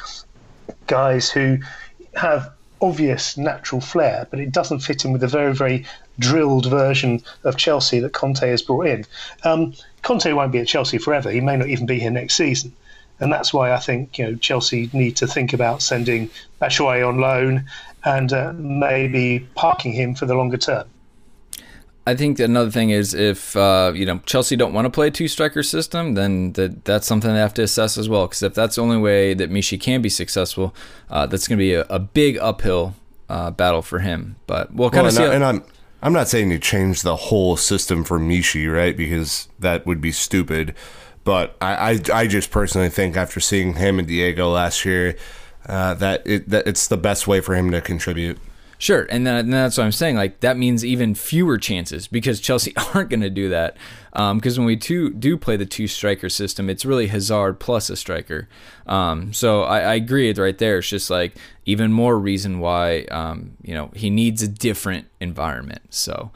guys 0.87 1.29
who 1.29 1.57
have 2.15 2.51
obvious 2.81 3.37
natural 3.37 3.81
flair, 3.81 4.27
but 4.29 4.39
it 4.39 4.51
doesn't 4.51 4.79
fit 4.79 5.05
in 5.05 5.11
with 5.11 5.21
the 5.21 5.27
very, 5.27 5.53
very 5.53 5.85
drilled 6.17 6.65
version 6.67 7.21
of 7.43 7.57
Chelsea 7.57 7.99
that 7.99 8.13
Conte 8.13 8.47
has 8.47 8.61
brought 8.61 8.87
in. 8.87 9.05
Um, 9.43 9.73
Conte 10.01 10.31
won't 10.31 10.51
be 10.51 10.59
at 10.59 10.67
Chelsea 10.67 10.97
forever. 10.97 11.29
He 11.31 11.41
may 11.41 11.57
not 11.57 11.67
even 11.67 11.85
be 11.85 11.99
here 11.99 12.11
next 12.11 12.35
season. 12.35 12.73
And 13.19 13.31
that's 13.31 13.53
why 13.53 13.73
I 13.73 13.77
think 13.77 14.17
you 14.17 14.25
know 14.25 14.35
Chelsea 14.35 14.89
need 14.93 15.17
to 15.17 15.27
think 15.27 15.53
about 15.53 15.81
sending 15.81 16.29
Batshuayi 16.61 17.07
on 17.07 17.19
loan 17.19 17.65
and 18.05 18.31
uh, 18.31 18.53
maybe 18.53 19.47
parking 19.55 19.91
him 19.93 20.15
for 20.15 20.25
the 20.25 20.35
longer 20.35 20.57
term. 20.57 20.87
I 22.07 22.15
think 22.15 22.39
another 22.39 22.71
thing 22.71 22.89
is 22.89 23.13
if 23.13 23.55
uh, 23.55 23.91
you 23.93 24.05
know 24.05 24.19
Chelsea 24.25 24.55
don't 24.55 24.73
want 24.73 24.85
to 24.85 24.89
play 24.89 25.07
a 25.07 25.11
two 25.11 25.27
striker 25.27 25.61
system, 25.61 26.15
then 26.15 26.53
that 26.53 26.85
that's 26.85 27.05
something 27.05 27.31
they 27.31 27.39
have 27.39 27.53
to 27.55 27.63
assess 27.63 27.97
as 27.97 28.09
well. 28.09 28.27
Because 28.27 28.41
if 28.41 28.55
that's 28.55 28.77
the 28.77 28.81
only 28.81 28.97
way 28.97 29.33
that 29.35 29.51
Michy 29.51 29.79
can 29.79 30.01
be 30.01 30.09
successful, 30.09 30.73
uh, 31.09 31.27
that's 31.27 31.47
going 31.47 31.57
to 31.57 31.61
be 31.61 31.73
a, 31.73 31.85
a, 31.89 31.99
big 31.99 32.37
uphill 32.39 32.95
uh, 33.29 33.51
battle 33.51 33.83
for 33.83 33.99
him. 33.99 34.37
But 34.47 34.73
we'll 34.73 34.89
kind 34.89 35.03
well, 35.03 35.07
of 35.07 35.13
see. 35.13 35.23
I, 35.23 35.35
and 35.35 35.43
I'm 35.43 35.63
I'm 36.01 36.13
not 36.13 36.29
saying 36.29 36.49
you 36.49 36.57
change 36.57 37.01
the 37.01 37.15
whole 37.15 37.57
system 37.57 38.03
for 38.03 38.19
Michy, 38.19 38.71
right? 38.73 38.97
Because 38.97 39.47
that 39.59 39.85
would 39.85 40.01
be 40.01 40.11
stupid. 40.11 40.73
But 41.23 41.55
I, 41.61 41.91
I, 41.91 42.21
I 42.21 42.27
just 42.27 42.51
personally 42.51 42.89
think 42.89 43.17
after 43.17 43.39
seeing 43.39 43.73
him 43.73 43.99
and 43.99 44.07
Diego 44.07 44.49
last 44.49 44.85
year, 44.85 45.15
uh, 45.67 45.93
that 45.95 46.25
it 46.25 46.49
that 46.49 46.67
it's 46.67 46.87
the 46.87 46.97
best 46.97 47.27
way 47.27 47.41
for 47.41 47.55
him 47.55 47.71
to 47.71 47.81
contribute. 47.81 48.39
Sure, 48.81 49.05
and, 49.09 49.27
and 49.27 49.51
that's 49.51 49.77
what 49.77 49.83
I'm 49.83 49.91
saying. 49.91 50.15
Like 50.15 50.39
that 50.39 50.55
means 50.55 50.85
even 50.85 51.13
fewer 51.13 51.57
chances 51.57 52.07
because 52.07 52.39
Chelsea 52.39 52.73
aren't 52.93 53.09
going 53.09 53.19
to 53.19 53.29
do 53.29 53.49
that. 53.49 53.75
Because 54.13 54.57
um, 54.57 54.63
when 54.63 54.65
we 54.65 54.77
two, 54.77 55.11
do 55.11 55.37
play 55.37 55.57
the 55.57 55.65
two 55.65 55.85
striker 55.85 56.29
system, 56.29 56.69
it's 56.69 56.85
really 56.85 57.07
Hazard 57.07 57.59
plus 57.59 57.89
a 57.89 57.97
striker. 57.97 58.47
Um, 58.87 59.33
so 59.33 59.63
I, 59.63 59.81
I, 59.81 59.93
agree 59.95 60.31
right 60.31 60.57
there. 60.57 60.79
It's 60.79 60.89
just 60.89 61.09
like 61.09 61.35
even 61.65 61.91
more 61.91 62.17
reason 62.17 62.59
why 62.59 63.01
um, 63.11 63.57
you 63.61 63.73
know 63.73 63.91
he 63.95 64.09
needs 64.09 64.41
a 64.41 64.47
different 64.47 65.07
environment. 65.19 65.81
So 65.89 66.31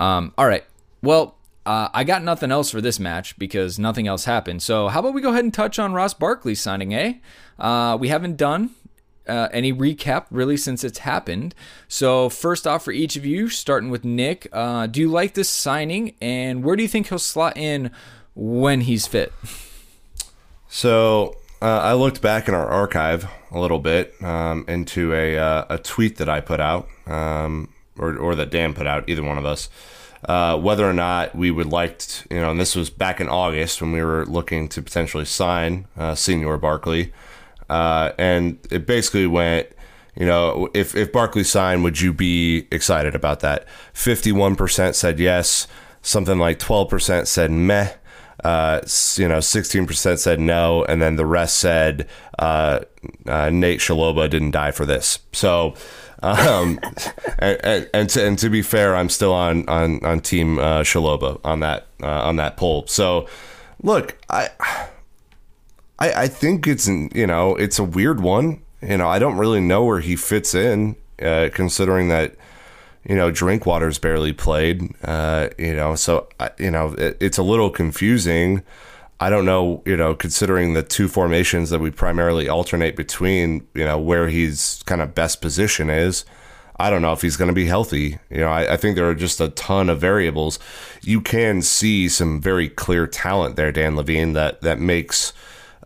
um, 0.00 0.32
all 0.38 0.46
right, 0.46 0.64
well 1.02 1.36
uh, 1.64 1.88
I 1.92 2.04
got 2.04 2.22
nothing 2.22 2.50
else 2.50 2.70
for 2.70 2.80
this 2.80 2.98
match 2.98 3.38
because 3.38 3.78
nothing 3.78 4.06
else 4.06 4.24
happened. 4.24 4.62
So 4.62 4.88
how 4.88 5.00
about 5.00 5.14
we 5.14 5.20
go 5.20 5.30
ahead 5.30 5.44
and 5.44 5.54
touch 5.54 5.78
on 5.78 5.92
Ross 5.92 6.14
Barkley 6.14 6.54
signing, 6.54 6.94
eh? 6.94 7.14
Uh, 7.58 7.96
we 8.00 8.08
haven't 8.08 8.36
done 8.36 8.70
uh, 9.28 9.48
any 9.52 9.72
recap 9.72 10.26
really 10.30 10.56
since 10.56 10.82
it's 10.82 10.98
happened. 10.98 11.54
So 11.88 12.28
first 12.28 12.66
off, 12.66 12.84
for 12.84 12.92
each 12.92 13.16
of 13.16 13.24
you, 13.24 13.48
starting 13.48 13.90
with 13.90 14.04
Nick, 14.04 14.48
uh, 14.52 14.86
do 14.86 15.00
you 15.00 15.10
like 15.10 15.34
this 15.34 15.48
signing, 15.48 16.14
and 16.20 16.64
where 16.64 16.76
do 16.76 16.82
you 16.82 16.88
think 16.88 17.08
he'll 17.08 17.18
slot 17.18 17.56
in 17.56 17.90
when 18.34 18.82
he's 18.82 19.06
fit? 19.06 19.32
So 20.68 21.36
uh, 21.60 21.80
I 21.80 21.92
looked 21.92 22.20
back 22.20 22.48
in 22.48 22.54
our 22.54 22.66
archive 22.66 23.28
a 23.52 23.60
little 23.60 23.78
bit 23.78 24.14
um, 24.22 24.64
into 24.66 25.14
a 25.14 25.38
uh, 25.38 25.64
a 25.70 25.78
tweet 25.78 26.16
that 26.16 26.28
I 26.28 26.40
put 26.40 26.60
out, 26.60 26.88
um, 27.06 27.72
or 27.98 28.16
or 28.16 28.34
that 28.34 28.50
Dan 28.50 28.74
put 28.74 28.86
out, 28.86 29.08
either 29.08 29.22
one 29.22 29.38
of 29.38 29.44
us 29.44 29.68
uh, 30.28 30.56
whether 30.58 30.88
or 30.88 30.92
not 30.92 31.34
we 31.34 31.50
would 31.50 31.66
like, 31.66 31.98
to, 31.98 32.34
you 32.34 32.40
know, 32.40 32.50
and 32.50 32.60
this 32.60 32.76
was 32.76 32.90
back 32.90 33.20
in 33.20 33.28
August 33.28 33.80
when 33.80 33.92
we 33.92 34.02
were 34.02 34.24
looking 34.26 34.68
to 34.68 34.82
potentially 34.82 35.24
sign 35.24 35.86
uh, 35.96 36.14
Senior 36.14 36.56
Barkley, 36.58 37.12
uh, 37.68 38.12
and 38.18 38.58
it 38.70 38.86
basically 38.86 39.26
went, 39.26 39.68
you 40.14 40.26
know, 40.26 40.68
if 40.74 40.94
if 40.94 41.10
Barkley 41.10 41.44
signed, 41.44 41.82
would 41.84 42.00
you 42.00 42.12
be 42.12 42.68
excited 42.70 43.14
about 43.14 43.40
that? 43.40 43.66
Fifty 43.94 44.30
one 44.30 44.56
percent 44.56 44.94
said 44.94 45.18
yes. 45.18 45.66
Something 46.02 46.38
like 46.38 46.58
twelve 46.58 46.88
percent 46.90 47.28
said 47.28 47.50
meh. 47.50 47.92
Uh, 48.44 48.80
you 49.14 49.28
know, 49.28 49.38
16% 49.38 50.18
said 50.18 50.40
no, 50.40 50.84
and 50.86 51.00
then 51.00 51.14
the 51.14 51.24
rest 51.24 51.60
said 51.60 52.08
uh, 52.40 52.80
uh, 53.26 53.50
Nate 53.50 53.78
Chalobah 53.78 54.28
didn't 54.28 54.50
die 54.50 54.72
for 54.72 54.84
this. 54.84 55.20
So, 55.32 55.74
um, 56.22 56.78
and, 57.38 57.88
and, 57.92 58.10
to, 58.10 58.26
and 58.26 58.38
to 58.38 58.48
be 58.48 58.62
fair, 58.62 58.96
I'm 58.96 59.08
still 59.08 59.32
on 59.32 59.68
on 59.68 60.04
on 60.04 60.20
team 60.20 60.58
uh, 60.58 60.80
Chalobah 60.80 61.40
on 61.44 61.60
that 61.60 61.86
uh, 62.02 62.06
on 62.06 62.36
that 62.36 62.56
poll. 62.56 62.86
So, 62.86 63.28
look, 63.82 64.16
I, 64.30 64.48
I 65.98 66.12
I 66.12 66.28
think 66.28 66.66
it's 66.66 66.88
you 66.88 67.26
know 67.26 67.56
it's 67.56 67.78
a 67.78 67.84
weird 67.84 68.20
one. 68.20 68.62
You 68.80 68.96
know, 68.96 69.08
I 69.08 69.18
don't 69.18 69.36
really 69.36 69.60
know 69.60 69.84
where 69.84 70.00
he 70.00 70.16
fits 70.16 70.54
in, 70.54 70.96
uh, 71.20 71.50
considering 71.52 72.08
that 72.08 72.36
you 73.04 73.16
know 73.16 73.30
Drinkwater's 73.30 73.98
barely 73.98 74.32
played. 74.32 74.94
Uh, 75.04 75.48
you 75.58 75.74
know, 75.74 75.94
so 75.94 76.28
you 76.58 76.70
know 76.70 76.94
it, 76.94 77.16
it's 77.20 77.38
a 77.38 77.42
little 77.42 77.70
confusing. 77.70 78.62
I 79.22 79.30
don't 79.30 79.44
know, 79.44 79.84
you 79.86 79.96
know, 79.96 80.16
considering 80.16 80.72
the 80.72 80.82
two 80.82 81.06
formations 81.06 81.70
that 81.70 81.78
we 81.78 81.92
primarily 81.92 82.48
alternate 82.48 82.96
between, 82.96 83.64
you 83.72 83.84
know, 83.84 83.96
where 83.96 84.28
he's 84.28 84.82
kind 84.84 85.00
of 85.00 85.14
best 85.14 85.40
position 85.40 85.88
is. 85.88 86.24
I 86.80 86.90
don't 86.90 87.02
know 87.02 87.12
if 87.12 87.22
he's 87.22 87.36
going 87.36 87.46
to 87.46 87.54
be 87.54 87.66
healthy. 87.66 88.18
You 88.30 88.38
know, 88.38 88.48
I, 88.48 88.72
I, 88.72 88.76
think 88.76 88.96
there 88.96 89.08
are 89.08 89.14
just 89.14 89.40
a 89.40 89.50
ton 89.50 89.88
of 89.88 90.00
variables. 90.00 90.58
You 91.02 91.20
can 91.20 91.62
see 91.62 92.08
some 92.08 92.40
very 92.40 92.68
clear 92.68 93.06
talent 93.06 93.54
there, 93.54 93.70
Dan 93.70 93.94
Levine, 93.94 94.32
that 94.32 94.60
that 94.62 94.80
makes 94.80 95.32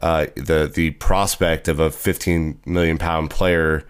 uh, 0.01 0.29
the 0.35 0.73
the 0.75 0.93
prospect 0.93 1.69
of 1.69 1.79
a 1.79 1.91
15 1.91 2.61
million 2.65 2.97
pound 2.97 3.29
player 3.29 3.87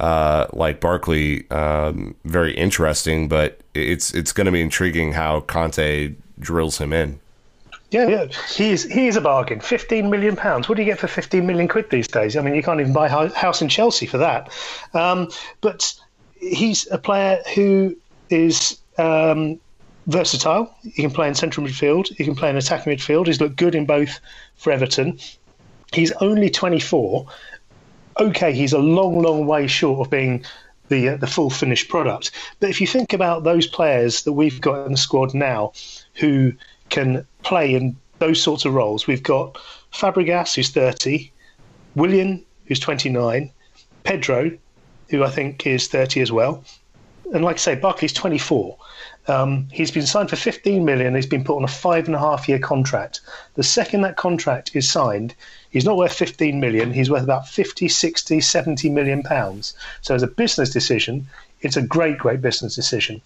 uh, 0.00 0.46
like 0.54 0.80
Barkley 0.80 1.50
um, 1.50 2.14
very 2.24 2.56
interesting. 2.56 3.28
But 3.28 3.60
it's 3.74 4.14
it's 4.14 4.32
going 4.32 4.46
to 4.46 4.52
be 4.52 4.62
intriguing 4.62 5.12
how 5.12 5.40
Conte 5.40 6.14
drills 6.40 6.78
him 6.78 6.94
in. 6.94 7.20
Yeah, 7.90 8.08
yeah, 8.08 8.26
he's 8.52 8.82
he 8.82 9.06
is 9.06 9.16
a 9.16 9.20
bargain. 9.20 9.60
Fifteen 9.60 10.10
million 10.10 10.34
pounds. 10.34 10.68
What 10.68 10.74
do 10.76 10.82
you 10.82 10.88
get 10.90 10.98
for 10.98 11.06
fifteen 11.06 11.46
million 11.46 11.68
quid 11.68 11.88
these 11.88 12.08
days? 12.08 12.36
I 12.36 12.42
mean, 12.42 12.54
you 12.54 12.62
can't 12.62 12.80
even 12.80 12.92
buy 12.92 13.06
a 13.06 13.28
house 13.28 13.62
in 13.62 13.68
Chelsea 13.68 14.06
for 14.06 14.18
that. 14.18 14.50
Um, 14.92 15.28
but 15.60 15.94
he's 16.40 16.90
a 16.90 16.98
player 16.98 17.42
who 17.54 17.96
is 18.28 18.78
um, 18.98 19.60
versatile. 20.08 20.74
He 20.82 21.02
can 21.02 21.12
play 21.12 21.28
in 21.28 21.36
central 21.36 21.64
midfield. 21.64 22.12
He 22.12 22.24
can 22.24 22.34
play 22.34 22.50
in 22.50 22.56
attacking 22.56 22.92
midfield. 22.92 23.28
He's 23.28 23.40
looked 23.40 23.56
good 23.56 23.76
in 23.76 23.86
both 23.86 24.18
for 24.56 24.72
Everton. 24.72 25.20
He's 25.92 26.10
only 26.12 26.50
twenty 26.50 26.80
four. 26.80 27.28
Okay, 28.18 28.52
he's 28.52 28.72
a 28.72 28.78
long, 28.78 29.22
long 29.22 29.46
way 29.46 29.68
short 29.68 30.04
of 30.04 30.10
being 30.10 30.44
the 30.88 31.10
uh, 31.10 31.16
the 31.18 31.26
full 31.28 31.50
finished 31.50 31.88
product. 31.88 32.32
But 32.58 32.70
if 32.70 32.80
you 32.80 32.88
think 32.88 33.12
about 33.12 33.44
those 33.44 33.68
players 33.68 34.24
that 34.24 34.32
we've 34.32 34.60
got 34.60 34.86
in 34.86 34.92
the 34.92 34.98
squad 34.98 35.34
now, 35.34 35.72
who 36.14 36.52
can 36.88 37.26
play 37.42 37.74
in 37.74 37.96
those 38.18 38.42
sorts 38.42 38.64
of 38.64 38.74
roles. 38.74 39.06
We've 39.06 39.22
got 39.22 39.58
Fabregas, 39.92 40.54
who's 40.54 40.70
30, 40.70 41.30
Willian, 41.94 42.44
who's 42.66 42.80
29, 42.80 43.50
Pedro, 44.04 44.50
who 45.10 45.24
I 45.24 45.30
think 45.30 45.66
is 45.66 45.88
30 45.88 46.20
as 46.20 46.32
well, 46.32 46.64
and 47.32 47.44
like 47.44 47.56
I 47.56 47.58
say, 47.58 47.74
Barkley's 47.74 48.12
24. 48.12 48.76
Um, 49.28 49.68
he's 49.72 49.90
been 49.90 50.06
signed 50.06 50.30
for 50.30 50.36
15 50.36 50.84
million. 50.84 51.14
He's 51.14 51.26
been 51.26 51.42
put 51.42 51.56
on 51.56 51.64
a 51.64 51.68
five 51.68 52.06
and 52.06 52.14
a 52.14 52.18
half 52.18 52.48
year 52.48 52.58
contract. 52.58 53.20
The 53.54 53.64
second 53.64 54.02
that 54.02 54.16
contract 54.16 54.70
is 54.74 54.88
signed, 54.88 55.34
he's 55.70 55.84
not 55.84 55.96
worth 55.96 56.12
15 56.12 56.60
million. 56.60 56.92
He's 56.92 57.10
worth 57.10 57.24
about 57.24 57.48
50, 57.48 57.88
60, 57.88 58.40
70 58.40 58.90
million 58.90 59.22
pounds. 59.22 59.74
So 60.02 60.14
as 60.14 60.22
a 60.22 60.28
business 60.28 60.70
decision, 60.70 61.26
it's 61.62 61.76
a 61.76 61.82
great, 61.82 62.18
great 62.18 62.40
business 62.40 62.76
decision 62.76 63.20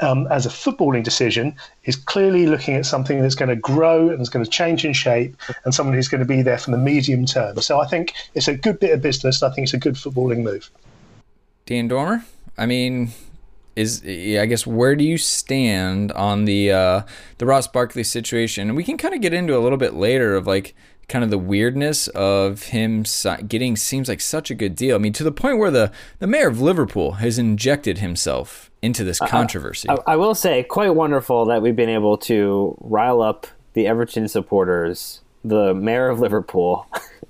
um, 0.00 0.26
as 0.30 0.46
a 0.46 0.48
footballing 0.48 1.04
decision 1.04 1.54
is 1.84 1.96
clearly 1.96 2.46
looking 2.46 2.74
at 2.74 2.86
something 2.86 3.20
that's 3.20 3.34
going 3.34 3.48
to 3.48 3.56
grow 3.56 4.08
and 4.08 4.20
is 4.20 4.28
going 4.28 4.44
to 4.44 4.50
change 4.50 4.84
in 4.84 4.92
shape 4.92 5.36
and 5.64 5.74
someone 5.74 5.94
who's 5.94 6.08
going 6.08 6.20
to 6.20 6.26
be 6.26 6.42
there 6.42 6.58
for 6.58 6.70
the 6.70 6.78
medium 6.78 7.26
term. 7.26 7.60
So 7.60 7.80
I 7.80 7.86
think 7.86 8.14
it's 8.34 8.48
a 8.48 8.56
good 8.56 8.80
bit 8.80 8.92
of 8.92 9.00
business. 9.00 9.42
I 9.42 9.50
think 9.50 9.66
it's 9.66 9.74
a 9.74 9.78
good 9.78 9.94
footballing 9.94 10.42
move. 10.42 10.70
Dan 11.66 11.88
Dormer, 11.88 12.24
I 12.58 12.66
mean, 12.66 13.12
is 13.76 14.02
I 14.04 14.46
guess 14.46 14.66
where 14.66 14.94
do 14.94 15.04
you 15.04 15.18
stand 15.18 16.12
on 16.12 16.44
the 16.44 16.72
uh, 16.72 17.02
the 17.38 17.46
Ross 17.46 17.66
Barkley 17.66 18.04
situation? 18.04 18.68
And 18.68 18.76
we 18.76 18.84
can 18.84 18.96
kind 18.96 19.14
of 19.14 19.20
get 19.20 19.32
into 19.32 19.56
a 19.56 19.60
little 19.60 19.78
bit 19.78 19.94
later 19.94 20.34
of 20.34 20.46
like 20.46 20.74
kind 21.08 21.24
of 21.24 21.30
the 21.30 21.38
weirdness 21.38 22.08
of 22.08 22.64
him 22.64 23.04
getting 23.46 23.76
seems 23.76 24.08
like 24.08 24.20
such 24.20 24.50
a 24.50 24.54
good 24.54 24.74
deal. 24.74 24.94
I 24.94 24.98
mean, 24.98 25.12
to 25.14 25.24
the 25.24 25.32
point 25.32 25.58
where 25.58 25.70
the 25.70 25.90
the 26.18 26.26
mayor 26.26 26.48
of 26.48 26.60
Liverpool 26.60 27.12
has 27.12 27.38
injected 27.38 27.98
himself 27.98 28.70
into 28.84 29.04
this 29.04 29.18
controversy. 29.18 29.88
I, 29.88 29.96
I, 30.06 30.16
will 30.16 30.34
say, 30.34 30.62
quite 30.62 30.94
wonderful 30.94 31.46
that 31.46 31.62
we've 31.62 31.76
been 31.76 31.88
able 31.88 32.18
to 32.18 32.76
rile 32.80 33.22
up 33.22 33.46
the 33.72 33.86
Everton 33.86 34.28
supporters, 34.28 35.20
the 35.42 35.74
mayor 35.74 36.08
of 36.08 36.20
Liverpool, 36.20 36.86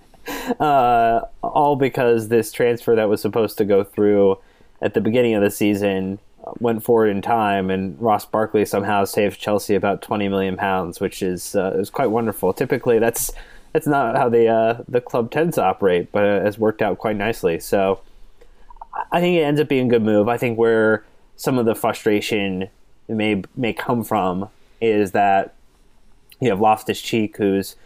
uh, 0.60 1.20
all 1.42 1.76
because 1.76 2.28
this 2.28 2.50
transfer 2.52 2.96
that 2.96 3.08
was 3.08 3.20
supposed 3.22 3.56
to 3.58 3.64
go 3.64 3.84
through 3.84 4.38
at 4.82 4.94
the 4.94 5.00
beginning 5.00 5.34
of 5.34 5.42
the 5.42 5.50
season 5.50 6.18
went 6.58 6.84
forward 6.84 7.08
in 7.08 7.22
time, 7.22 7.70
and 7.70 8.00
Ross 8.00 8.24
Barkley 8.26 8.64
somehow 8.64 9.04
saved 9.04 9.40
Chelsea 9.40 9.74
about 9.74 10.02
twenty 10.02 10.28
million 10.28 10.56
pounds, 10.56 11.00
which 11.00 11.22
is 11.22 11.56
uh, 11.56 11.74
is 11.78 11.90
quite 11.90 12.08
wonderful. 12.08 12.52
Typically, 12.52 12.98
that's 12.98 13.32
that's 13.72 13.86
not 13.86 14.16
how 14.16 14.28
the 14.28 14.48
uh, 14.48 14.82
the 14.88 15.00
club 15.00 15.30
tends 15.30 15.54
to 15.56 15.62
operate, 15.62 16.12
but 16.12 16.24
it 16.24 16.42
has 16.42 16.58
worked 16.58 16.82
out 16.82 16.98
quite 16.98 17.16
nicely. 17.16 17.58
So 17.60 18.00
I 19.10 19.20
think 19.20 19.38
it 19.38 19.42
ends 19.42 19.60
up 19.60 19.68
being 19.68 19.86
a 19.86 19.90
good 19.90 20.02
move. 20.02 20.28
I 20.28 20.36
think 20.36 20.58
where 20.58 21.04
some 21.36 21.58
of 21.58 21.66
the 21.66 21.74
frustration 21.74 22.68
may 23.08 23.42
may 23.56 23.72
come 23.72 24.02
from 24.04 24.48
is 24.80 25.12
that 25.12 25.54
you 26.40 26.48
have 26.50 26.60
Loftus 26.60 27.00
Cheek, 27.00 27.36
who's 27.36 27.76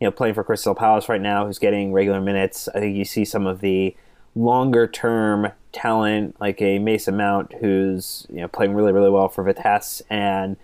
you 0.00 0.06
know 0.06 0.10
playing 0.10 0.34
for 0.34 0.44
Crystal 0.44 0.74
Palace 0.74 1.08
right 1.08 1.20
now, 1.20 1.46
who's 1.46 1.58
getting 1.58 1.92
regular 1.92 2.20
minutes. 2.20 2.68
I 2.74 2.80
think 2.80 2.96
you 2.96 3.04
see 3.04 3.24
some 3.24 3.46
of 3.46 3.60
the 3.60 3.96
longer 4.34 4.86
term 4.86 5.52
talent 5.72 6.36
like 6.40 6.60
a 6.60 6.78
Mason 6.78 7.16
Mount, 7.16 7.54
who's 7.54 8.26
you 8.28 8.40
know 8.40 8.48
playing 8.48 8.74
really 8.74 8.92
really 8.92 9.10
well 9.10 9.28
for 9.28 9.44
Vitesse, 9.44 10.02
and 10.10 10.56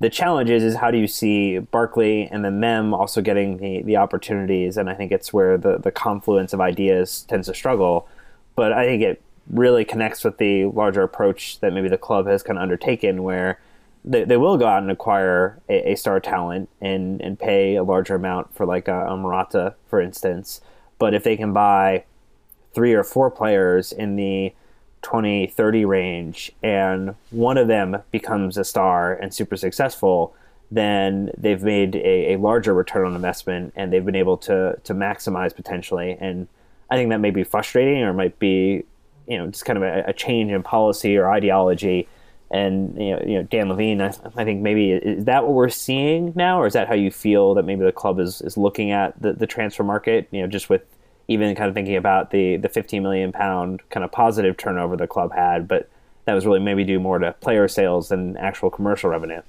the 0.00 0.10
challenge 0.10 0.50
is, 0.50 0.62
is 0.62 0.76
how 0.76 0.90
do 0.90 0.98
you 0.98 1.06
see 1.06 1.58
Barkley 1.58 2.28
and 2.30 2.44
then 2.44 2.60
them 2.60 2.92
also 2.92 3.22
getting 3.22 3.58
the, 3.58 3.82
the 3.82 3.96
opportunities? 3.96 4.76
And 4.76 4.90
I 4.90 4.94
think 4.94 5.12
it's 5.12 5.32
where 5.32 5.56
the, 5.56 5.78
the 5.78 5.92
confluence 5.92 6.52
of 6.52 6.60
ideas 6.60 7.24
tends 7.28 7.46
to 7.46 7.54
struggle. 7.54 8.08
But 8.56 8.72
I 8.72 8.84
think 8.84 9.02
it 9.02 9.22
really 9.48 9.84
connects 9.84 10.24
with 10.24 10.38
the 10.38 10.66
larger 10.66 11.02
approach 11.02 11.60
that 11.60 11.72
maybe 11.72 11.88
the 11.88 11.98
club 11.98 12.26
has 12.26 12.42
kind 12.42 12.58
of 12.58 12.62
undertaken, 12.62 13.22
where 13.22 13.60
they, 14.04 14.24
they 14.24 14.36
will 14.36 14.56
go 14.56 14.66
out 14.66 14.82
and 14.82 14.90
acquire 14.90 15.60
a, 15.68 15.92
a 15.92 15.94
star 15.96 16.20
talent 16.20 16.68
and, 16.80 17.20
and 17.20 17.38
pay 17.38 17.76
a 17.76 17.82
larger 17.82 18.14
amount 18.14 18.54
for 18.54 18.66
like 18.66 18.88
a, 18.88 19.06
a 19.06 19.16
Morata, 19.16 19.74
for 19.86 20.00
instance. 20.00 20.60
But 20.98 21.14
if 21.14 21.24
they 21.24 21.36
can 21.36 21.52
buy 21.52 22.04
three 22.74 22.92
or 22.92 23.04
four 23.04 23.30
players 23.30 23.92
in 23.92 24.16
the 24.16 24.52
20, 25.02 25.48
30 25.48 25.84
range, 25.84 26.52
and 26.62 27.14
one 27.30 27.58
of 27.58 27.68
them 27.68 27.98
becomes 28.10 28.56
a 28.56 28.64
star 28.64 29.14
and 29.14 29.32
super 29.32 29.56
successful, 29.56 30.34
then 30.70 31.30
they've 31.36 31.62
made 31.62 31.94
a, 31.96 32.32
a, 32.32 32.36
larger 32.38 32.74
return 32.74 33.06
on 33.06 33.14
investment 33.14 33.72
and 33.76 33.92
they've 33.92 34.04
been 34.04 34.16
able 34.16 34.36
to 34.38 34.76
to 34.82 34.94
maximize 34.94 35.54
potentially. 35.54 36.16
And 36.18 36.48
I 36.90 36.96
think 36.96 37.10
that 37.10 37.20
may 37.20 37.30
be 37.30 37.44
frustrating 37.44 38.02
or 38.02 38.12
might 38.12 38.38
be, 38.38 38.84
you 39.26 39.38
know, 39.38 39.46
just 39.46 39.64
kind 39.64 39.76
of 39.76 39.82
a, 39.82 40.04
a 40.08 40.12
change 40.12 40.50
in 40.50 40.62
policy 40.62 41.16
or 41.16 41.30
ideology. 41.30 42.08
And 42.50 42.96
you 42.96 43.12
know, 43.12 43.22
you 43.26 43.34
know, 43.34 43.42
Dan 43.44 43.68
Levine, 43.68 44.00
I, 44.00 44.14
I, 44.36 44.44
think 44.44 44.60
maybe 44.60 44.92
is 44.92 45.24
that 45.24 45.44
what 45.44 45.54
we're 45.54 45.68
seeing 45.70 46.32
now, 46.36 46.60
or 46.60 46.66
is 46.66 46.74
that 46.74 46.88
how 46.88 46.94
you 46.94 47.10
feel 47.10 47.54
that 47.54 47.64
maybe 47.64 47.84
the 47.84 47.92
club 47.92 48.20
is, 48.20 48.40
is 48.42 48.56
looking 48.56 48.92
at 48.92 49.20
the, 49.20 49.32
the 49.32 49.46
transfer 49.46 49.82
market? 49.82 50.28
You 50.30 50.42
know, 50.42 50.46
just 50.46 50.68
with 50.68 50.82
even 51.26 51.54
kind 51.54 51.68
of 51.68 51.74
thinking 51.74 51.96
about 51.96 52.30
the 52.30 52.56
the 52.58 52.68
15 52.68 53.02
million 53.02 53.32
pound 53.32 53.80
kind 53.90 54.04
of 54.04 54.12
positive 54.12 54.56
turnover 54.56 54.96
the 54.96 55.06
club 55.06 55.32
had, 55.34 55.66
but 55.66 55.88
that 56.26 56.34
was 56.34 56.46
really 56.46 56.60
maybe 56.60 56.84
due 56.84 57.00
more 57.00 57.18
to 57.18 57.32
player 57.34 57.66
sales 57.66 58.08
than 58.08 58.36
actual 58.36 58.70
commercial 58.70 59.10
revenue. 59.10 59.42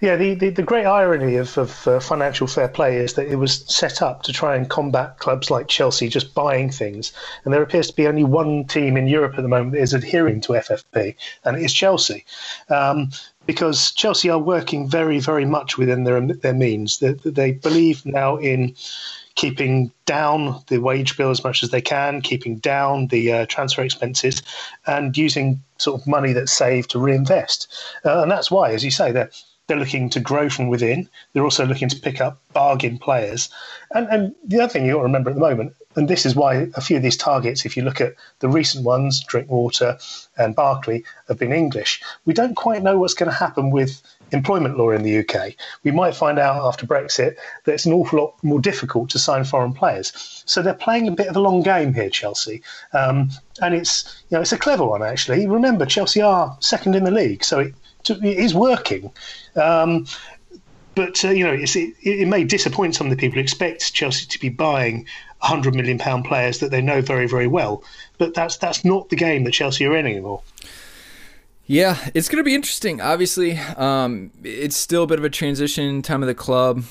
Yeah, 0.00 0.16
the, 0.16 0.34
the, 0.34 0.50
the 0.50 0.62
great 0.62 0.86
irony 0.86 1.36
of, 1.36 1.56
of 1.58 1.86
uh, 1.86 2.00
financial 2.00 2.46
fair 2.46 2.68
play 2.68 2.96
is 2.96 3.14
that 3.14 3.28
it 3.28 3.36
was 3.36 3.64
set 3.66 4.02
up 4.02 4.22
to 4.24 4.32
try 4.32 4.56
and 4.56 4.68
combat 4.68 5.18
clubs 5.18 5.50
like 5.50 5.68
Chelsea 5.68 6.08
just 6.08 6.34
buying 6.34 6.70
things. 6.70 7.12
And 7.44 7.52
there 7.52 7.62
appears 7.62 7.88
to 7.88 7.96
be 7.96 8.06
only 8.06 8.24
one 8.24 8.64
team 8.64 8.96
in 8.96 9.06
Europe 9.06 9.34
at 9.36 9.42
the 9.42 9.48
moment 9.48 9.72
that 9.72 9.82
is 9.82 9.94
adhering 9.94 10.40
to 10.42 10.52
FFP, 10.54 11.14
and 11.44 11.56
it 11.56 11.62
is 11.62 11.72
Chelsea. 11.72 12.24
Um, 12.68 13.10
because 13.46 13.90
Chelsea 13.92 14.30
are 14.30 14.38
working 14.38 14.88
very, 14.88 15.18
very 15.18 15.44
much 15.44 15.76
within 15.76 16.04
their, 16.04 16.20
their 16.20 16.54
means. 16.54 16.98
They, 16.98 17.14
they 17.24 17.52
believe 17.52 18.04
now 18.06 18.36
in 18.36 18.76
keeping 19.34 19.90
down 20.06 20.62
the 20.68 20.78
wage 20.78 21.16
bill 21.16 21.30
as 21.30 21.42
much 21.42 21.62
as 21.62 21.70
they 21.70 21.80
can, 21.80 22.20
keeping 22.20 22.56
down 22.58 23.06
the 23.08 23.32
uh, 23.32 23.46
transfer 23.46 23.82
expenses, 23.82 24.42
and 24.86 25.16
using 25.16 25.62
sort 25.78 26.00
of 26.00 26.06
money 26.06 26.32
that's 26.32 26.52
saved 26.52 26.90
to 26.90 26.98
reinvest. 26.98 27.72
Uh, 28.04 28.22
and 28.22 28.30
that's 28.30 28.50
why, 28.50 28.70
as 28.72 28.84
you 28.84 28.90
say, 28.90 29.12
they're 29.12 29.30
they're 29.70 29.78
looking 29.78 30.10
to 30.10 30.18
grow 30.18 30.48
from 30.48 30.66
within. 30.66 31.08
They're 31.32 31.44
also 31.44 31.64
looking 31.64 31.88
to 31.90 32.00
pick 32.00 32.20
up 32.20 32.40
bargain 32.52 32.98
players. 32.98 33.50
And, 33.94 34.08
and 34.08 34.34
the 34.44 34.60
other 34.60 34.72
thing 34.72 34.84
you 34.84 34.94
got 34.94 34.98
to 34.98 35.04
remember 35.04 35.30
at 35.30 35.36
the 35.36 35.40
moment, 35.40 35.76
and 35.94 36.08
this 36.08 36.26
is 36.26 36.34
why 36.34 36.66
a 36.74 36.80
few 36.80 36.96
of 36.96 37.04
these 37.04 37.16
targets, 37.16 37.64
if 37.64 37.76
you 37.76 37.84
look 37.84 38.00
at 38.00 38.14
the 38.40 38.48
recent 38.48 38.84
ones, 38.84 39.22
Drinkwater 39.22 39.96
and 40.36 40.56
Barkley, 40.56 41.04
have 41.28 41.38
been 41.38 41.52
English. 41.52 42.02
We 42.24 42.34
don't 42.34 42.56
quite 42.56 42.82
know 42.82 42.98
what's 42.98 43.14
going 43.14 43.30
to 43.30 43.36
happen 43.36 43.70
with 43.70 44.02
employment 44.32 44.76
law 44.76 44.90
in 44.90 45.04
the 45.04 45.20
UK. 45.20 45.54
We 45.84 45.92
might 45.92 46.16
find 46.16 46.40
out 46.40 46.66
after 46.66 46.84
Brexit 46.84 47.36
that 47.64 47.72
it's 47.72 47.86
an 47.86 47.92
awful 47.92 48.18
lot 48.18 48.34
more 48.42 48.60
difficult 48.60 49.10
to 49.10 49.20
sign 49.20 49.44
foreign 49.44 49.72
players. 49.72 50.42
So 50.46 50.62
they're 50.62 50.74
playing 50.74 51.06
a 51.06 51.12
bit 51.12 51.28
of 51.28 51.36
a 51.36 51.40
long 51.40 51.62
game 51.62 51.94
here, 51.94 52.10
Chelsea, 52.10 52.62
um, 52.92 53.30
and 53.62 53.72
it's 53.72 54.24
you 54.30 54.36
know 54.36 54.42
it's 54.42 54.52
a 54.52 54.58
clever 54.58 54.84
one 54.84 55.04
actually. 55.04 55.46
Remember, 55.46 55.86
Chelsea 55.86 56.22
are 56.22 56.56
second 56.58 56.96
in 56.96 57.04
the 57.04 57.12
league, 57.12 57.44
so 57.44 57.60
it, 57.60 57.74
it 58.08 58.24
is 58.24 58.54
working. 58.54 59.12
Um, 59.56 60.06
but 60.94 61.24
uh, 61.24 61.30
you 61.30 61.44
know, 61.44 61.52
it, 61.52 61.74
it, 61.74 62.28
may 62.28 62.44
disappoint 62.44 62.94
some 62.94 63.06
of 63.06 63.10
the 63.10 63.16
people 63.16 63.36
who 63.36 63.40
expect 63.40 63.92
Chelsea 63.94 64.26
to 64.26 64.38
be 64.40 64.48
buying 64.48 65.06
100 65.38 65.74
million 65.74 65.98
pound 65.98 66.24
players 66.24 66.58
that 66.58 66.70
they 66.70 66.82
know 66.82 67.00
very, 67.00 67.26
very 67.26 67.46
well. 67.46 67.82
But 68.18 68.34
that's 68.34 68.56
that's 68.56 68.84
not 68.84 69.08
the 69.08 69.16
game 69.16 69.44
that 69.44 69.52
Chelsea 69.52 69.86
are 69.86 69.96
in 69.96 70.06
anymore. 70.06 70.42
Yeah, 71.66 71.96
it's 72.14 72.28
going 72.28 72.42
to 72.42 72.44
be 72.44 72.54
interesting. 72.54 73.00
Obviously, 73.00 73.56
um, 73.56 74.32
it's 74.42 74.76
still 74.76 75.04
a 75.04 75.06
bit 75.06 75.18
of 75.18 75.24
a 75.24 75.30
transition 75.30 76.02
time 76.02 76.22
of 76.22 76.26
the 76.26 76.34
club. 76.34 76.82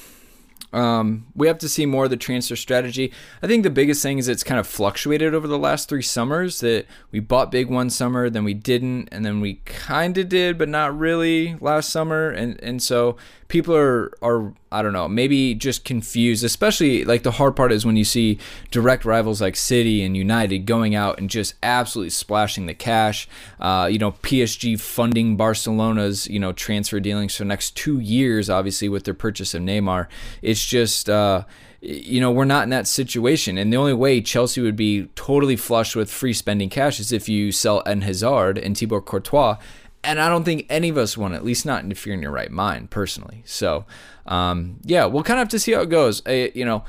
Um, 0.71 1.25
we 1.35 1.47
have 1.47 1.57
to 1.59 1.69
see 1.69 1.85
more 1.85 2.03
of 2.03 2.09
the 2.09 2.17
transfer 2.17 2.55
strategy. 2.55 3.11
I 3.41 3.47
think 3.47 3.63
the 3.63 3.69
biggest 3.69 4.03
thing 4.03 4.17
is 4.19 4.27
it's 4.27 4.43
kind 4.43 4.59
of 4.59 4.67
fluctuated 4.67 5.33
over 5.33 5.47
the 5.47 5.57
last 5.57 5.89
three 5.89 6.01
summers. 6.01 6.59
That 6.59 6.85
we 7.11 7.19
bought 7.19 7.51
big 7.51 7.69
one 7.69 7.89
summer, 7.89 8.29
then 8.29 8.43
we 8.43 8.53
didn't, 8.53 9.09
and 9.11 9.25
then 9.25 9.41
we 9.41 9.55
kind 9.65 10.17
of 10.17 10.29
did, 10.29 10.57
but 10.57 10.69
not 10.69 10.97
really 10.97 11.55
last 11.59 11.89
summer. 11.89 12.29
And 12.29 12.61
and 12.61 12.81
so 12.81 13.17
people 13.49 13.75
are 13.75 14.11
are 14.21 14.53
I 14.71 14.81
don't 14.81 14.93
know, 14.93 15.09
maybe 15.09 15.53
just 15.55 15.83
confused. 15.83 16.45
Especially 16.45 17.03
like 17.03 17.23
the 17.23 17.31
hard 17.31 17.57
part 17.57 17.73
is 17.73 17.85
when 17.85 17.97
you 17.97 18.05
see 18.05 18.39
direct 18.71 19.03
rivals 19.03 19.41
like 19.41 19.57
City 19.57 20.01
and 20.03 20.15
United 20.15 20.59
going 20.59 20.95
out 20.95 21.19
and 21.19 21.29
just 21.29 21.55
absolutely 21.61 22.11
splashing 22.11 22.67
the 22.67 22.73
cash. 22.73 23.27
Uh, 23.59 23.89
you 23.91 23.99
know, 23.99 24.13
PSG 24.13 24.79
funding 24.79 25.35
Barcelona's 25.35 26.27
you 26.27 26.39
know 26.39 26.53
transfer 26.53 27.01
dealings 27.01 27.35
for 27.35 27.43
the 27.43 27.49
next 27.49 27.75
two 27.75 27.99
years, 27.99 28.49
obviously 28.49 28.87
with 28.87 29.03
their 29.03 29.13
purchase 29.13 29.53
of 29.53 29.61
Neymar. 29.61 30.07
It's 30.41 30.65
just. 30.65 31.09
Uh, 31.09 31.43
you 31.81 32.19
know, 32.19 32.29
we're 32.29 32.43
not 32.43 32.63
in 32.63 32.71
that 32.71 32.87
situation. 32.87 33.57
And 33.57 33.71
the 33.71 33.77
only 33.77 33.93
way 33.93 34.19
Chelsea 34.19 34.59
would 34.59 34.75
be 34.75 35.05
totally 35.15 35.55
flush 35.55 35.95
with 35.95 36.11
free 36.11 36.33
spending 36.33 36.69
cash 36.69 36.99
is 36.99 37.13
if 37.13 37.29
you 37.29 37.53
sell 37.53 37.81
Eden 37.87 38.01
Hazard 38.01 38.57
and 38.57 38.77
Thibaut 38.77 39.05
Courtois 39.05 39.55
and 40.03 40.19
I 40.19 40.29
don't 40.29 40.43
think 40.43 40.65
any 40.69 40.89
of 40.89 40.97
us 40.97 41.17
want, 41.17 41.33
at 41.33 41.43
least 41.43 41.65
not 41.65 41.83
if 41.91 42.05
you're 42.05 42.15
in 42.15 42.21
your 42.21 42.31
right 42.31 42.51
mind, 42.51 42.89
personally. 42.89 43.43
So, 43.45 43.85
um, 44.25 44.79
yeah, 44.83 45.05
we'll 45.05 45.23
kind 45.23 45.39
of 45.39 45.43
have 45.43 45.49
to 45.49 45.59
see 45.59 45.73
how 45.73 45.81
it 45.81 45.89
goes. 45.89 46.21
I, 46.25 46.51
you 46.55 46.65
know, 46.65 46.83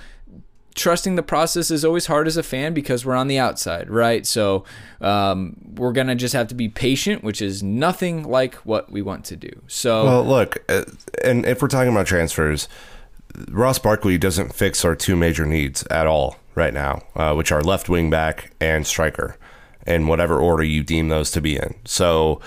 trusting 0.74 1.16
the 1.16 1.22
process 1.22 1.70
is 1.70 1.84
always 1.84 2.06
hard 2.06 2.26
as 2.28 2.36
a 2.36 2.42
fan 2.42 2.72
because 2.72 3.04
we're 3.04 3.16
on 3.16 3.26
the 3.26 3.38
outside, 3.38 3.90
right? 3.90 4.24
So, 4.24 4.64
um, 5.00 5.56
we're 5.74 5.92
gonna 5.92 6.14
just 6.14 6.34
have 6.34 6.48
to 6.48 6.54
be 6.54 6.68
patient, 6.68 7.24
which 7.24 7.42
is 7.42 7.62
nothing 7.62 8.22
like 8.22 8.54
what 8.56 8.90
we 8.92 9.02
want 9.02 9.24
to 9.26 9.36
do. 9.36 9.50
So, 9.66 10.04
well, 10.04 10.24
look, 10.24 10.58
uh, 10.68 10.84
and 11.24 11.44
if 11.46 11.60
we're 11.60 11.68
talking 11.68 11.92
about 11.92 12.06
transfers, 12.06 12.68
Ross 13.48 13.78
Barkley 13.78 14.18
doesn't 14.18 14.54
fix 14.54 14.84
our 14.84 14.94
two 14.94 15.16
major 15.16 15.46
needs 15.46 15.84
at 15.90 16.06
all 16.06 16.36
right 16.54 16.74
now, 16.74 17.02
uh, 17.16 17.34
which 17.34 17.52
are 17.52 17.62
left 17.62 17.88
wing 17.88 18.10
back 18.10 18.52
and 18.60 18.86
striker, 18.86 19.36
in 19.86 20.06
whatever 20.06 20.38
order 20.38 20.62
you 20.62 20.82
deem 20.82 21.08
those 21.08 21.30
to 21.32 21.40
be 21.40 21.56
in. 21.56 21.74
So 21.84 22.40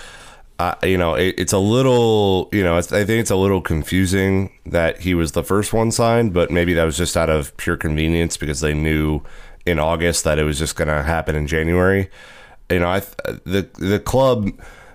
uh, 0.58 0.74
you 0.84 0.96
know, 0.96 1.14
it, 1.14 1.34
it's 1.36 1.52
a 1.52 1.58
little, 1.58 2.48
you 2.52 2.62
know, 2.62 2.76
I 2.76 2.82
think 2.82 3.10
it's 3.10 3.30
a 3.30 3.36
little 3.36 3.60
confusing 3.60 4.52
that 4.66 5.00
he 5.00 5.14
was 5.14 5.32
the 5.32 5.42
first 5.42 5.72
one 5.72 5.90
signed, 5.90 6.32
but 6.32 6.50
maybe 6.50 6.74
that 6.74 6.84
was 6.84 6.96
just 6.96 7.16
out 7.16 7.28
of 7.28 7.56
pure 7.56 7.76
convenience 7.76 8.36
because 8.36 8.60
they 8.60 8.72
knew 8.72 9.22
in 9.66 9.78
August 9.78 10.22
that 10.24 10.38
it 10.38 10.44
was 10.44 10.58
just 10.58 10.76
going 10.76 10.88
to 10.88 11.02
happen 11.02 11.34
in 11.34 11.46
January. 11.48 12.08
You 12.70 12.80
know, 12.80 12.88
I 12.88 13.00
the 13.44 13.68
the 13.74 14.00
club 14.00 14.50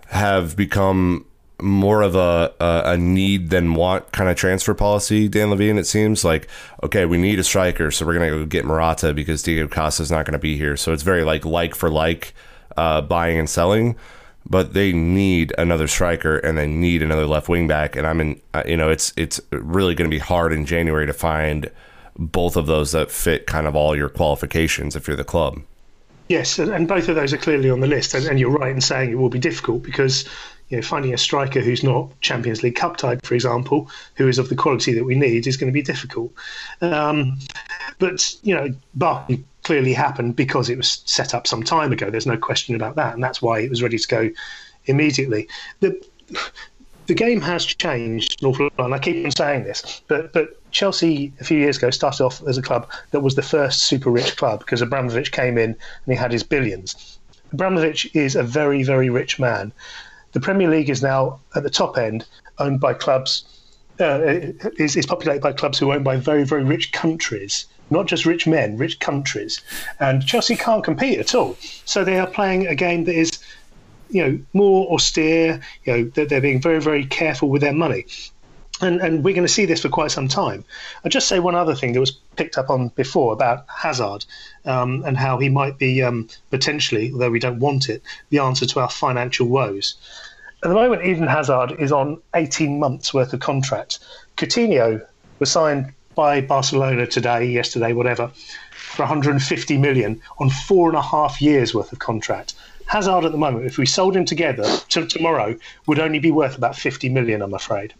have 0.07 0.55
become 0.55 1.25
more 1.61 2.01
of 2.01 2.15
a, 2.15 2.53
a, 2.59 2.93
a 2.93 2.97
need 2.97 3.49
than 3.49 3.73
want 3.75 4.11
kind 4.11 4.29
of 4.29 4.37
transfer 4.37 4.73
policy. 4.73 5.27
Dan 5.27 5.49
Levine, 5.49 5.77
it 5.77 5.85
seems 5.85 6.23
like 6.23 6.47
okay, 6.83 7.05
we 7.05 7.17
need 7.17 7.37
a 7.37 7.43
striker, 7.43 7.91
so 7.91 8.05
we're 8.05 8.13
gonna 8.13 8.29
go 8.29 8.45
get 8.45 8.65
Morata 8.65 9.13
because 9.13 9.43
Diego 9.43 9.67
Costa 9.67 10.03
is 10.03 10.09
not 10.09 10.25
going 10.25 10.33
to 10.33 10.39
be 10.39 10.57
here. 10.57 10.77
So 10.77 10.93
it's 10.93 11.03
very 11.03 11.23
like 11.23 11.45
like 11.45 11.75
for 11.75 11.89
like 11.89 12.33
uh, 12.77 13.01
buying 13.01 13.37
and 13.37 13.49
selling 13.49 13.97
but 14.45 14.73
they 14.73 14.93
need 14.93 15.53
another 15.57 15.87
striker 15.87 16.37
and 16.37 16.57
they 16.57 16.67
need 16.67 17.03
another 17.03 17.25
left 17.25 17.49
wing 17.49 17.67
back. 17.67 17.95
And 17.95 18.05
I'm 18.05 18.21
in, 18.21 18.41
uh, 18.53 18.63
you 18.65 18.77
know, 18.77 18.89
it's 18.89 19.13
it's 19.15 19.39
really 19.51 19.95
going 19.95 20.09
to 20.09 20.13
be 20.13 20.19
hard 20.19 20.53
in 20.53 20.65
January 20.65 21.05
to 21.05 21.13
find 21.13 21.69
both 22.17 22.57
of 22.57 22.65
those 22.67 22.91
that 22.91 23.11
fit 23.11 23.47
kind 23.47 23.67
of 23.67 23.75
all 23.75 23.95
your 23.95 24.09
qualifications 24.09 24.95
if 24.95 25.07
you're 25.07 25.17
the 25.17 25.23
club. 25.23 25.61
Yes, 26.27 26.59
and 26.59 26.87
both 26.87 27.09
of 27.09 27.15
those 27.15 27.33
are 27.33 27.37
clearly 27.37 27.71
on 27.71 27.79
the 27.79 27.87
list. 27.87 28.13
And, 28.13 28.25
and 28.27 28.39
you're 28.39 28.51
right 28.51 28.71
in 28.71 28.81
saying 28.81 29.11
it 29.11 29.15
will 29.15 29.29
be 29.29 29.39
difficult 29.39 29.81
because 29.81 30.25
you 30.69 30.77
know, 30.77 30.83
finding 30.83 31.13
a 31.13 31.17
striker 31.17 31.59
who's 31.59 31.83
not 31.83 32.09
Champions 32.21 32.61
League 32.61 32.75
cup 32.75 32.97
tied, 32.97 33.25
for 33.25 33.33
example, 33.33 33.89
who 34.15 34.27
is 34.27 34.37
of 34.37 34.49
the 34.49 34.55
quality 34.55 34.93
that 34.93 35.03
we 35.03 35.15
need, 35.15 35.47
is 35.47 35.57
going 35.57 35.71
to 35.71 35.73
be 35.73 35.81
difficult. 35.81 36.31
Um, 36.81 37.39
but 37.97 38.35
you 38.43 38.55
know, 38.55 38.69
Barkley 38.93 39.43
clearly 39.69 39.93
happened 39.93 40.35
because 40.35 40.67
it 40.67 40.77
was 40.77 41.03
set 41.05 41.35
up 41.35 41.45
some 41.45 41.61
time 41.61 41.91
ago. 41.91 42.09
There's 42.09 42.25
no 42.25 42.37
question 42.37 42.73
about 42.73 42.95
that, 42.95 43.13
and 43.13 43.23
that's 43.23 43.39
why 43.39 43.59
it 43.59 43.69
was 43.69 43.83
ready 43.83 43.99
to 43.99 44.07
go 44.07 44.31
immediately. 44.85 45.47
The 45.79 46.03
the 47.05 47.13
game 47.13 47.39
has 47.41 47.67
changed 47.67 48.41
an 48.41 48.47
awful 48.49 48.71
lot, 48.79 48.85
and 48.85 48.95
I 48.95 48.97
keep 48.97 49.23
on 49.23 49.29
saying 49.29 49.65
this, 49.65 50.01
but 50.07 50.33
but 50.33 50.59
Chelsea 50.71 51.31
a 51.39 51.43
few 51.43 51.59
years 51.59 51.77
ago 51.77 51.91
started 51.91 52.23
off 52.23 52.41
as 52.47 52.57
a 52.57 52.63
club 52.63 52.89
that 53.11 53.19
was 53.19 53.35
the 53.35 53.43
first 53.43 53.83
super 53.83 54.09
rich 54.09 54.37
club 54.37 54.57
because 54.57 54.81
Abramovich 54.81 55.31
came 55.31 55.55
in 55.59 55.69
and 55.69 56.07
he 56.07 56.15
had 56.15 56.31
his 56.31 56.41
billions. 56.41 57.19
Abramovich 57.53 58.09
is 58.15 58.35
a 58.35 58.41
very, 58.41 58.81
very 58.81 59.11
rich 59.11 59.37
man. 59.37 59.71
The 60.31 60.39
Premier 60.39 60.67
League 60.67 60.89
is 60.89 61.03
now 61.03 61.41
at 61.53 61.61
the 61.61 61.69
top 61.69 61.95
end, 61.95 62.25
owned 62.57 62.79
by 62.79 62.95
clubs, 62.95 63.43
uh, 63.99 64.19
is, 64.79 64.95
is 64.95 65.05
populated 65.05 65.43
by 65.43 65.53
clubs 65.53 65.77
who 65.77 65.91
are 65.91 65.95
owned 65.95 66.05
by 66.05 66.15
very, 66.15 66.43
very 66.43 66.63
rich 66.63 66.91
countries, 66.91 67.67
not 67.89 68.07
just 68.07 68.25
rich 68.25 68.47
men, 68.47 68.77
rich 68.77 68.99
countries. 68.99 69.61
And 69.99 70.25
Chelsea 70.25 70.55
can't 70.55 70.83
compete 70.83 71.19
at 71.19 71.35
all. 71.35 71.57
So 71.85 72.03
they 72.03 72.19
are 72.19 72.27
playing 72.27 72.67
a 72.67 72.75
game 72.75 73.05
that 73.05 73.15
is, 73.15 73.39
you 74.09 74.23
know, 74.23 74.39
more 74.53 74.91
austere. 74.93 75.61
You 75.85 75.93
know, 75.93 76.03
they're, 76.15 76.25
they're 76.25 76.41
being 76.41 76.61
very, 76.61 76.81
very 76.81 77.05
careful 77.05 77.49
with 77.49 77.61
their 77.61 77.73
money 77.73 78.05
and, 78.81 79.01
and 79.01 79.23
we're 79.23 79.33
going 79.33 79.47
to 79.47 79.53
see 79.53 79.65
this 79.65 79.81
for 79.81 79.89
quite 79.89 80.11
some 80.11 80.27
time. 80.27 80.63
I'll 81.03 81.11
just 81.11 81.27
say 81.27 81.39
one 81.39 81.55
other 81.55 81.75
thing 81.75 81.93
that 81.93 81.99
was 81.99 82.11
picked 82.11 82.57
up 82.57 82.69
on 82.69 82.89
before 82.89 83.33
about 83.33 83.65
Hazard 83.67 84.25
um, 84.65 85.03
and 85.05 85.17
how 85.17 85.37
he 85.37 85.49
might 85.49 85.77
be 85.77 86.01
um, 86.01 86.27
potentially, 86.49 87.11
although 87.11 87.29
we 87.29 87.39
don't 87.39 87.59
want 87.59 87.89
it, 87.89 88.01
the 88.29 88.39
answer 88.39 88.65
to 88.65 88.79
our 88.79 88.89
financial 88.89 89.47
woes. 89.47 89.95
At 90.63 90.69
the 90.69 90.75
moment, 90.75 91.05
Eden 91.05 91.27
Hazard 91.27 91.73
is 91.79 91.91
on 91.91 92.21
18 92.35 92.79
months 92.79 93.13
worth 93.13 93.33
of 93.33 93.39
contract. 93.39 93.99
Coutinho 94.37 95.05
was 95.39 95.51
signed 95.51 95.93
by 96.15 96.41
Barcelona 96.41 97.07
today, 97.07 97.45
yesterday, 97.45 97.93
whatever, 97.93 98.31
for 98.71 99.03
150 99.03 99.77
million 99.77 100.21
on 100.39 100.49
four 100.49 100.89
and 100.89 100.97
a 100.97 101.01
half 101.01 101.41
years 101.41 101.73
worth 101.73 101.91
of 101.91 101.99
contract. 101.99 102.55
Hazard 102.87 103.23
at 103.23 103.31
the 103.31 103.37
moment, 103.37 103.65
if 103.65 103.77
we 103.77 103.85
sold 103.85 104.15
him 104.15 104.25
together 104.25 104.65
to 104.89 105.05
tomorrow, 105.05 105.55
would 105.85 105.99
only 105.99 106.19
be 106.19 106.31
worth 106.31 106.57
about 106.57 106.75
50 106.75 107.09
million, 107.09 107.41
I'm 107.41 107.53
afraid. 107.53 107.93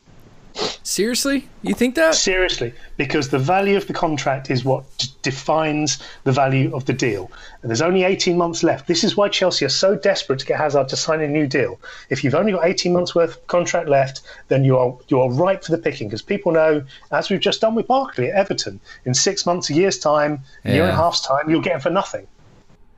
Seriously? 0.90 1.48
You 1.62 1.76
think 1.76 1.94
that? 1.94 2.16
Seriously, 2.16 2.74
because 2.98 3.30
the 3.30 3.38
value 3.38 3.78
of 3.78 3.86
the 3.86 3.94
contract 3.94 4.50
is 4.50 4.66
what 4.66 4.86
d- 4.98 5.08
defines 5.22 6.00
the 6.24 6.32
value 6.32 6.76
of 6.76 6.86
the 6.86 6.94
deal. 6.94 7.30
And 7.62 7.70
there's 7.70 7.84
only 7.84 8.04
18 8.04 8.36
months 8.36 8.64
left. 8.64 8.88
This 8.88 9.04
is 9.04 9.16
why 9.16 9.30
Chelsea 9.30 9.66
are 9.66 9.70
so 9.70 9.96
desperate 9.96 10.40
to 10.40 10.48
get 10.48 10.58
Hazard 10.58 10.90
to 10.90 10.96
sign 10.96 11.22
a 11.22 11.28
new 11.28 11.46
deal. 11.46 11.80
If 12.10 12.24
you've 12.24 12.34
only 12.34 12.54
got 12.54 12.66
18 12.66 12.92
months 12.92 13.14
worth 13.14 13.38
of 13.38 13.46
contract 13.46 13.88
left, 13.88 14.22
then 14.48 14.64
you 14.64 14.80
are 14.80 14.98
you 15.10 15.22
are 15.22 15.32
ripe 15.32 15.64
for 15.64 15.74
the 15.74 15.78
picking 15.78 16.08
because 16.08 16.24
people 16.24 16.52
know, 16.52 16.84
as 17.12 17.30
we've 17.30 17.40
just 17.40 17.62
done 17.62 17.76
with 17.76 17.86
Barkley 17.86 18.32
at 18.32 18.36
Everton, 18.36 18.80
in 19.06 19.14
six 19.14 19.46
months, 19.46 19.70
a 19.70 19.76
year's 19.76 20.00
time, 20.00 20.40
a 20.66 20.74
year 20.74 20.86
and 20.86 20.94
a 20.94 20.96
half's 20.96 21.22
time, 21.22 21.52
you'll 21.52 21.62
get 21.62 21.76
him 21.76 21.82
for 21.82 21.92
nothing. 21.92 22.26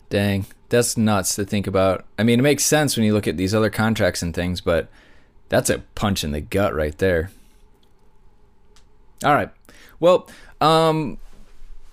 Dang, 0.10 0.46
that's 0.70 0.96
nuts 0.96 1.36
to 1.36 1.44
think 1.44 1.68
about. 1.68 2.06
I 2.18 2.24
mean, 2.24 2.40
it 2.40 2.44
makes 2.44 2.64
sense 2.64 2.96
when 2.96 3.06
you 3.06 3.12
look 3.14 3.28
at 3.28 3.36
these 3.36 3.54
other 3.54 3.70
contracts 3.70 4.22
and 4.22 4.34
things, 4.34 4.62
but 4.62 4.88
that's 5.50 5.70
a 5.70 5.80
punch 5.80 6.24
in 6.24 6.32
the 6.32 6.40
gut 6.40 6.74
right 6.74 6.98
there. 6.98 7.32
All 9.24 9.34
right. 9.34 9.50
Well, 10.00 10.30
um, 10.60 11.18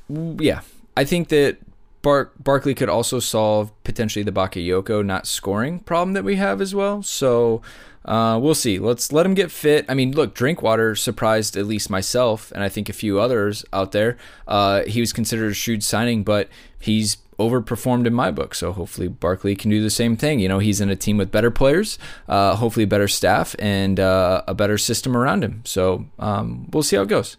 yeah, 0.08 0.62
I 0.96 1.04
think 1.04 1.28
that 1.28 1.58
Bar- 2.02 2.30
Barkley 2.38 2.74
could 2.74 2.88
also 2.88 3.18
solve 3.18 3.72
potentially 3.84 4.22
the 4.22 4.32
Bakayoko 4.32 5.04
not 5.04 5.26
scoring 5.26 5.80
problem 5.80 6.14
that 6.14 6.24
we 6.24 6.36
have 6.36 6.60
as 6.60 6.74
well. 6.74 7.02
So 7.02 7.60
uh, 8.04 8.38
we'll 8.40 8.54
see. 8.54 8.78
Let's 8.78 9.12
let 9.12 9.26
him 9.26 9.34
get 9.34 9.50
fit. 9.50 9.84
I 9.88 9.94
mean, 9.94 10.12
look, 10.12 10.34
Drinkwater 10.34 10.94
surprised 10.94 11.56
at 11.56 11.66
least 11.66 11.90
myself 11.90 12.50
and 12.52 12.62
I 12.62 12.68
think 12.68 12.88
a 12.88 12.94
few 12.94 13.20
others 13.20 13.64
out 13.72 13.92
there. 13.92 14.16
Uh, 14.46 14.84
he 14.84 15.00
was 15.00 15.12
considered 15.12 15.50
a 15.50 15.54
shrewd 15.54 15.82
signing, 15.82 16.24
but 16.24 16.48
he's 16.80 17.18
overperformed 17.38 18.06
in 18.06 18.14
my 18.14 18.30
book. 18.30 18.54
So 18.54 18.72
hopefully 18.72 19.08
Barkley 19.08 19.54
can 19.54 19.70
do 19.70 19.82
the 19.82 19.90
same 19.90 20.16
thing. 20.16 20.40
You 20.40 20.48
know, 20.48 20.58
he's 20.58 20.80
in 20.80 20.90
a 20.90 20.96
team 20.96 21.16
with 21.16 21.30
better 21.30 21.50
players, 21.50 21.98
uh, 22.28 22.56
hopefully 22.56 22.84
better 22.84 23.08
staff, 23.08 23.54
and 23.58 24.00
uh, 24.00 24.42
a 24.46 24.54
better 24.54 24.76
system 24.76 25.16
around 25.16 25.44
him. 25.44 25.62
So 25.64 26.06
um, 26.18 26.68
we'll 26.70 26.82
see 26.82 26.96
how 26.96 27.02
it 27.02 27.08
goes. 27.08 27.36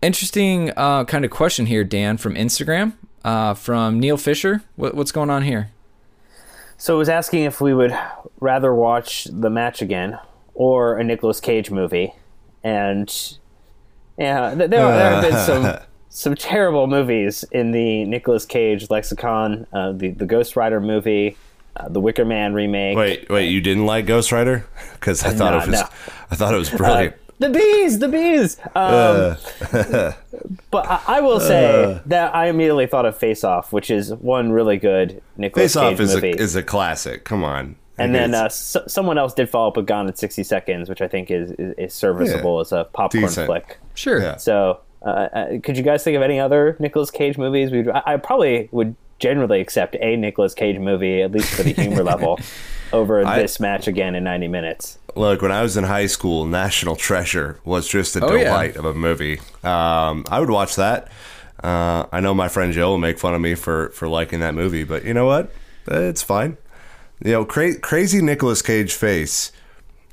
Interesting 0.00 0.70
uh, 0.76 1.04
kind 1.04 1.24
of 1.24 1.30
question 1.30 1.66
here, 1.66 1.82
Dan, 1.82 2.16
from 2.16 2.34
Instagram, 2.34 2.92
uh, 3.24 3.54
from 3.54 3.98
Neil 3.98 4.16
Fisher. 4.16 4.62
What, 4.76 4.94
what's 4.94 5.10
going 5.10 5.30
on 5.30 5.42
here? 5.42 5.70
So 6.76 6.94
it 6.94 6.98
was 6.98 7.08
asking 7.08 7.42
if 7.42 7.60
we 7.60 7.74
would 7.74 7.92
rather 8.38 8.72
watch 8.72 9.24
the 9.24 9.50
match 9.50 9.82
again 9.82 10.20
or 10.54 10.96
a 10.96 11.02
Nicolas 11.02 11.40
Cage 11.40 11.72
movie, 11.72 12.14
and 12.62 13.12
yeah, 14.16 14.54
there, 14.54 14.68
there 14.68 14.92
have 14.92 15.22
been 15.22 15.38
some 15.38 15.78
some 16.18 16.34
terrible 16.34 16.86
movies 16.86 17.44
in 17.52 17.70
the 17.70 18.04
Nicolas 18.04 18.44
Cage 18.44 18.90
lexicon. 18.90 19.66
Uh, 19.72 19.92
the 19.92 20.10
the 20.10 20.26
Ghost 20.26 20.56
Rider 20.56 20.80
movie, 20.80 21.36
uh, 21.76 21.88
the 21.88 22.00
Wicker 22.00 22.24
Man 22.24 22.54
remake. 22.54 22.96
Wait, 22.96 23.28
wait, 23.30 23.46
you 23.50 23.60
didn't 23.60 23.86
like 23.86 24.06
Ghost 24.06 24.32
Rider? 24.32 24.66
Because 24.94 25.22
I 25.24 25.30
thought 25.30 25.52
No, 25.52 25.58
it 25.60 25.68
was, 25.70 25.80
no. 25.80 25.88
I 26.30 26.34
thought 26.34 26.52
it 26.54 26.58
was 26.58 26.70
brilliant. 26.70 27.14
The 27.38 27.50
bees, 27.50 28.00
the 28.00 28.08
bees. 28.08 28.58
Um, 28.74 29.36
but 30.72 30.86
I, 30.88 31.00
I 31.06 31.20
will 31.20 31.38
say 31.38 32.00
that 32.06 32.34
I 32.34 32.48
immediately 32.48 32.88
thought 32.88 33.06
of 33.06 33.16
Face 33.16 33.44
Off, 33.44 33.72
which 33.72 33.90
is 33.92 34.12
one 34.14 34.50
really 34.50 34.76
good 34.76 35.22
Nicolas 35.36 35.74
Face 35.74 35.76
Off 35.76 35.90
Cage 35.92 36.00
is 36.00 36.14
movie. 36.16 36.30
a 36.32 36.34
is 36.34 36.56
a 36.56 36.64
classic. 36.64 37.24
Come 37.24 37.44
on. 37.44 37.76
and 37.96 38.12
then 38.12 38.34
uh, 38.34 38.46
It's- 38.46 38.76
someone 38.88 39.18
else 39.18 39.34
did 39.34 39.48
follow 39.48 39.68
up 39.68 39.76
with 39.76 39.86
Gone 39.86 40.08
in 40.08 40.14
60 40.16 40.42
Seconds, 40.42 40.88
which 40.88 41.00
I 41.00 41.06
think 41.06 41.30
is, 41.30 41.52
is, 41.52 41.74
is 41.78 41.94
serviceable 41.94 42.56
Yeah. 42.56 42.60
as 42.62 42.72
a 42.72 42.84
popcorn 42.92 43.22
Decent. 43.24 43.46
flick. 43.46 43.78
Sure. 43.94 44.20
Yeah. 44.20 44.36
So, 44.36 44.80
uh, 45.02 45.08
uh, 45.08 45.46
could 45.62 45.76
you 45.76 45.82
guys 45.82 46.02
think 46.04 46.16
of 46.16 46.22
any 46.22 46.38
other 46.40 46.76
Nicolas 46.78 47.10
Cage 47.10 47.38
movies? 47.38 47.70
We'd, 47.70 47.88
I, 47.88 48.02
I 48.06 48.16
probably 48.16 48.68
would 48.72 48.94
generally 49.18 49.60
accept 49.60 49.96
a 50.00 50.16
Nicolas 50.16 50.54
Cage 50.54 50.78
movie, 50.78 51.22
at 51.22 51.32
least 51.32 51.52
for 51.54 51.62
the 51.62 51.72
humor 51.72 52.02
level, 52.12 52.38
over 52.92 53.24
I- 53.26 53.40
this 53.42 53.58
match 53.60 53.86
again 53.88 54.14
in 54.14 54.24
90 54.24 54.48
minutes. 54.48 54.98
Look, 55.16 55.42
when 55.42 55.50
I 55.50 55.62
was 55.62 55.76
in 55.76 55.84
high 55.84 56.06
school, 56.06 56.44
National 56.46 56.94
Treasure 56.94 57.58
was 57.64 57.88
just 57.88 58.14
a 58.14 58.24
Oh, 58.24 58.34
yeah. 58.34 58.44
delight 58.44 58.76
of 58.76 58.84
a 58.84 58.94
movie. 58.94 59.40
Um, 59.64 60.24
I 60.30 60.38
would 60.38 60.50
watch 60.50 60.76
that. 60.76 61.08
Uh, 61.62 62.06
I 62.12 62.20
know 62.20 62.34
my 62.34 62.46
friend 62.46 62.72
Joe 62.72 62.90
will 62.90 62.98
make 62.98 63.18
fun 63.18 63.34
of 63.34 63.40
me 63.40 63.56
for, 63.56 63.88
for 63.90 64.06
liking 64.06 64.38
that 64.40 64.54
movie, 64.54 64.84
but 64.84 65.04
you 65.04 65.12
know 65.14 65.26
what? 65.26 65.50
It's 65.88 66.22
fine. 66.22 66.56
You 67.24 67.32
know, 67.32 67.44
cra- 67.44 67.78
crazy 67.80 68.22
Nicolas 68.22 68.62
Cage 68.62 68.92
face. 68.92 69.50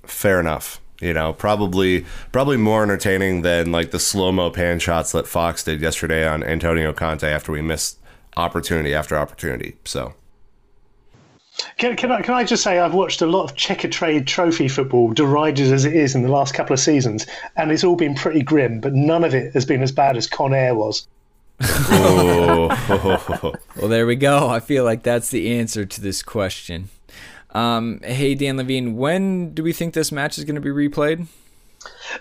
Fair 0.08 0.40
enough. 0.40 0.82
You 1.02 1.14
know, 1.14 1.34
probably 1.34 2.06
probably 2.32 2.58
more 2.58 2.84
entertaining 2.84 3.42
than 3.42 3.72
like 3.72 3.92
the 3.92 4.00
slow 4.00 4.32
mo 4.32 4.50
pan 4.50 4.80
shots 4.80 5.12
that 5.12 5.28
Fox 5.28 5.64
did 5.64 5.82
yesterday 5.82 6.28
on 6.28 6.44
Antonio 6.44 6.94
Conte 6.94 7.28
after 7.28 7.52
we 7.52 7.62
missed 7.62 8.00
opportunity 8.38 8.94
after 8.94 9.18
opportunity. 9.18 9.76
So 9.84 10.14
Can, 11.78 11.96
can, 11.96 12.12
I, 12.12 12.22
can 12.22 12.34
I 12.34 12.44
just 12.44 12.64
say 12.64 12.80
I've 12.80 12.94
watched 12.94 13.22
a 13.22 13.26
lot 13.26 13.44
of 13.44 13.56
Checkatrade 13.56 14.26
Trophy 14.26 14.68
football, 14.68 15.12
derided 15.12 15.72
as 15.72 15.86
it 15.86 15.96
is 15.96 16.16
in 16.16 16.22
the 16.22 16.30
last 16.30 16.54
couple 16.54 16.74
of 16.74 16.80
seasons, 16.80 17.26
and 17.56 17.72
it's 17.72 17.84
all 17.84 17.96
been 17.96 18.16
pretty 18.16 18.42
grim, 18.42 18.80
but 18.80 18.94
none 18.94 19.24
of 19.24 19.34
it 19.34 19.54
has 19.54 19.66
been 19.66 19.82
as 19.82 19.92
bad 19.92 20.18
as 20.18 20.28
Con 20.28 20.54
Air 20.54 20.76
was. 20.76 21.08
oh, 21.62 23.54
Well, 23.78 23.88
there 23.88 24.06
we 24.06 24.16
go. 24.16 24.50
I 24.50 24.60
feel 24.60 24.84
like 24.84 25.04
that's 25.04 25.30
the 25.30 25.58
answer 25.58 25.86
to 25.86 26.02
this 26.02 26.22
question. 26.22 26.90
Um, 27.56 28.02
hey, 28.04 28.36
Dan 28.36 28.58
Levine, 28.58 28.98
when 28.98 29.54
do 29.54 29.64
we 29.64 29.72
think 29.72 29.94
this 29.94 30.12
match 30.12 30.38
is 30.38 30.44
going 30.44 30.56
to 30.56 30.62
be 30.62 30.70
replayed? 30.70 31.28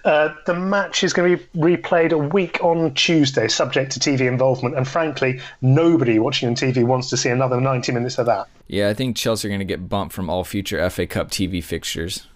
Uh, 0.04 0.32
the 0.46 0.54
match 0.54 1.02
is 1.02 1.12
going 1.12 1.36
to 1.36 1.42
be 1.42 1.58
replayed 1.58 2.12
a 2.12 2.18
week 2.18 2.62
on 2.62 2.94
Tuesday, 2.94 3.48
subject 3.48 3.90
to 3.92 3.98
TV 3.98 4.28
involvement, 4.28 4.76
and 4.76 4.86
frankly, 4.86 5.40
nobody 5.60 6.20
watching 6.20 6.48
on 6.48 6.54
TV 6.54 6.84
wants 6.84 7.10
to 7.10 7.16
see 7.16 7.30
another 7.30 7.60
90 7.60 7.90
minutes 7.90 8.16
of 8.18 8.26
that. 8.26 8.46
Yeah, 8.68 8.88
I 8.90 8.94
think 8.94 9.16
Chelsea 9.16 9.48
are 9.48 9.50
going 9.50 9.58
to 9.58 9.64
get 9.64 9.88
bumped 9.88 10.14
from 10.14 10.30
all 10.30 10.44
future 10.44 10.88
FA 10.88 11.04
Cup 11.04 11.32
TV 11.32 11.62
fixtures. 11.64 12.28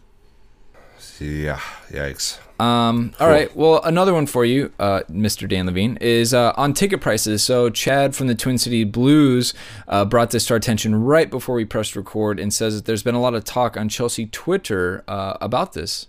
yeah, 1.21 1.61
yikes. 1.91 2.41
Um, 2.59 3.13
all 3.21 3.29
right. 3.29 3.55
Well, 3.55 3.81
another 3.85 4.13
one 4.13 4.27
for 4.27 4.45
you, 4.45 4.73
uh, 4.81 5.03
Mr. 5.11 5.49
Dan 5.49 5.67
Levine, 5.67 5.97
is 6.01 6.35
uh, 6.35 6.53
on 6.57 6.75
ticket 6.75 7.01
prices. 7.01 7.43
So 7.43 7.71
Chad 7.71 8.17
from 8.17 8.27
the 8.27 8.35
Twin 8.35 8.59
City 8.59 8.85
Blues 8.85 9.55
uh, 9.87 10.05
brought 10.05 10.31
this 10.31 10.47
to 10.47 10.55
our 10.55 10.57
attention 10.57 11.05
right 11.05 11.31
before 11.31 11.55
we 11.55 11.65
pressed 11.65 11.95
record 11.95 12.41
and 12.41 12.53
says 12.53 12.75
that 12.75 12.85
there's 12.85 13.03
been 13.03 13.15
a 13.15 13.21
lot 13.21 13.35
of 13.35 13.45
talk 13.45 13.77
on 13.77 13.89
Chelsea 13.89 14.27
Twitter 14.27 15.05
uh, 15.07 15.37
about 15.41 15.75
this. 15.75 16.09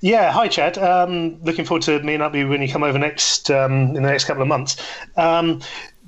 Yeah, 0.00 0.30
hi 0.30 0.48
Chad. 0.48 0.76
Um, 0.76 1.42
looking 1.42 1.64
forward 1.64 1.82
to 1.84 1.98
meeting 2.02 2.20
up 2.20 2.32
with 2.32 2.40
you 2.40 2.48
when 2.48 2.60
you 2.60 2.68
come 2.68 2.82
over 2.82 2.98
next 2.98 3.50
um, 3.50 3.72
in 3.72 3.94
the 3.94 4.00
next 4.02 4.26
couple 4.26 4.42
of 4.42 4.48
months. 4.48 4.76
Um, 5.16 5.62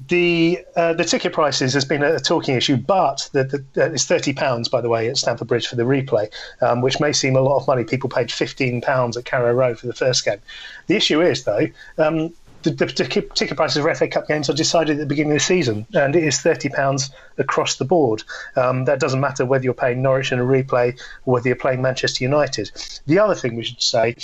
the 0.06 0.64
uh, 0.76 0.92
the 0.92 1.04
ticket 1.04 1.32
prices 1.32 1.74
has 1.74 1.84
been 1.84 2.02
a 2.02 2.20
talking 2.20 2.54
issue, 2.54 2.76
but 2.76 3.28
the, 3.32 3.44
the, 3.44 3.84
uh, 3.84 3.90
it's 3.90 4.04
thirty 4.04 4.32
pounds 4.32 4.68
by 4.68 4.80
the 4.80 4.88
way 4.88 5.08
at 5.08 5.16
Stamford 5.16 5.48
Bridge 5.48 5.66
for 5.66 5.76
the 5.76 5.82
replay, 5.82 6.30
um, 6.60 6.80
which 6.82 7.00
may 7.00 7.12
seem 7.12 7.34
a 7.34 7.40
lot 7.40 7.56
of 7.56 7.66
money. 7.66 7.82
People 7.82 8.08
paid 8.08 8.30
fifteen 8.30 8.80
pounds 8.80 9.16
at 9.16 9.24
Carrow 9.24 9.52
Road 9.52 9.78
for 9.78 9.86
the 9.86 9.94
first 9.94 10.24
game. 10.24 10.38
The 10.86 10.96
issue 10.96 11.20
is 11.20 11.44
though. 11.44 11.66
Um, 11.96 12.32
the, 12.62 12.70
the 12.70 12.86
ticket 12.86 13.56
prices 13.56 13.82
for 13.82 13.94
FA 13.94 14.08
Cup 14.08 14.26
games 14.26 14.50
are 14.50 14.54
decided 14.54 14.96
at 14.96 14.98
the 14.98 15.06
beginning 15.06 15.32
of 15.32 15.38
the 15.38 15.44
season, 15.44 15.86
and 15.94 16.14
it 16.14 16.24
is 16.24 16.40
thirty 16.40 16.68
pounds 16.68 17.10
across 17.38 17.76
the 17.76 17.84
board. 17.84 18.22
Um, 18.56 18.84
that 18.84 19.00
doesn't 19.00 19.20
matter 19.20 19.44
whether 19.46 19.64
you're 19.64 19.74
paying 19.74 20.02
Norwich 20.02 20.32
in 20.32 20.38
a 20.38 20.44
replay 20.44 20.98
or 21.24 21.34
whether 21.34 21.48
you're 21.48 21.56
playing 21.56 21.82
Manchester 21.82 22.24
United. 22.24 22.70
The 23.06 23.18
other 23.18 23.34
thing 23.34 23.56
we 23.56 23.64
should 23.64 23.82
say 23.82 24.16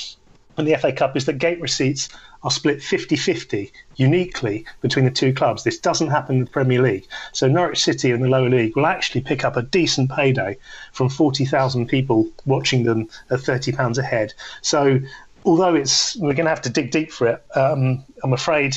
in 0.58 0.64
the 0.64 0.76
FA 0.76 0.92
Cup 0.92 1.16
is 1.16 1.26
that 1.26 1.38
gate 1.38 1.60
receipts 1.60 2.08
are 2.44 2.50
split 2.50 2.78
50-50 2.78 3.72
uniquely 3.96 4.66
between 4.82 5.06
the 5.06 5.10
two 5.10 5.32
clubs. 5.32 5.64
This 5.64 5.78
doesn't 5.78 6.10
happen 6.10 6.36
in 6.36 6.44
the 6.44 6.50
Premier 6.50 6.82
League. 6.82 7.06
So 7.32 7.48
Norwich 7.48 7.82
City 7.82 8.10
in 8.10 8.20
the 8.20 8.28
lower 8.28 8.50
league 8.50 8.76
will 8.76 8.86
actually 8.86 9.22
pick 9.22 9.44
up 9.44 9.56
a 9.56 9.62
decent 9.62 10.10
payday 10.10 10.58
from 10.92 11.08
40,000 11.08 11.86
people 11.86 12.28
watching 12.44 12.84
them 12.84 13.08
at 13.30 13.40
30 13.40 13.72
pounds 13.72 13.98
a 13.98 14.02
head. 14.02 14.34
So 14.60 15.00
although 15.44 15.74
it's 15.74 16.16
we're 16.16 16.34
going 16.34 16.44
to 16.44 16.50
have 16.50 16.62
to 16.62 16.70
dig 16.70 16.90
deep 16.90 17.10
for 17.10 17.28
it, 17.28 17.44
um, 17.56 18.04
I'm 18.22 18.32
afraid 18.32 18.76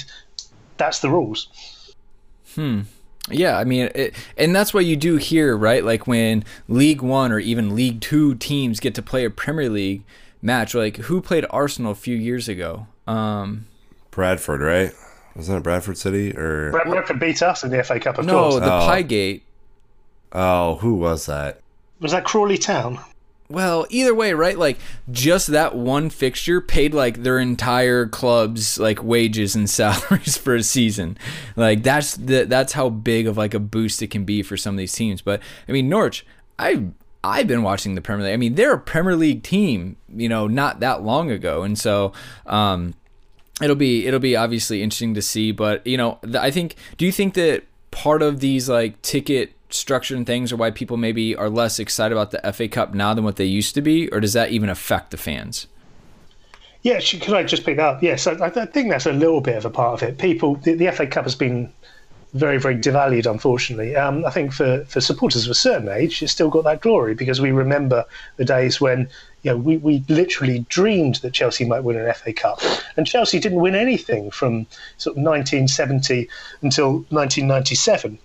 that's 0.77 0.99
the 0.99 1.09
rules. 1.09 1.47
Hmm. 2.55 2.81
Yeah, 3.29 3.57
I 3.57 3.65
mean, 3.65 3.89
it, 3.93 4.15
and 4.37 4.55
that's 4.55 4.73
what 4.73 4.85
you 4.85 4.95
do 4.95 5.17
here, 5.17 5.57
right? 5.57 5.83
Like 5.83 6.07
when 6.07 6.45
League 6.69 7.01
One 7.01 7.33
or 7.33 7.39
even 7.39 7.75
League 7.75 7.99
Two 7.99 8.35
teams 8.35 8.79
get 8.79 8.95
to 8.95 9.01
play 9.01 9.25
a 9.25 9.29
Premier 9.29 9.69
League 9.69 10.03
match. 10.41 10.73
Like 10.73 10.97
who 10.97 11.21
played 11.21 11.45
Arsenal 11.49 11.91
a 11.91 11.95
few 11.95 12.15
years 12.15 12.47
ago? 12.47 12.87
Um, 13.07 13.65
Bradford, 14.11 14.61
right? 14.61 14.91
Wasn't 15.35 15.57
it 15.57 15.63
Bradford 15.63 15.97
City 15.97 16.35
or 16.35 16.71
Bradford 16.71 17.19
beat 17.19 17.41
us 17.43 17.63
in 17.63 17.69
the 17.71 17.83
FA 17.83 17.99
Cup, 17.99 18.17
of 18.17 18.25
no, 18.25 18.49
course. 18.49 18.55
the 18.55 18.65
Oh. 18.73 18.87
Piegate. 18.89 19.41
oh, 20.33 20.75
who 20.75 20.95
was 20.95 21.25
that? 21.27 21.61
Was 21.99 22.11
that 22.11 22.23
Crawley 22.25 22.57
Town? 22.57 22.99
Well, 23.49 23.85
either 23.89 24.13
way, 24.13 24.33
right? 24.33 24.57
Like 24.57 24.77
just 25.09 25.47
that 25.47 25.73
one 25.75 26.09
fixture 26.09 26.59
paid 26.59 26.93
like 26.93 27.23
their 27.23 27.39
entire 27.39 28.05
club's 28.07 28.77
like 28.77 29.01
wages 29.03 29.55
and 29.55 29.69
salaries 29.69 30.35
for 30.37 30.55
a 30.55 30.63
season. 30.63 31.17
Like 31.55 31.81
that's 31.83 32.15
the 32.17 32.43
that's 32.45 32.73
how 32.73 32.89
big 32.89 33.25
of 33.27 33.37
like 33.37 33.53
a 33.53 33.59
boost 33.59 34.01
it 34.01 34.07
can 34.07 34.25
be 34.25 34.41
for 34.43 34.57
some 34.57 34.75
of 34.75 34.77
these 34.79 34.91
teams. 34.93 35.21
But 35.21 35.39
I 35.69 35.71
mean, 35.71 35.87
Norwich, 35.87 36.25
I 36.59 36.87
I've 37.23 37.47
been 37.47 37.63
watching 37.63 37.95
the 37.95 38.01
Premier 38.01 38.25
League. 38.25 38.33
I 38.33 38.37
mean, 38.37 38.55
they're 38.55 38.73
a 38.73 38.79
Premier 38.79 39.15
League 39.15 39.43
team, 39.43 39.97
you 40.15 40.29
know, 40.29 40.47
not 40.47 40.79
that 40.79 41.03
long 41.03 41.31
ago, 41.31 41.63
and 41.63 41.77
so 41.77 42.13
um, 42.45 42.93
it'll 43.61 43.75
be 43.75 44.05
it'll 44.05 44.19
be 44.19 44.35
obviously 44.35 44.81
interesting 44.81 45.13
to 45.15 45.21
see. 45.21 45.51
But 45.51 45.85
you 45.85 45.97
know, 45.97 46.19
th- 46.23 46.35
I 46.35 46.51
think. 46.51 46.75
Do 46.97 47.05
you 47.05 47.11
think 47.11 47.33
that 47.33 47.63
part 47.91 48.21
of 48.21 48.39
these 48.39 48.69
like 48.69 49.01
ticket 49.01 49.53
structure 49.69 50.15
and 50.15 50.25
things 50.25 50.51
are 50.51 50.55
why 50.55 50.71
people 50.71 50.97
maybe 50.97 51.35
are 51.35 51.49
less 51.49 51.79
excited 51.79 52.13
about 52.13 52.31
the 52.31 52.53
FA 52.53 52.67
Cup 52.67 52.93
now 52.93 53.13
than 53.13 53.23
what 53.23 53.35
they 53.35 53.45
used 53.45 53.75
to 53.75 53.81
be, 53.81 54.07
or 54.09 54.19
does 54.19 54.33
that 54.33 54.51
even 54.51 54.69
affect 54.69 55.11
the 55.11 55.17
fans? 55.17 55.67
Yeah, 56.83 56.99
could 57.01 57.33
I 57.33 57.43
just 57.43 57.65
pick 57.65 57.77
that 57.77 57.85
up? 57.85 58.03
Yes, 58.03 58.27
I, 58.27 58.33
I 58.33 58.49
think 58.49 58.89
that's 58.89 59.05
a 59.05 59.11
little 59.11 59.41
bit 59.41 59.57
of 59.57 59.65
a 59.65 59.69
part 59.69 60.01
of 60.01 60.07
it. 60.07 60.17
People, 60.17 60.55
the, 60.55 60.73
the 60.73 60.91
FA 60.91 61.07
Cup 61.07 61.25
has 61.25 61.35
been 61.35 61.73
very, 62.33 62.57
very 62.59 62.75
devalued, 62.75 63.29
unfortunately. 63.29 63.95
Um, 63.95 64.25
I 64.25 64.31
think 64.31 64.53
for, 64.53 64.83
for 64.85 65.01
supporters 65.01 65.45
of 65.45 65.51
a 65.51 65.55
certain 65.55 65.89
age, 65.89 66.21
it's 66.21 66.31
still 66.31 66.49
got 66.49 66.63
that 66.65 66.81
glory 66.81 67.15
because 67.15 67.39
we 67.39 67.51
remember 67.51 68.05
the 68.35 68.45
days 68.45 68.81
when 68.81 69.09
you 69.43 69.51
know, 69.51 69.57
we, 69.57 69.77
we 69.77 70.03
literally 70.09 70.65
dreamed 70.69 71.15
that 71.15 71.33
Chelsea 71.33 71.65
might 71.65 71.81
win 71.81 71.97
an 71.97 72.13
FA 72.13 72.33
Cup. 72.33 72.59
And 72.97 73.07
Chelsea 73.07 73.39
didn't 73.39 73.61
win 73.61 73.75
anything 73.75 74.29
from 74.31 74.67
sort 74.97 75.17
of 75.17 75.23
1970 75.23 76.27
until 76.61 76.91
1997 77.09 78.19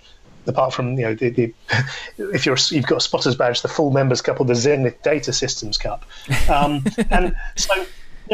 apart 0.49 0.75
from 0.75 0.99
you 0.99 1.05
know 1.05 1.15
the, 1.15 1.31
the 1.31 1.55
if 2.35 2.45
you're 2.45 2.57
you've 2.71 2.87
got 2.87 2.97
a 2.97 3.01
spotters 3.01 3.37
badge, 3.37 3.63
the 3.63 3.69
full 3.69 3.93
members 3.93 4.21
cup 4.21 4.41
or 4.41 4.45
the 4.45 4.57
Zenith 4.57 5.01
Data 5.03 5.33
Systems 5.33 5.79
Cup, 5.79 6.05
um, 6.49 6.85
and 7.11 7.37
so 7.55 7.87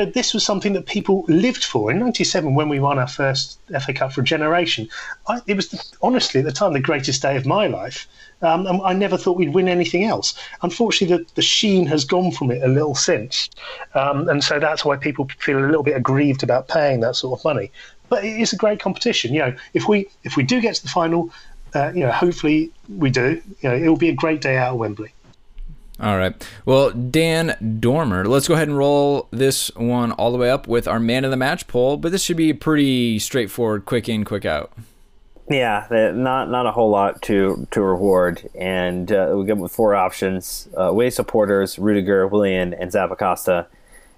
this 0.05 0.35
was 0.35 0.45
something 0.45 0.73
that 0.73 0.87
people 0.87 1.25
lived 1.29 1.65
for. 1.65 1.91
In 1.91 1.99
'97, 1.99 2.55
when 2.55 2.69
we 2.69 2.81
won 2.81 2.99
our 2.99 3.07
first 3.07 3.59
FA 3.85 3.93
Cup 3.93 4.13
for 4.13 4.21
a 4.21 4.25
generation, 4.25 4.89
I, 5.27 5.41
it 5.47 5.55
was 5.55 5.69
the, 5.69 5.85
honestly 6.03 6.41
at 6.41 6.47
the 6.47 6.53
time 6.53 6.73
the 6.73 6.81
greatest 6.81 7.23
day 7.23 7.37
of 7.37 7.47
my 7.47 7.67
life. 7.67 8.07
Um, 8.41 8.67
and 8.67 8.81
I 8.83 8.93
never 8.93 9.17
thought 9.17 9.37
we'd 9.37 9.55
win 9.55 9.69
anything 9.69 10.05
else. 10.05 10.39
Unfortunately, 10.63 11.17
the, 11.17 11.31
the 11.35 11.43
sheen 11.43 11.87
has 11.87 12.05
gone 12.05 12.31
from 12.31 12.51
it 12.53 12.63
a 12.63 12.69
little 12.69 12.95
since, 12.95 13.51
um, 13.95 14.29
and 14.29 14.45
so 14.45 14.61
that's 14.61 14.85
why 14.85 14.97
people 14.97 15.29
feel 15.39 15.59
a 15.59 15.67
little 15.67 15.83
bit 15.83 15.97
aggrieved 15.97 16.43
about 16.43 16.69
paying 16.69 17.01
that 17.01 17.17
sort 17.17 17.39
of 17.39 17.45
money. 17.45 17.73
But 18.09 18.25
it 18.25 18.41
is 18.41 18.53
a 18.53 18.57
great 18.57 18.81
competition. 18.81 19.35
You 19.35 19.41
know, 19.41 19.57
if 19.75 19.89
we 19.89 20.09
if 20.25 20.37
we 20.37 20.45
do 20.45 20.61
get 20.61 20.77
to 20.77 20.83
the 20.83 20.89
final, 20.89 21.31
uh, 21.75 21.93
you 21.95 22.01
know, 22.01 22.13
hopefully 22.13 22.71
we 22.89 23.11
do. 23.11 23.43
You 23.61 23.69
know, 23.69 23.75
it 23.75 23.89
will 23.89 23.97
be 23.97 24.09
a 24.09 24.15
great 24.15 24.41
day 24.41 24.57
out 24.57 24.75
at 24.75 24.79
Wembley. 24.79 25.13
All 26.01 26.17
right. 26.17 26.49
Well, 26.65 26.91
Dan 26.91 27.57
Dormer, 27.81 28.25
let's 28.25 28.47
go 28.47 28.55
ahead 28.55 28.69
and 28.69 28.79
roll 28.79 29.27
this 29.33 29.75
one 29.75 30.13
all 30.13 30.31
the 30.31 30.39
way 30.39 30.49
up 30.49 30.69
with 30.69 30.87
our 30.87 31.01
man 31.01 31.25
of 31.25 31.33
the 31.33 31.37
match 31.37 31.67
poll. 31.67 31.97
But 31.97 32.13
this 32.13 32.23
should 32.23 32.37
be 32.37 32.51
a 32.51 32.55
pretty 32.55 33.19
straightforward, 33.19 33.85
quick 33.85 34.09
in, 34.09 34.25
quick 34.25 34.45
out. 34.45 34.73
Yeah, 35.51 35.87
not 36.15 36.51
not 36.51 36.67
a 36.67 36.73
whole 36.73 36.91
lot 36.91 37.23
to 37.23 37.67
to 37.71 37.81
reward, 37.81 38.49
and 38.55 39.11
uh, 39.11 39.33
we 39.35 39.47
get 39.47 39.57
with 39.57 39.73
four 39.73 39.95
options: 39.95 40.69
uh, 40.77 40.83
away 40.83 41.09
supporters, 41.11 41.79
Rudiger, 41.79 42.27
Willian, 42.27 42.75
and 42.75 42.93
Zappacosta. 42.93 43.67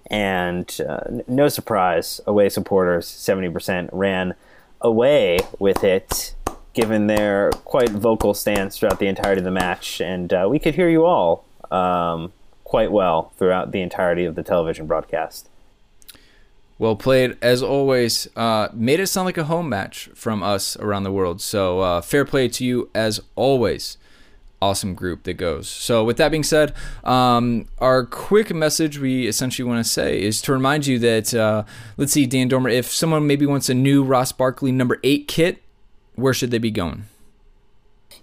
And 0.08 0.76
uh, 0.86 1.22
no 1.28 1.48
surprise, 1.48 2.20
away 2.26 2.48
supporters 2.48 3.06
seventy 3.06 3.48
percent 3.48 3.90
ran 3.92 4.34
away 4.80 5.38
with 5.60 5.84
it, 5.84 6.34
given 6.74 7.06
their 7.06 7.50
quite 7.64 7.90
vocal 7.90 8.34
stance 8.34 8.76
throughout 8.76 8.98
the 8.98 9.06
entirety 9.06 9.38
of 9.38 9.44
the 9.44 9.52
match, 9.52 10.00
and 10.00 10.32
uh, 10.32 10.48
we 10.50 10.58
could 10.58 10.74
hear 10.74 10.88
you 10.88 11.06
all 11.06 11.44
um, 11.70 12.32
quite 12.64 12.92
well 12.92 13.32
throughout 13.36 13.72
the 13.72 13.80
entirety 13.80 14.24
of 14.24 14.34
the 14.34 14.42
television 14.42 14.86
broadcast. 14.86 15.48
Well 16.78 16.96
played, 16.96 17.36
as 17.42 17.62
always. 17.62 18.26
Uh, 18.34 18.68
made 18.72 19.00
it 19.00 19.08
sound 19.08 19.26
like 19.26 19.36
a 19.36 19.44
home 19.44 19.68
match 19.68 20.08
from 20.14 20.42
us 20.42 20.78
around 20.78 21.02
the 21.02 21.12
world. 21.12 21.42
So 21.42 21.80
uh, 21.80 22.00
fair 22.00 22.24
play 22.24 22.48
to 22.48 22.64
you, 22.64 22.88
as 22.94 23.20
always. 23.36 23.98
Awesome 24.62 24.94
group 24.94 25.24
that 25.24 25.34
goes. 25.34 25.68
So 25.68 26.04
with 26.04 26.16
that 26.16 26.30
being 26.30 26.42
said, 26.42 26.72
um, 27.04 27.68
our 27.80 28.06
quick 28.06 28.54
message 28.54 28.98
we 28.98 29.26
essentially 29.26 29.68
want 29.68 29.84
to 29.84 29.90
say 29.90 30.22
is 30.22 30.40
to 30.42 30.52
remind 30.52 30.86
you 30.86 30.98
that 31.00 31.34
uh, 31.34 31.64
let's 31.98 32.12
see, 32.12 32.24
Dan 32.24 32.48
Dormer, 32.48 32.70
if 32.70 32.86
someone 32.86 33.26
maybe 33.26 33.44
wants 33.44 33.68
a 33.68 33.74
new 33.74 34.02
Ross 34.02 34.32
Barkley 34.32 34.72
number 34.72 34.98
eight 35.02 35.28
kit, 35.28 35.62
where 36.14 36.32
should 36.32 36.50
they 36.50 36.58
be 36.58 36.70
going? 36.70 37.04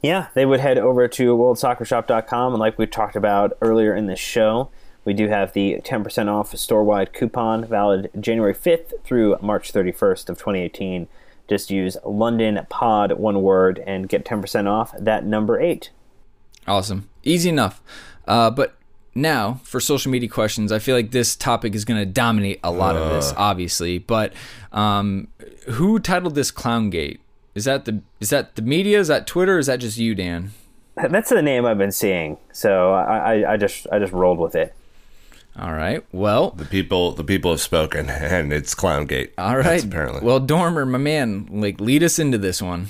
Yeah, 0.02 0.28
they 0.34 0.46
would 0.46 0.60
head 0.60 0.78
over 0.78 1.08
to 1.08 1.36
worldsoccershop.com. 1.36 2.54
And 2.54 2.60
like 2.60 2.78
we 2.78 2.86
talked 2.86 3.16
about 3.16 3.58
earlier 3.62 3.96
in 3.96 4.08
the 4.08 4.16
show, 4.16 4.70
we 5.06 5.14
do 5.14 5.28
have 5.30 5.54
the 5.54 5.82
10% 5.84 6.28
off 6.28 6.56
store 6.58 6.84
wide 6.84 7.14
coupon 7.14 7.66
valid 7.66 8.10
January 8.20 8.54
5th 8.54 9.04
through 9.04 9.38
March 9.42 9.72
31st 9.72 10.30
of 10.30 10.38
2018. 10.38 11.08
Just 11.50 11.72
use 11.72 11.96
London 12.06 12.66
Pod, 12.70 13.14
one 13.14 13.42
word, 13.42 13.82
and 13.88 14.10
get 14.10 14.26
10% 14.26 14.68
off 14.68 14.94
that 15.00 15.26
number 15.26 15.60
eight. 15.60 15.92
Awesome. 16.68 17.10
Easy 17.24 17.50
enough. 17.50 17.82
Uh, 18.28 18.52
but 18.52 18.76
now, 19.16 19.62
for 19.64 19.80
social 19.80 20.12
media 20.12 20.30
questions, 20.30 20.72
I 20.72 20.80
feel 20.80 20.96
like 20.96 21.12
this 21.12 21.36
topic 21.36 21.74
is 21.74 21.86
going 21.86 22.00
to 22.00 22.06
dominate 22.06 22.60
a 22.64 22.72
lot 22.72 22.96
of 22.96 23.14
this, 23.14 23.34
obviously. 23.38 23.98
But 23.98 24.34
um, 24.72 25.30
who 25.70 26.00
titled 26.00 26.36
this 26.36 26.52
Clown 26.52 26.90
Gate? 26.90 27.22
Is 27.58 27.66
that 27.66 27.86
the 27.86 28.02
is 28.20 28.30
that 28.30 28.56
the 28.56 28.62
media? 28.62 29.00
Is 29.00 29.08
that 29.08 29.26
Twitter? 29.26 29.58
Is 29.58 29.66
that 29.66 29.80
just 29.80 29.98
you, 29.98 30.14
Dan? 30.14 30.52
That's 30.96 31.32
the 31.32 31.42
name 31.42 31.66
I've 31.66 31.80
been 31.80 31.92
seeing, 31.92 32.38
so 32.52 32.94
I, 32.94 33.18
I, 33.42 33.54
I 33.54 33.58
just 33.58 33.88
I 33.92 33.98
just 33.98 34.14
rolled 34.14 34.38
with 34.38 34.54
it. 34.56 34.76
All 35.58 35.74
right. 35.74 36.06
Well, 36.12 36.52
The 36.52 36.66
people, 36.66 37.14
the 37.14 37.24
people 37.24 37.50
have 37.50 37.60
spoken, 37.62 38.10
and 38.12 38.54
it's 38.54 38.76
Clowngate. 38.76 39.32
all 39.40 39.56
right. 39.58 39.64
That's 39.64 39.86
apparently. 39.86 40.22
Well, 40.22 40.40
Dormer, 40.40 40.86
my 40.86 41.00
man, 41.00 41.48
like 41.50 41.82
lead 41.82 42.04
us 42.04 42.20
into 42.20 42.38
this 42.38 42.62
one. 42.62 42.90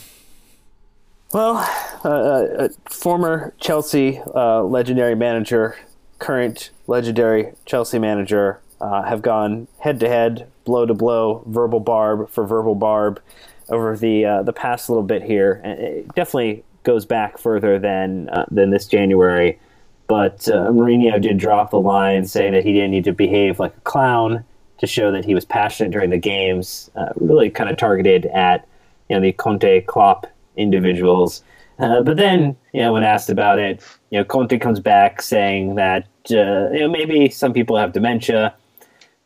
Well, 1.34 1.58
uh, 2.04 2.10
uh, 2.10 2.68
former 2.90 3.54
Chelsea 3.58 4.20
uh, 4.36 4.64
legendary 4.64 5.16
manager, 5.16 5.78
current 6.20 6.72
legendary 6.88 7.54
Chelsea 7.66 8.00
manager 8.00 8.60
uh, 8.82 9.04
have 9.04 9.22
gone 9.22 9.70
head 9.80 10.02
to 10.02 10.10
head, 10.10 10.50
blow 10.66 10.86
to 10.86 10.94
blow, 10.94 11.44
verbal 11.46 11.80
barb 11.80 12.30
for 12.30 12.46
verbal 12.46 12.76
barb 12.76 13.22
over 13.70 13.96
the 13.96 14.26
uh, 14.26 14.44
the 14.44 14.54
past 14.54 14.90
little 14.90 15.04
bit 15.04 15.24
here. 15.24 15.62
And 15.64 15.80
it 15.80 16.16
definitely 16.16 16.64
goes 16.84 17.06
back 17.06 17.38
further 17.38 17.80
than 17.80 18.30
uh, 18.30 18.46
than 18.50 18.70
this 18.70 18.88
January. 18.88 19.60
But 20.08 20.48
uh, 20.48 20.70
Mourinho 20.70 21.22
did 21.22 21.38
drop 21.38 21.72
the 21.72 21.82
line 21.82 22.26
saying 22.26 22.54
that 22.54 22.64
he 22.64 22.72
didn't 22.74 22.92
need 22.92 23.04
to 23.04 23.12
behave 23.12 23.60
like 23.60 23.76
a 23.76 23.82
clown 23.82 24.46
to 24.78 24.88
show 24.88 25.12
that 25.12 25.26
he 25.26 25.36
was 25.36 25.44
passionate 25.44 25.92
during 25.92 26.10
the 26.10 26.18
games. 26.18 26.90
Uh, 26.96 27.10
really 27.16 27.50
kind 27.50 27.70
of 27.70 27.78
targeted 27.78 28.26
at 28.28 28.68
you 29.10 29.16
know 29.16 29.22
the 29.22 29.34
Conte 29.34 29.82
Klopp 29.82 30.28
individuals. 30.56 31.44
Uh, 31.80 32.02
but 32.02 32.18
then, 32.18 32.56
you 32.74 32.82
know, 32.82 32.94
when 32.94 33.04
asked 33.04 33.30
about 33.30 33.60
it, 33.60 33.84
you 34.10 34.18
know, 34.18 34.26
Conte 34.26 34.58
comes 34.58 34.80
back 34.80 35.22
saying 35.22 35.76
that 35.76 36.08
uh, 36.32 36.72
you 36.72 36.80
know 36.80 36.90
maybe 36.90 37.30
some 37.30 37.54
people 37.54 37.78
have 37.78 37.94
dementia. 37.94 38.54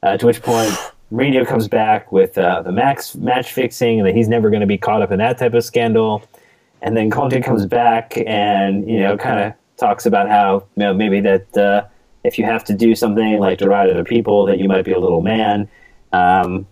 Uh, 0.03 0.17
to 0.17 0.25
which 0.25 0.41
point, 0.41 0.71
Mourinho 1.11 1.45
comes 1.45 1.67
back 1.67 2.11
with 2.11 2.37
uh, 2.37 2.61
the 2.61 2.71
max 2.71 3.15
match 3.15 3.51
fixing, 3.51 3.99
and 3.99 4.07
that 4.07 4.15
he's 4.15 4.27
never 4.29 4.49
going 4.49 4.61
to 4.61 4.67
be 4.67 4.77
caught 4.77 5.01
up 5.01 5.11
in 5.11 5.17
that 5.19 5.37
type 5.37 5.53
of 5.53 5.63
scandal. 5.63 6.23
And 6.81 6.95
then 6.95 7.09
Conte 7.11 7.41
comes 7.41 7.65
back 7.65 8.17
and 8.25 8.89
you 8.89 8.99
know 8.99 9.17
kind 9.17 9.39
of 9.39 9.53
talks 9.77 10.05
about 10.05 10.29
how 10.29 10.63
you 10.75 10.83
know 10.83 10.93
maybe 10.93 11.19
that 11.21 11.57
uh, 11.57 11.85
if 12.23 12.37
you 12.39 12.45
have 12.45 12.63
to 12.65 12.73
do 12.73 12.95
something 12.95 13.39
like 13.39 13.59
deride 13.59 13.89
other 13.91 14.03
people, 14.05 14.45
that 14.45 14.57
you 14.59 14.67
might 14.67 14.85
be 14.85 14.91
a 14.93 14.99
little 14.99 15.21
man. 15.21 15.67
Um, 16.13 16.65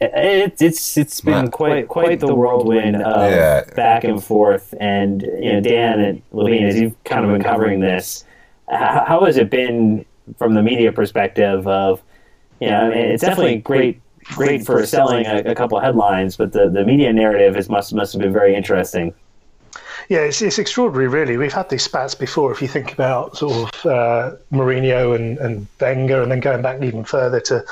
it, 0.00 0.60
it's 0.60 0.96
it's 0.98 1.20
been 1.20 1.44
Right. 1.44 1.50
quite 1.52 1.88
quite 1.88 2.20
the 2.20 2.34
whirlwind 2.34 2.96
of 2.96 3.30
Yeah. 3.30 3.64
back 3.74 4.04
and 4.04 4.22
forth. 4.22 4.74
And 4.80 5.22
you 5.22 5.52
know, 5.52 5.60
Dan 5.60 6.00
and 6.00 6.22
Levine, 6.32 6.64
as 6.66 6.78
you've 6.80 7.04
kind 7.04 7.24
of 7.24 7.30
been 7.32 7.42
covering 7.42 7.80
this, 7.80 8.24
how, 8.68 9.04
how 9.06 9.24
has 9.24 9.36
it 9.36 9.50
been 9.50 10.04
from 10.36 10.54
the 10.54 10.62
media 10.62 10.92
perspective? 10.92 11.66
Of 11.66 12.02
you 12.60 12.70
know, 12.70 12.90
it's 12.90 13.22
definitely 13.22 13.58
great 13.58 14.00
great 14.24 14.64
for 14.64 14.84
selling 14.84 15.26
a, 15.26 15.38
a 15.38 15.54
couple 15.54 15.80
headlines, 15.80 16.36
but 16.36 16.52
the, 16.52 16.68
the 16.68 16.84
media 16.84 17.12
narrative 17.12 17.56
is 17.56 17.68
must 17.68 17.94
must 17.94 18.12
have 18.12 18.22
been 18.22 18.32
very 18.32 18.54
interesting. 18.54 19.14
Yeah, 20.08 20.20
it's, 20.20 20.40
it's 20.40 20.58
extraordinary, 20.58 21.06
really. 21.06 21.36
We've 21.36 21.52
had 21.52 21.68
these 21.68 21.82
spats 21.82 22.14
before. 22.14 22.50
If 22.50 22.62
you 22.62 22.68
think 22.68 22.94
about 22.94 23.36
sort 23.36 23.52
of 23.52 23.86
uh, 23.86 24.36
Mourinho 24.50 25.14
and, 25.14 25.36
and 25.38 25.66
Wenger, 25.78 26.22
and 26.22 26.32
then 26.32 26.40
going 26.40 26.62
back 26.62 26.82
even 26.82 27.04
further 27.04 27.40
to 27.40 27.62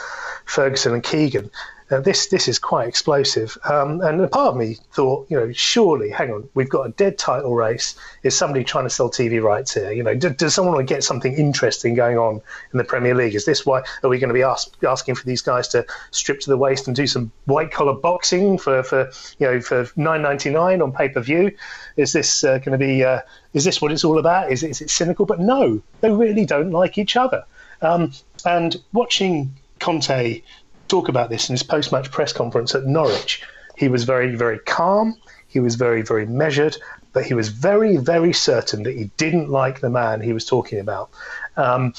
Ferguson 0.45 0.93
and 0.93 1.03
Keegan, 1.03 1.51
this 1.89 2.27
this 2.27 2.49
is 2.49 2.59
quite 2.59 2.89
explosive. 2.89 3.57
Um, 3.65 4.01
and 4.01 4.21
a 4.21 4.29
part 4.29 4.49
of 4.49 4.57
me 4.57 4.77
thought, 4.93 5.31
you 5.31 5.37
know, 5.37 5.53
surely, 5.53 6.11
hang 6.11 6.33
on, 6.33 6.49
we've 6.55 6.69
got 6.69 6.87
a 6.87 6.91
dead 6.91 7.17
title 7.17 7.55
race. 7.55 7.95
Is 8.23 8.37
somebody 8.37 8.65
trying 8.65 8.85
to 8.85 8.91
sell 8.91 9.09
TV 9.09 9.43
rights 9.43 9.75
here? 9.75 9.93
You 9.93 10.03
know, 10.03 10.15
do, 10.15 10.31
does 10.31 10.55
someone 10.55 10.75
want 10.75 10.89
to 10.89 10.95
get 10.95 11.05
something 11.05 11.33
interesting 11.33 11.95
going 11.95 12.19
on 12.19 12.41
in 12.73 12.79
the 12.79 12.85
Premier 12.85 13.15
League? 13.15 13.35
Is 13.35 13.45
this 13.45 13.65
why 13.65 13.83
are 14.03 14.11
we 14.11 14.19
going 14.19 14.29
to 14.29 14.35
be 14.35 14.43
ask, 14.43 14.73
asking 14.85 15.15
for 15.15 15.25
these 15.25 15.43
guys 15.43 15.69
to 15.69 15.87
strip 16.11 16.41
to 16.41 16.51
the 16.51 16.57
waist 16.57 16.89
and 16.89 16.97
do 16.97 17.07
some 17.07 17.31
white 17.45 17.71
collar 17.71 17.95
boxing 17.95 18.59
for, 18.59 18.83
for 18.83 19.11
you 19.39 19.47
know 19.47 19.61
for 19.61 19.89
nine 19.97 20.23
ninety 20.23 20.51
nine 20.51 20.83
on 20.83 20.93
pay 20.93 21.09
per 21.09 21.21
view? 21.21 21.53
Is 21.97 22.13
this 22.13 22.43
uh, 22.43 22.59
going 22.59 22.73
to 22.73 22.85
be? 22.85 23.05
Uh, 23.05 23.21
is 23.55 23.65
this 23.65 23.81
what 23.81 23.93
it's 23.93 24.05
all 24.05 24.19
about? 24.19 24.51
Is, 24.51 24.63
is 24.63 24.81
it 24.81 24.91
cynical? 24.91 25.25
But 25.25 25.41
no, 25.41 25.81
they 26.01 26.11
really 26.11 26.45
don't 26.45 26.73
like 26.73 26.99
each 26.99 27.17
other. 27.17 27.45
Um, 27.81 28.13
and 28.45 28.77
watching 28.93 29.55
Conte 29.79 30.43
talk 30.89 31.09
about 31.09 31.31
this 31.31 31.49
in 31.49 31.55
his 31.55 31.63
post 31.63 31.93
match 31.93 32.11
press 32.11 32.33
conference 32.33 32.75
at 32.75 32.85
Norwich. 32.87 33.43
He 33.77 33.89
was 33.89 34.05
very, 34.05 34.35
very 34.35 34.59
calm. 34.61 35.17
He 35.49 35.61
was 35.61 35.75
very, 35.75 36.03
very 36.03 36.27
measured, 36.27 36.77
but 37.13 37.25
he 37.25 37.35
was 37.35 37.49
very, 37.49 37.97
very 37.97 38.33
certain 38.33 38.83
that 38.83 38.95
he 38.95 39.11
didn't 39.17 39.49
like 39.49 39.81
the 39.81 39.91
man 39.91 40.21
he 40.21 40.33
was 40.33 40.45
talking 40.45 40.79
about. 40.79 41.11
Um, 41.57 41.95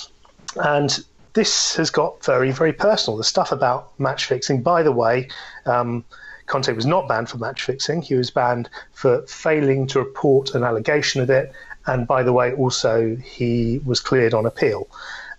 and 0.57 1.03
this 1.33 1.75
has 1.75 1.89
got 1.89 2.23
very, 2.25 2.51
very 2.51 2.73
personal. 2.73 3.17
The 3.17 3.23
stuff 3.23 3.51
about 3.51 3.97
match 3.99 4.25
fixing, 4.25 4.61
by 4.61 4.83
the 4.83 4.91
way, 4.91 5.29
um, 5.65 6.03
Conte 6.47 6.71
was 6.73 6.85
not 6.85 7.07
banned 7.07 7.29
for 7.29 7.37
match 7.37 7.63
fixing. 7.63 8.01
He 8.01 8.15
was 8.15 8.31
banned 8.31 8.69
for 8.93 9.21
failing 9.27 9.85
to 9.87 9.99
report 9.99 10.55
an 10.55 10.63
allegation 10.63 11.21
of 11.21 11.29
it. 11.29 11.51
And 11.85 12.07
by 12.07 12.23
the 12.23 12.33
way, 12.33 12.53
also, 12.53 13.15
he 13.17 13.81
was 13.85 13.99
cleared 13.99 14.33
on 14.33 14.45
appeal. 14.45 14.87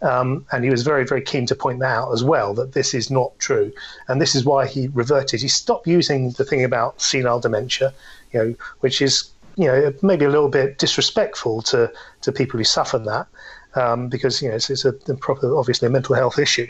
Um, 0.03 0.47
and 0.53 0.65
he 0.65 0.71
was 0.71 0.83
very, 0.83 1.05
very 1.05 1.23
keen 1.23 1.47
to 1.47 1.55
point 1.55 1.81
that 1.81 1.97
out 1.97 2.13
as 2.13 2.23
well 2.23 2.55
that 2.55 2.73
this 2.73 2.95
is 2.95 3.11
not 3.11 3.37
true. 3.39 3.73
And 4.07 4.21
this 4.21 4.35
is 4.35 4.45
why 4.45 4.67
he 4.67 4.89
reverted. 4.89 5.41
He 5.41 5.49
stopped 5.49 5.87
using 5.87 6.31
the 6.33 6.45
thing 6.45 6.65
about 6.65 7.01
senile 7.01 7.41
dementia, 7.41 7.93
you 8.33 8.39
know, 8.39 8.55
which 8.81 9.03
is, 9.03 9.31
you 9.57 9.67
know, 9.67 9.93
maybe 10.03 10.25
a 10.25 10.31
little 10.31 10.49
bit 10.49 10.79
disrespectful 10.79 11.63
to, 11.63 11.93
to 12.23 12.33
people 12.33 12.59
who 12.59 12.65
suffer 12.65 12.99
that. 12.99 13.27
Um, 13.75 14.09
because 14.09 14.41
you 14.41 14.49
know 14.49 14.57
it's, 14.57 14.71
it's 14.71 14.87
a, 14.87 14.95
a, 15.09 15.15
proper, 15.15 15.55
obviously 15.57 15.87
a 15.87 15.91
mental 15.91 16.15
health 16.15 16.39
issue, 16.39 16.67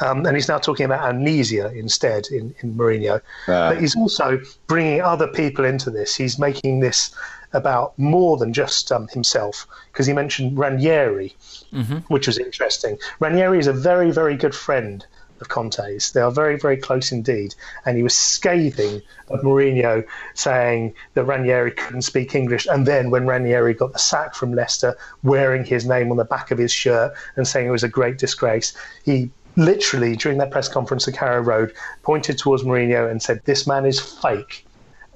um, 0.00 0.26
and 0.26 0.36
he's 0.36 0.48
now 0.48 0.58
talking 0.58 0.84
about 0.84 1.02
amnesia 1.08 1.72
instead 1.72 2.26
in 2.26 2.54
in 2.60 2.74
Mourinho. 2.74 3.16
Uh. 3.48 3.70
But 3.72 3.80
he's 3.80 3.96
also 3.96 4.38
bringing 4.66 5.00
other 5.00 5.28
people 5.28 5.64
into 5.64 5.90
this. 5.90 6.14
He's 6.14 6.38
making 6.38 6.80
this 6.80 7.16
about 7.52 7.98
more 7.98 8.36
than 8.36 8.52
just 8.52 8.90
um, 8.92 9.08
himself 9.08 9.66
because 9.92 10.06
he 10.06 10.12
mentioned 10.12 10.58
Ranieri, 10.58 11.34
mm-hmm. 11.72 11.98
which 12.08 12.26
was 12.26 12.38
interesting. 12.38 12.98
Ranieri 13.20 13.58
is 13.58 13.66
a 13.66 13.72
very, 13.72 14.10
very 14.10 14.36
good 14.36 14.54
friend 14.54 15.04
of 15.42 15.48
Conte's. 15.48 16.12
They 16.12 16.22
are 16.22 16.30
very, 16.30 16.56
very 16.56 16.78
close 16.78 17.12
indeed. 17.12 17.54
And 17.84 17.98
he 17.98 18.02
was 18.02 18.16
scathing 18.16 19.02
of 19.28 19.40
Mourinho, 19.40 20.06
saying 20.34 20.94
that 21.12 21.24
Ranieri 21.24 21.72
couldn't 21.72 22.02
speak 22.02 22.34
English. 22.34 22.66
And 22.70 22.86
then 22.86 23.10
when 23.10 23.26
Ranieri 23.26 23.74
got 23.74 23.92
the 23.92 23.98
sack 23.98 24.34
from 24.34 24.54
Leicester, 24.54 24.96
wearing 25.22 25.64
his 25.64 25.84
name 25.84 26.10
on 26.10 26.16
the 26.16 26.24
back 26.24 26.50
of 26.50 26.58
his 26.58 26.72
shirt 26.72 27.12
and 27.36 27.46
saying 27.46 27.66
it 27.68 27.70
was 27.70 27.84
a 27.84 27.88
great 27.88 28.16
disgrace, 28.16 28.72
he 29.04 29.30
literally, 29.56 30.16
during 30.16 30.38
that 30.38 30.50
press 30.50 30.68
conference 30.68 31.06
at 31.06 31.14
Carrow 31.14 31.42
Road, 31.42 31.74
pointed 32.02 32.38
towards 32.38 32.62
Mourinho 32.62 33.10
and 33.10 33.20
said, 33.22 33.42
This 33.44 33.66
man 33.66 33.84
is 33.84 34.00
fake. 34.00 34.64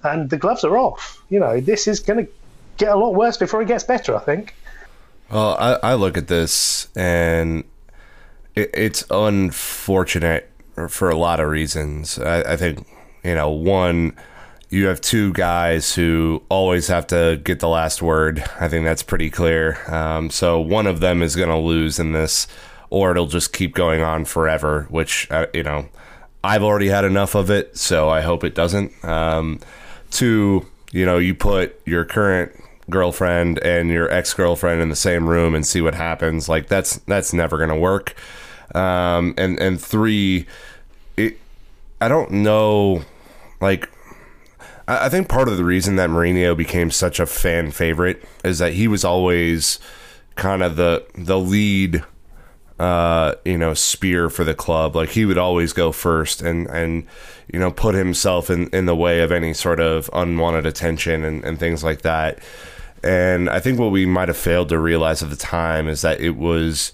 And 0.05 0.31
the 0.31 0.37
gloves 0.37 0.65
are 0.65 0.77
off. 0.77 1.23
You 1.31 1.41
know, 1.41 1.61
this 1.61 1.89
is 1.89 2.01
going 2.01 2.27
to 2.27 2.33
get 2.77 2.91
a 2.91 2.97
lot 2.97 3.15
worse 3.15 3.37
before 3.37 3.63
it 3.63 3.69
gets 3.69 3.85
better, 3.85 4.15
I 4.15 4.21
think. 4.21 4.55
Well, 5.31 5.57
I, 5.59 5.91
I 5.91 5.95
look 5.95 6.17
at 6.17 6.29
this 6.29 6.89
and 6.95 7.65
it, 8.55 8.71
it's 8.75 9.05
unfortunate 9.11 10.51
for 10.89 11.11
a 11.11 11.17
lot 11.17 11.41
of 11.41 11.49
reasons. 11.49 12.19
I, 12.19 12.53
I 12.53 12.57
think, 12.57 12.87
you 13.25 13.35
know, 13.35 13.51
one, 13.51 14.15
you 14.69 14.87
have 14.87 15.01
two 15.01 15.33
guys 15.33 15.95
who 15.95 16.43
always 16.49 16.89
have 16.89 17.07
to 17.09 17.41
get 17.43 17.61
the 17.61 17.69
last 17.69 18.03
word. 18.03 18.45
I 18.61 18.69
think 18.69 18.85
that's 18.85 19.03
pretty 19.03 19.31
clear. 19.31 19.79
Um, 19.93 20.31
so 20.31 20.61
one 20.61 20.87
of 20.87 21.01
them 21.01 21.23
is 21.23 21.35
going 21.35 21.49
to 21.49 21.57
lose 21.57 21.99
in 21.99 22.13
this, 22.13 22.47
or 22.91 23.11
it'll 23.11 23.27
just 23.27 23.53
keep 23.53 23.75
going 23.75 24.03
on 24.03 24.25
forever, 24.25 24.87
which, 24.91 25.29
uh, 25.31 25.47
you 25.53 25.63
know, 25.63 25.89
I've 26.45 26.63
already 26.63 26.89
had 26.89 27.05
enough 27.05 27.35
of 27.35 27.51
it, 27.51 27.77
so 27.77 28.09
I 28.09 28.21
hope 28.21 28.45
it 28.45 28.55
doesn't. 28.55 28.93
Um, 29.05 29.61
two, 30.17 30.67
you 30.93 31.05
know, 31.05 31.19
you 31.19 31.35
put 31.35 31.81
your 31.85 32.05
current 32.05 32.53
girlfriend 32.89 33.59
and 33.65 33.91
your 33.91 34.11
ex 34.11 34.33
girlfriend 34.33 34.81
in 34.81 34.89
the 34.89 34.97
same 34.97 35.29
room 35.29 35.55
and 35.55 35.67
see 35.67 35.81
what 35.81 35.95
happens. 35.95 36.49
Like 36.49 36.69
that's 36.69 36.97
that's 37.01 37.33
never 37.33 37.59
gonna 37.59 37.79
work. 37.79 38.15
Um, 38.75 39.35
and 39.37 39.59
and 39.59 39.81
three, 39.81 40.47
it 41.17 41.39
I 42.01 42.09
don't 42.09 42.31
know, 42.31 43.03
like. 43.61 43.91
I 44.89 45.09
think 45.09 45.29
part 45.29 45.49
of 45.49 45.57
the 45.57 45.65
reason 45.65 45.97
that 45.97 46.11
Mourinho 46.11 46.57
became 46.57 46.93
such 46.93 47.19
a 47.19 47.27
fan 47.27 47.73
favorite 47.73 48.23
is 48.45 48.61
that 48.61 48.75
he 48.75 48.87
was 48.87 49.05
always 49.05 49.81
kind 50.37 50.63
of 50.63 50.77
the 50.77 51.05
the 51.17 51.41
lead 51.41 52.05
uh, 52.79 53.35
you 53.45 53.59
know, 53.59 53.75
spear 53.75 54.29
for 54.29 54.45
the 54.45 54.55
club. 54.55 54.95
Like 54.95 55.11
he 55.11 55.25
would 55.25 55.39
always 55.39 55.73
go 55.73 55.93
first 55.93 56.43
and, 56.43 56.67
and, 56.69 57.07
you 57.53 57.59
know, 57.59 57.71
put 57.71 57.95
himself 57.95 58.51
in, 58.51 58.69
in 58.69 58.87
the 58.87 58.97
way 58.97 59.21
of 59.21 59.33
any 59.33 59.55
sort 59.55 59.81
of 59.81 60.11
unwanted 60.13 60.67
attention 60.67 61.25
and, 61.25 61.45
and 61.45 61.59
things 61.59 61.83
like 61.83 62.03
that. 62.03 62.39
And 63.03 63.49
I 63.49 63.61
think 63.61 63.79
what 63.79 63.93
we 63.93 64.05
might 64.05 64.29
have 64.29 64.37
failed 64.37 64.69
to 64.71 64.79
realize 64.79 65.23
at 65.23 65.31
the 65.31 65.37
time 65.37 65.89
is 65.89 66.03
that 66.03 66.21
it 66.21 66.37
was, 66.37 66.93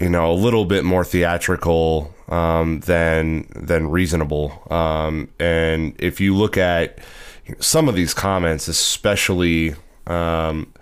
you 0.00 0.08
know, 0.08 0.30
a 0.30 0.34
little 0.34 0.64
bit 0.64 0.84
more 0.84 1.04
theatrical 1.04 2.12
um, 2.28 2.80
than 2.80 3.46
than 3.54 3.90
reasonable. 3.90 4.62
Um, 4.70 5.28
and 5.38 5.94
if 5.98 6.20
you 6.20 6.34
look 6.34 6.56
at 6.56 6.98
some 7.60 7.88
of 7.88 7.94
these 7.94 8.14
comments, 8.14 8.68
especially 8.68 9.74
um, 10.06 10.72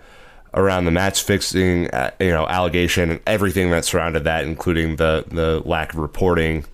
around 0.53 0.85
the 0.85 0.91
match 0.91 1.23
fixing, 1.23 1.89
uh, 1.91 2.11
you 2.19 2.29
know, 2.29 2.47
allegation 2.47 3.09
and 3.09 3.19
everything 3.25 3.71
that 3.71 3.85
surrounded 3.85 4.23
that, 4.23 4.45
including 4.45 4.97
the 4.97 5.25
the 5.27 5.61
lack 5.65 5.93
of 5.93 5.99
reporting, 5.99 6.65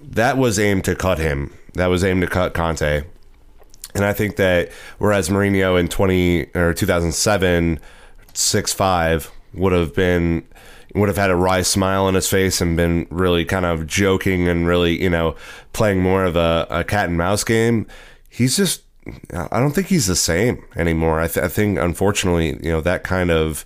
that 0.00 0.38
was 0.38 0.58
aimed 0.58 0.84
to 0.84 0.94
cut 0.94 1.18
him. 1.18 1.52
That 1.74 1.86
was 1.86 2.04
aimed 2.04 2.22
to 2.22 2.28
cut 2.28 2.54
Conte. 2.54 3.04
And 3.94 4.04
I 4.04 4.12
think 4.12 4.36
that 4.36 4.70
whereas 4.98 5.28
Mourinho 5.28 5.80
in 5.80 5.88
20 5.88 6.50
or 6.54 6.74
2007 6.74 7.80
6 8.34 8.72
5 8.72 9.32
would 9.54 9.72
have 9.72 9.94
been 9.94 10.46
would 10.94 11.08
have 11.08 11.16
had 11.16 11.30
a 11.30 11.36
wry 11.36 11.62
smile 11.62 12.04
on 12.04 12.14
his 12.14 12.28
face 12.28 12.60
and 12.60 12.76
been 12.76 13.06
really 13.10 13.44
kind 13.44 13.66
of 13.66 13.86
joking 13.86 14.48
and 14.48 14.66
really, 14.66 15.00
you 15.02 15.10
know, 15.10 15.36
playing 15.72 16.00
more 16.00 16.24
of 16.24 16.36
a, 16.36 16.66
a 16.70 16.84
cat 16.84 17.08
and 17.08 17.18
mouse 17.18 17.44
game. 17.44 17.86
He's 18.30 18.56
just, 18.56 18.82
I 19.32 19.60
don't 19.60 19.72
think 19.72 19.86
he's 19.86 20.06
the 20.06 20.16
same 20.16 20.64
anymore. 20.74 21.20
I, 21.20 21.28
th- 21.28 21.44
I 21.44 21.48
think, 21.48 21.78
unfortunately, 21.78 22.58
you 22.62 22.72
know, 22.72 22.80
that 22.80 23.04
kind 23.04 23.30
of 23.30 23.64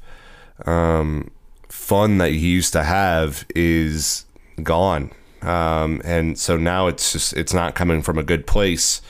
um, 0.66 1.30
fun 1.68 2.18
that 2.18 2.30
he 2.30 2.38
used 2.38 2.72
to 2.74 2.82
have 2.82 3.46
is 3.54 4.26
gone. 4.62 5.10
Um, 5.42 6.02
and 6.04 6.38
so 6.38 6.56
now 6.56 6.86
it's 6.86 7.12
just, 7.12 7.32
it's 7.32 7.54
not 7.54 7.74
coming 7.74 8.02
from 8.02 8.18
a 8.18 8.22
good 8.22 8.46
place. 8.46 9.00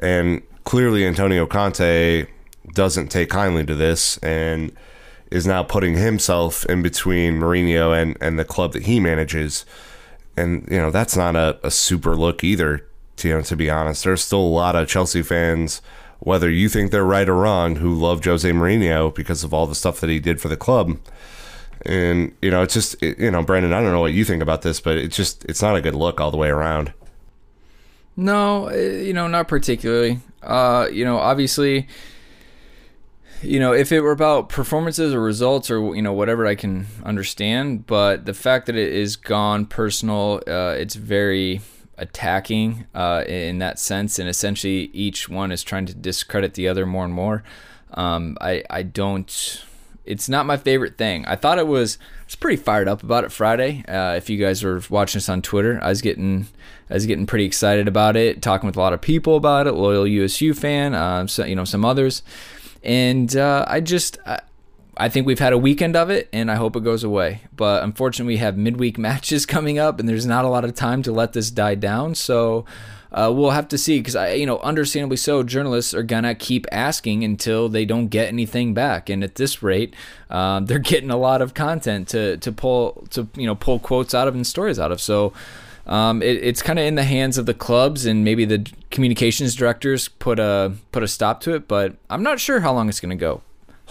And 0.00 0.42
clearly 0.64 1.06
Antonio 1.06 1.46
Conte 1.46 2.26
doesn't 2.74 3.08
take 3.08 3.30
kindly 3.30 3.64
to 3.64 3.74
this 3.74 4.18
and 4.18 4.72
is 5.30 5.46
now 5.46 5.62
putting 5.62 5.96
himself 5.96 6.66
in 6.66 6.82
between 6.82 7.38
Mourinho 7.38 7.96
and, 7.96 8.18
and 8.20 8.38
the 8.38 8.44
club 8.44 8.74
that 8.74 8.82
he 8.82 9.00
manages. 9.00 9.64
And, 10.36 10.68
you 10.70 10.76
know, 10.76 10.90
that's 10.90 11.16
not 11.16 11.36
a, 11.36 11.58
a 11.62 11.70
super 11.70 12.14
look 12.16 12.44
either, 12.44 12.86
you 13.24 13.34
know, 13.34 13.42
to 13.42 13.56
be 13.56 13.70
honest. 13.70 14.04
There's 14.04 14.24
still 14.24 14.40
a 14.40 14.56
lot 14.56 14.76
of 14.76 14.88
Chelsea 14.88 15.22
fans, 15.22 15.82
whether 16.20 16.50
you 16.50 16.68
think 16.68 16.90
they're 16.90 17.04
right 17.04 17.28
or 17.28 17.36
wrong, 17.36 17.76
who 17.76 17.94
love 17.94 18.24
Jose 18.24 18.50
Mourinho 18.50 19.14
because 19.14 19.44
of 19.44 19.52
all 19.52 19.66
the 19.66 19.74
stuff 19.74 20.00
that 20.00 20.10
he 20.10 20.20
did 20.20 20.40
for 20.40 20.48
the 20.48 20.56
club. 20.56 20.98
And, 21.84 22.34
you 22.40 22.50
know, 22.50 22.62
it's 22.62 22.74
just, 22.74 23.00
you 23.02 23.30
know, 23.30 23.42
Brandon, 23.42 23.72
I 23.72 23.80
don't 23.80 23.92
know 23.92 24.00
what 24.00 24.12
you 24.12 24.24
think 24.24 24.42
about 24.42 24.62
this, 24.62 24.80
but 24.80 24.96
it's 24.96 25.16
just, 25.16 25.44
it's 25.46 25.60
not 25.60 25.74
a 25.74 25.80
good 25.80 25.96
look 25.96 26.20
all 26.20 26.30
the 26.30 26.36
way 26.36 26.48
around. 26.48 26.92
No, 28.16 28.66
eh, 28.66 29.02
you 29.02 29.12
know, 29.12 29.26
not 29.26 29.48
particularly. 29.48 30.20
Uh, 30.42 30.88
you 30.92 31.04
know, 31.04 31.18
obviously, 31.18 31.88
you 33.42 33.58
know, 33.58 33.72
if 33.72 33.90
it 33.90 34.00
were 34.00 34.12
about 34.12 34.48
performances 34.48 35.12
or 35.12 35.20
results 35.20 35.70
or 35.70 35.94
you 35.94 36.02
know 36.02 36.12
whatever, 36.12 36.46
I 36.46 36.54
can 36.54 36.86
understand. 37.04 37.86
But 37.86 38.24
the 38.24 38.34
fact 38.34 38.66
that 38.66 38.76
it 38.76 38.92
is 38.92 39.16
gone 39.16 39.66
personal, 39.66 40.40
uh, 40.46 40.74
it's 40.78 40.94
very 40.94 41.60
attacking 42.02 42.86
uh, 42.94 43.24
in 43.26 43.58
that 43.58 43.78
sense, 43.78 44.18
and 44.18 44.28
essentially 44.28 44.90
each 44.92 45.28
one 45.28 45.52
is 45.52 45.62
trying 45.62 45.86
to 45.86 45.94
discredit 45.94 46.54
the 46.54 46.68
other 46.68 46.84
more 46.84 47.04
and 47.04 47.14
more. 47.14 47.42
Um, 47.94 48.36
I 48.40 48.64
I 48.68 48.82
don't. 48.82 49.64
It's 50.04 50.28
not 50.28 50.46
my 50.46 50.56
favorite 50.56 50.98
thing. 50.98 51.24
I 51.26 51.36
thought 51.36 51.58
it 51.58 51.66
was. 51.66 51.98
I 52.00 52.24
was 52.26 52.34
pretty 52.34 52.60
fired 52.60 52.88
up 52.88 53.02
about 53.02 53.24
it 53.24 53.32
Friday. 53.32 53.84
Uh, 53.86 54.14
if 54.16 54.28
you 54.28 54.36
guys 54.36 54.64
were 54.64 54.82
watching 54.90 55.20
us 55.20 55.28
on 55.28 55.42
Twitter, 55.42 55.78
I 55.82 55.90
was 55.90 56.02
getting 56.02 56.48
I 56.90 56.94
was 56.94 57.06
getting 57.06 57.26
pretty 57.26 57.44
excited 57.44 57.88
about 57.88 58.16
it, 58.16 58.42
talking 58.42 58.66
with 58.66 58.76
a 58.76 58.80
lot 58.80 58.92
of 58.92 59.00
people 59.00 59.36
about 59.36 59.66
it, 59.66 59.72
loyal 59.72 60.06
USU 60.06 60.52
fan, 60.54 60.94
um, 60.94 61.28
so, 61.28 61.44
you 61.44 61.54
know, 61.54 61.64
some 61.64 61.84
others, 61.84 62.22
and 62.82 63.34
uh, 63.36 63.64
I 63.68 63.80
just. 63.80 64.18
I, 64.26 64.40
I 64.96 65.08
think 65.08 65.26
we've 65.26 65.38
had 65.38 65.52
a 65.52 65.58
weekend 65.58 65.96
of 65.96 66.10
it, 66.10 66.28
and 66.32 66.50
I 66.50 66.56
hope 66.56 66.76
it 66.76 66.84
goes 66.84 67.02
away. 67.02 67.42
But 67.56 67.82
unfortunately, 67.82 68.34
we 68.34 68.38
have 68.38 68.56
midweek 68.56 68.98
matches 69.08 69.46
coming 69.46 69.78
up, 69.78 69.98
and 69.98 70.08
there's 70.08 70.26
not 70.26 70.44
a 70.44 70.48
lot 70.48 70.64
of 70.64 70.74
time 70.74 71.02
to 71.04 71.12
let 71.12 71.32
this 71.32 71.50
die 71.50 71.74
down. 71.74 72.14
So 72.14 72.66
uh, 73.12 73.32
we'll 73.34 73.50
have 73.50 73.68
to 73.68 73.78
see 73.78 73.98
because 73.98 74.16
I, 74.16 74.32
you 74.32 74.46
know, 74.46 74.58
understandably 74.58 75.16
so, 75.16 75.42
journalists 75.42 75.94
are 75.94 76.02
gonna 76.02 76.34
keep 76.34 76.66
asking 76.72 77.24
until 77.24 77.68
they 77.68 77.84
don't 77.84 78.08
get 78.08 78.28
anything 78.28 78.74
back, 78.74 79.08
and 79.08 79.24
at 79.24 79.36
this 79.36 79.62
rate, 79.62 79.94
um, 80.30 80.66
they're 80.66 80.78
getting 80.78 81.10
a 81.10 81.16
lot 81.16 81.42
of 81.42 81.54
content 81.54 82.08
to 82.08 82.36
to 82.38 82.52
pull 82.52 83.06
to 83.10 83.28
you 83.36 83.46
know 83.46 83.54
pull 83.54 83.78
quotes 83.78 84.14
out 84.14 84.28
of 84.28 84.34
and 84.34 84.46
stories 84.46 84.78
out 84.78 84.92
of. 84.92 85.00
So. 85.00 85.32
Um, 85.84 86.22
it, 86.22 86.36
it's 86.44 86.62
kind 86.62 86.78
of 86.78 86.84
in 86.84 86.94
the 86.94 87.02
hands 87.02 87.38
of 87.38 87.46
the 87.46 87.54
clubs 87.54 88.06
and 88.06 88.22
maybe 88.22 88.44
the 88.44 88.64
communications 88.92 89.56
directors 89.56 90.06
put 90.06 90.38
a 90.38 90.74
put 90.92 91.02
a 91.02 91.08
stop 91.08 91.40
to 91.40 91.56
it, 91.56 91.66
but 91.66 91.96
I'm 92.08 92.22
not 92.22 92.38
sure 92.38 92.60
how 92.60 92.72
long 92.72 92.88
it's 92.88 93.00
going 93.00 93.10
to 93.10 93.20
go. 93.20 93.42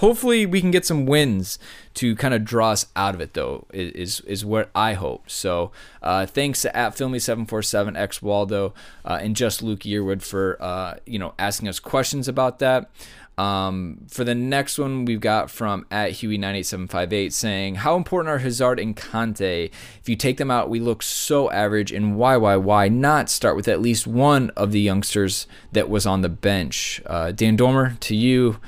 Hopefully, 0.02 0.48
we 0.48 0.62
can 0.62 0.72
get 0.72 0.84
some 0.84 1.06
wins 1.06 1.60
to 1.94 2.16
kind 2.16 2.34
of 2.34 2.44
draw 2.44 2.72
us 2.72 2.88
out 2.96 3.14
of 3.14 3.22
it, 3.22 3.36
though. 3.36 3.68
Is 3.72 4.20
is 4.22 4.44
what 4.44 4.72
I 4.74 4.94
hope. 4.94 5.30
So, 5.30 5.72
uh, 6.02 6.26
thanks 6.26 6.64
to 6.64 6.76
at 6.76 6.96
Filmy 6.98 7.20
seven 7.20 7.46
four 7.46 7.62
seven 7.62 7.96
X 7.96 8.20
Waldo 8.20 8.74
uh, 9.06 9.20
and 9.22 9.36
just 9.36 9.62
Luke 9.62 9.82
Yearwood 9.82 10.24
for 10.24 10.58
uh, 10.60 10.96
you 11.06 11.20
know 11.20 11.36
asking 11.38 11.68
us 11.70 11.80
questions 11.80 12.28
about 12.28 12.58
that. 12.60 12.90
Um, 13.38 14.00
for 14.08 14.24
the 14.24 14.36
next 14.36 14.78
one, 14.78 15.06
we've 15.06 15.22
got 15.22 15.50
from 15.50 15.86
at 15.90 16.12
Huey98758 16.12 17.32
saying, 17.32 17.76
How 17.76 17.96
important 17.96 18.30
are 18.30 18.40
Hazard 18.40 18.80
and 18.80 18.96
Kanté? 18.96 19.72
If 20.00 20.10
you 20.10 20.16
take 20.16 20.38
them 20.38 20.52
out, 20.52 20.70
we 20.70 20.80
look 20.80 21.02
so 21.02 21.50
average, 21.50 21.92
and 21.92 22.18
why, 22.18 22.38
why, 22.38 22.56
why 22.58 22.88
not 22.88 23.30
start 23.30 23.56
with 23.56 23.68
at 23.68 23.82
least 23.82 24.06
one 24.06 24.50
of 24.52 24.72
the 24.72 24.82
youngsters 24.82 25.48
that 25.72 25.90
was 25.90 26.06
on 26.06 26.22
the 26.22 26.30
bench? 26.30 27.02
Uh, 27.06 27.32
Dan 27.32 27.56
Dormer, 27.56 27.98
to 28.02 28.16
you. 28.16 28.60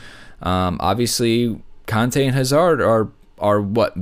Um, 0.43 0.77
obviously, 0.79 1.61
Kanté 1.87 2.25
and 2.25 2.35
Hazard 2.35 2.81
are 2.81 3.09
are 3.39 3.59
what 3.59 3.95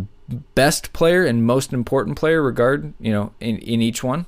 best 0.56 0.94
player 0.94 1.26
and 1.26 1.46
most 1.46 1.74
important 1.74 2.18
player 2.18 2.42
regard 2.42 2.94
you 3.00 3.12
know 3.12 3.32
in, 3.40 3.58
in 3.60 3.82
each 3.82 4.04
one. 4.04 4.26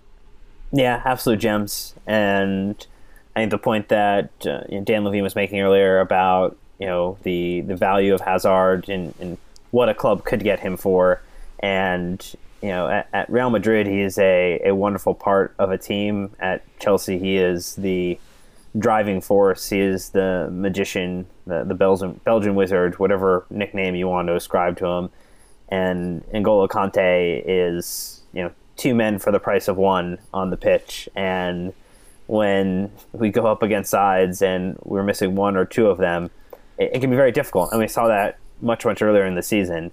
Yeah, 0.72 1.02
absolute 1.06 1.40
gems, 1.40 1.94
and 2.08 2.88
I 3.36 3.42
think 3.42 3.52
the 3.52 3.58
point 3.58 3.90
that 3.90 4.30
uh, 4.46 4.62
Dan 4.84 5.04
Levine 5.04 5.24
was 5.24 5.36
making 5.36 5.60
earlier 5.60 6.00
about 6.00 6.58
you 6.80 6.86
know 6.86 7.18
the 7.24 7.62
the 7.62 7.76
value 7.76 8.14
of 8.14 8.22
Hazard 8.22 8.90
and, 8.90 9.14
and 9.20 9.38
what 9.72 9.90
a 9.90 9.94
club 9.94 10.24
could 10.24 10.44
get 10.44 10.60
him 10.60 10.78
for, 10.78 11.22
and 11.60 12.36
you 12.62 12.70
know 12.70 12.88
at, 12.88 13.08
at 13.14 13.30
Real 13.30 13.50
Madrid 13.50 13.88
he 13.88 14.02
is 14.02 14.18
a, 14.18 14.62
a 14.66 14.76
wonderful 14.76 15.16
part 15.16 15.54
of 15.58 15.72
a 15.72 15.78
team. 15.78 16.32
At 16.40 16.64
Chelsea 16.80 17.18
he 17.18 17.38
is 17.38 17.76
the 17.76 18.20
driving 18.78 19.22
force. 19.22 19.70
He 19.70 19.80
is 19.80 20.10
the 20.10 20.50
magician, 20.52 21.28
the, 21.46 21.64
the 21.64 21.76
Belgian, 21.76 22.20
Belgian 22.24 22.56
wizard, 22.56 23.00
whatever 23.00 23.46
nickname 23.50 23.96
you 23.96 24.08
want 24.08 24.28
to 24.28 24.36
ascribe 24.36 24.78
to 24.78 24.88
him. 24.88 25.10
And 25.70 26.24
N'Golo 26.32 26.68
Kanté 26.68 27.44
is, 27.46 28.22
you 28.34 28.44
know, 28.44 28.52
two 28.76 28.96
men 28.96 29.20
for 29.20 29.32
the 29.32 29.40
price 29.40 29.68
of 29.68 29.78
one 29.78 30.18
on 30.34 30.50
the 30.50 30.58
pitch. 30.58 31.08
And 31.16 31.74
when 32.28 32.92
we 33.12 33.30
go 33.30 33.46
up 33.46 33.62
against 33.62 33.92
sides 33.92 34.42
and 34.42 34.78
we're 34.84 35.04
missing 35.04 35.36
one 35.36 35.56
or 35.56 35.66
two 35.66 35.88
of 35.88 35.98
them, 35.98 36.32
it, 36.78 36.92
it 36.96 37.00
can 37.00 37.10
be 37.10 37.16
very 37.16 37.32
difficult. 37.32 37.72
And 37.72 37.80
we 37.80 37.88
saw 37.88 38.08
that 38.08 38.40
much, 38.62 38.86
much 38.86 39.02
earlier 39.02 39.26
in 39.26 39.36
the 39.36 39.44
season. 39.44 39.92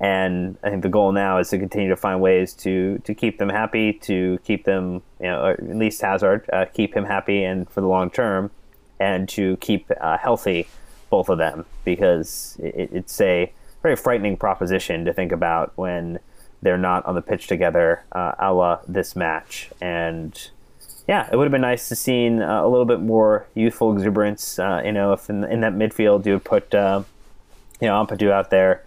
And 0.00 0.56
I 0.62 0.70
think 0.70 0.82
the 0.82 0.88
goal 0.88 1.12
now 1.12 1.38
is 1.38 1.50
to 1.50 1.58
continue 1.58 1.90
to 1.90 1.96
find 1.96 2.22
ways 2.22 2.54
to 2.54 2.98
to 3.04 3.14
keep 3.14 3.36
them 3.36 3.50
happy, 3.50 3.92
to 3.92 4.38
keep 4.44 4.64
them, 4.64 5.02
you 5.20 5.26
know, 5.26 5.50
at 5.50 5.76
least 5.76 6.00
Hazard, 6.00 6.48
uh, 6.50 6.64
keep 6.72 6.96
him 6.96 7.04
happy 7.04 7.44
and 7.44 7.68
for 7.68 7.82
the 7.82 7.86
long 7.86 8.10
term, 8.10 8.50
and 8.98 9.28
to 9.30 9.58
keep 9.58 9.90
uh, 10.00 10.16
healthy 10.16 10.68
both 11.10 11.28
of 11.28 11.36
them 11.36 11.66
because 11.84 12.56
it, 12.60 12.90
it's 12.92 13.20
a 13.20 13.52
very 13.82 13.96
frightening 13.96 14.38
proposition 14.38 15.04
to 15.04 15.12
think 15.12 15.32
about 15.32 15.72
when 15.76 16.18
they're 16.62 16.78
not 16.78 17.04
on 17.04 17.14
the 17.14 17.22
pitch 17.22 17.46
together, 17.46 18.02
uh, 18.12 18.32
a 18.38 18.52
la 18.52 18.80
this 18.88 19.14
match. 19.14 19.70
And 19.82 20.50
yeah, 21.06 21.28
it 21.30 21.36
would 21.36 21.44
have 21.44 21.52
been 21.52 21.60
nice 21.60 21.88
to 21.88 21.96
see 21.96 22.26
uh, 22.28 22.64
a 22.64 22.68
little 22.68 22.86
bit 22.86 23.00
more 23.00 23.46
youthful 23.54 23.92
exuberance. 23.92 24.58
Uh, 24.58 24.80
you 24.82 24.92
know, 24.92 25.12
if 25.12 25.28
in, 25.28 25.44
in, 25.44 25.60
that 25.60 25.74
midfield 25.74 26.24
you 26.24 26.34
would 26.34 26.44
put, 26.44 26.74
uh, 26.74 27.02
you 27.80 27.88
know, 27.88 28.04
Ampadu 28.04 28.30
out 28.30 28.50
there 28.50 28.84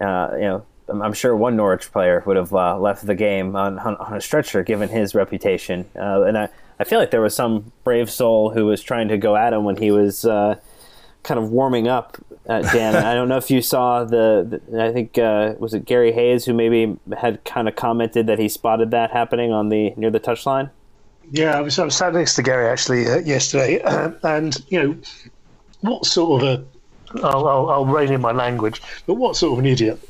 uh, 0.00 0.30
you 0.34 0.40
know, 0.40 0.66
I'm 0.88 1.12
sure 1.12 1.36
one 1.36 1.56
Norwich 1.56 1.92
player 1.92 2.22
would 2.26 2.36
have 2.36 2.52
uh, 2.52 2.78
left 2.78 3.06
the 3.06 3.14
game 3.14 3.54
on, 3.54 3.78
on, 3.78 3.96
on, 3.96 4.16
a 4.16 4.20
stretcher 4.20 4.62
given 4.62 4.88
his 4.88 5.14
reputation. 5.14 5.84
Uh, 5.94 6.22
and 6.22 6.36
I, 6.36 6.48
I 6.78 6.84
feel 6.84 6.98
like 6.98 7.10
there 7.10 7.20
was 7.20 7.34
some 7.34 7.72
brave 7.84 8.10
soul 8.10 8.50
who 8.50 8.66
was 8.66 8.82
trying 8.82 9.08
to 9.08 9.18
go 9.18 9.36
at 9.36 9.52
him 9.52 9.64
when 9.64 9.76
he 9.76 9.90
was 9.90 10.24
uh, 10.24 10.56
kind 11.22 11.38
of 11.38 11.50
warming 11.50 11.86
up. 11.86 12.16
Uh, 12.48 12.62
Dan, 12.72 12.96
I 13.04 13.14
don't 13.14 13.28
know 13.28 13.36
if 13.36 13.50
you 13.50 13.62
saw 13.62 14.04
the. 14.04 14.60
the 14.68 14.82
I 14.82 14.92
think 14.92 15.18
uh, 15.18 15.54
was 15.58 15.74
it 15.74 15.84
Gary 15.84 16.12
Hayes 16.12 16.44
who 16.44 16.54
maybe 16.54 16.98
had 17.18 17.44
kind 17.44 17.68
of 17.68 17.76
commented 17.76 18.26
that 18.26 18.38
he 18.38 18.48
spotted 18.48 18.90
that 18.90 19.12
happening 19.12 19.52
on 19.52 19.68
the 19.68 19.92
near 19.96 20.10
the 20.10 20.20
touchline. 20.20 20.70
Yeah, 21.30 21.56
I 21.56 21.60
was, 21.60 21.78
I 21.78 21.84
was 21.84 21.94
sat 21.94 22.12
next 22.14 22.34
to 22.36 22.42
Gary 22.42 22.66
actually 22.66 23.04
yesterday, 23.04 23.80
and 24.24 24.56
you 24.68 24.82
know, 24.82 24.96
what 25.82 26.04
sort 26.04 26.42
of 26.42 26.48
a 26.48 26.64
I'll, 27.16 27.48
I'll, 27.48 27.70
I'll 27.70 27.86
rein 27.86 28.12
in 28.12 28.20
my 28.20 28.32
language, 28.32 28.82
but 29.06 29.14
what 29.14 29.36
sort 29.36 29.54
of 29.54 29.58
an 29.60 29.66
idiot 29.66 30.00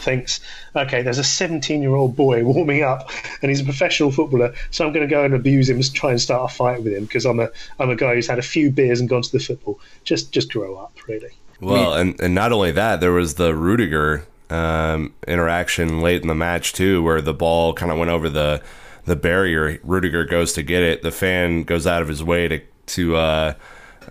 thinks, 0.00 0.40
okay, 0.74 1.02
there's 1.02 1.18
a 1.18 1.24
17 1.24 1.82
year 1.82 1.94
old 1.94 2.16
boy 2.16 2.44
warming 2.44 2.82
up 2.82 3.10
and 3.42 3.50
he's 3.50 3.60
a 3.60 3.64
professional 3.64 4.10
footballer, 4.10 4.54
so 4.70 4.86
I'm 4.86 4.92
going 4.92 5.06
to 5.06 5.10
go 5.10 5.24
and 5.24 5.34
abuse 5.34 5.68
him 5.68 5.76
and 5.76 5.94
try 5.94 6.10
and 6.10 6.20
start 6.20 6.50
a 6.50 6.54
fight 6.54 6.82
with 6.82 6.92
him 6.92 7.04
because 7.04 7.26
I'm 7.26 7.40
a, 7.40 7.50
I'm 7.78 7.90
a 7.90 7.96
guy 7.96 8.14
who's 8.14 8.26
had 8.26 8.38
a 8.38 8.42
few 8.42 8.70
beers 8.70 9.00
and 9.00 9.08
gone 9.08 9.22
to 9.22 9.32
the 9.32 9.38
football. 9.38 9.80
Just, 10.04 10.32
just 10.32 10.52
grow 10.52 10.76
up, 10.76 10.92
really. 11.06 11.30
Well, 11.60 11.94
and, 11.94 12.18
and 12.20 12.34
not 12.34 12.52
only 12.52 12.72
that, 12.72 13.00
there 13.00 13.12
was 13.12 13.34
the 13.34 13.54
Rudiger 13.54 14.26
um, 14.48 15.12
interaction 15.28 16.00
late 16.00 16.22
in 16.22 16.28
the 16.28 16.34
match, 16.34 16.72
too, 16.72 17.02
where 17.02 17.20
the 17.20 17.34
ball 17.34 17.74
kind 17.74 17.92
of 17.92 17.98
went 17.98 18.10
over 18.10 18.30
the, 18.30 18.62
the 19.04 19.16
barrier. 19.16 19.78
Rudiger 19.84 20.24
goes 20.24 20.54
to 20.54 20.62
get 20.62 20.82
it. 20.82 21.02
The 21.02 21.12
fan 21.12 21.64
goes 21.64 21.86
out 21.86 22.00
of 22.00 22.08
his 22.08 22.24
way 22.24 22.48
to, 22.48 22.60
to, 22.86 23.16
uh, 23.16 23.54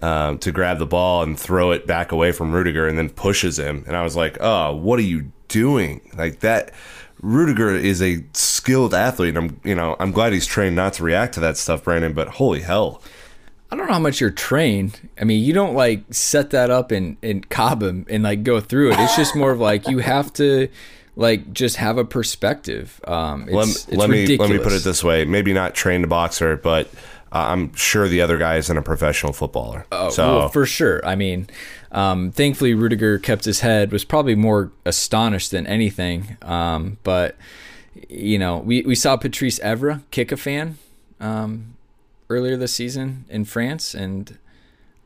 um, 0.01 0.37
to 0.39 0.51
grab 0.51 0.79
the 0.79 0.85
ball 0.85 1.23
and 1.23 1.39
throw 1.39 1.71
it 1.71 1.87
back 1.87 2.11
away 2.11 2.31
from 2.31 2.51
Rudiger 2.51 2.87
and 2.87 2.97
then 2.97 3.09
pushes 3.09 3.57
him. 3.59 3.83
And 3.87 3.95
I 3.95 4.03
was 4.03 4.15
like, 4.15 4.37
oh, 4.39 4.75
what 4.75 4.99
are 4.99 5.03
you 5.03 5.31
doing? 5.47 6.01
Like 6.17 6.39
that. 6.41 6.71
Rudiger 7.21 7.75
is 7.75 8.01
a 8.01 8.23
skilled 8.31 8.93
athlete. 8.93 9.35
I'm, 9.35 9.59
you 9.65 9.75
know, 9.75 9.97
I'm 9.99 10.13
glad 10.13 10.31
he's 10.31 10.45
trained 10.45 10.77
not 10.77 10.93
to 10.93 11.03
react 11.03 11.33
to 11.33 11.41
that 11.41 11.57
stuff, 11.57 11.83
Brandon. 11.83 12.13
But 12.13 12.29
holy 12.29 12.61
hell, 12.61 13.01
I 13.71 13.75
don't 13.75 13.87
know 13.87 13.93
how 13.93 13.99
much 13.99 14.21
you're 14.21 14.31
trained. 14.31 15.09
I 15.19 15.25
mean, 15.25 15.43
you 15.43 15.53
don't 15.53 15.75
like 15.75 16.05
set 16.11 16.51
that 16.51 16.69
up 16.69 16.91
and 16.91 17.17
and 17.21 17.47
cob 17.49 17.83
him 17.83 18.05
and 18.09 18.23
like 18.23 18.43
go 18.43 18.61
through 18.61 18.93
it. 18.93 18.99
It's 18.99 19.17
just 19.17 19.35
more 19.35 19.51
of 19.51 19.59
like 19.59 19.87
you 19.89 19.99
have 19.99 20.31
to 20.33 20.69
like 21.15 21.51
just 21.51 21.75
have 21.75 21.97
a 21.97 22.05
perspective. 22.05 23.01
Um, 23.05 23.43
it's, 23.43 23.53
let, 23.53 23.67
it's 23.67 23.87
let 23.91 24.09
me 24.09 24.37
let 24.37 24.49
me 24.49 24.57
put 24.57 24.71
it 24.71 24.83
this 24.83 25.03
way: 25.03 25.25
maybe 25.25 25.53
not 25.53 25.75
trained 25.75 26.05
a 26.05 26.07
boxer, 26.07 26.55
but 26.55 26.89
I'm 27.31 27.73
sure 27.75 28.07
the 28.07 28.21
other 28.21 28.37
guy 28.37 28.57
isn't 28.57 28.75
a 28.75 28.81
professional 28.81 29.33
footballer. 29.33 29.85
Oh, 29.91 30.09
so 30.09 30.37
well, 30.37 30.49
for 30.49 30.65
sure. 30.65 31.05
I 31.05 31.15
mean, 31.15 31.47
um, 31.91 32.31
thankfully 32.31 32.73
Rudiger 32.73 33.19
kept 33.19 33.45
his 33.45 33.59
head. 33.59 33.91
Was 33.91 34.03
probably 34.03 34.35
more 34.35 34.71
astonished 34.85 35.51
than 35.51 35.67
anything. 35.67 36.37
Um, 36.41 36.97
but 37.03 37.35
you 38.07 38.39
know, 38.39 38.57
we 38.57 38.81
we 38.81 38.95
saw 38.95 39.15
Patrice 39.17 39.59
Evra 39.59 40.01
kick 40.11 40.31
a 40.31 40.37
fan 40.37 40.77
um, 41.19 41.75
earlier 42.29 42.57
this 42.57 42.73
season 42.73 43.25
in 43.29 43.45
France, 43.45 43.93
and 43.93 44.37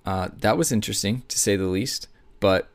uh, 0.06 0.30
that 0.40 0.58
was 0.58 0.72
interesting 0.72 1.24
to 1.28 1.38
say 1.38 1.56
the 1.56 1.68
least. 1.68 2.08
But 2.40 2.70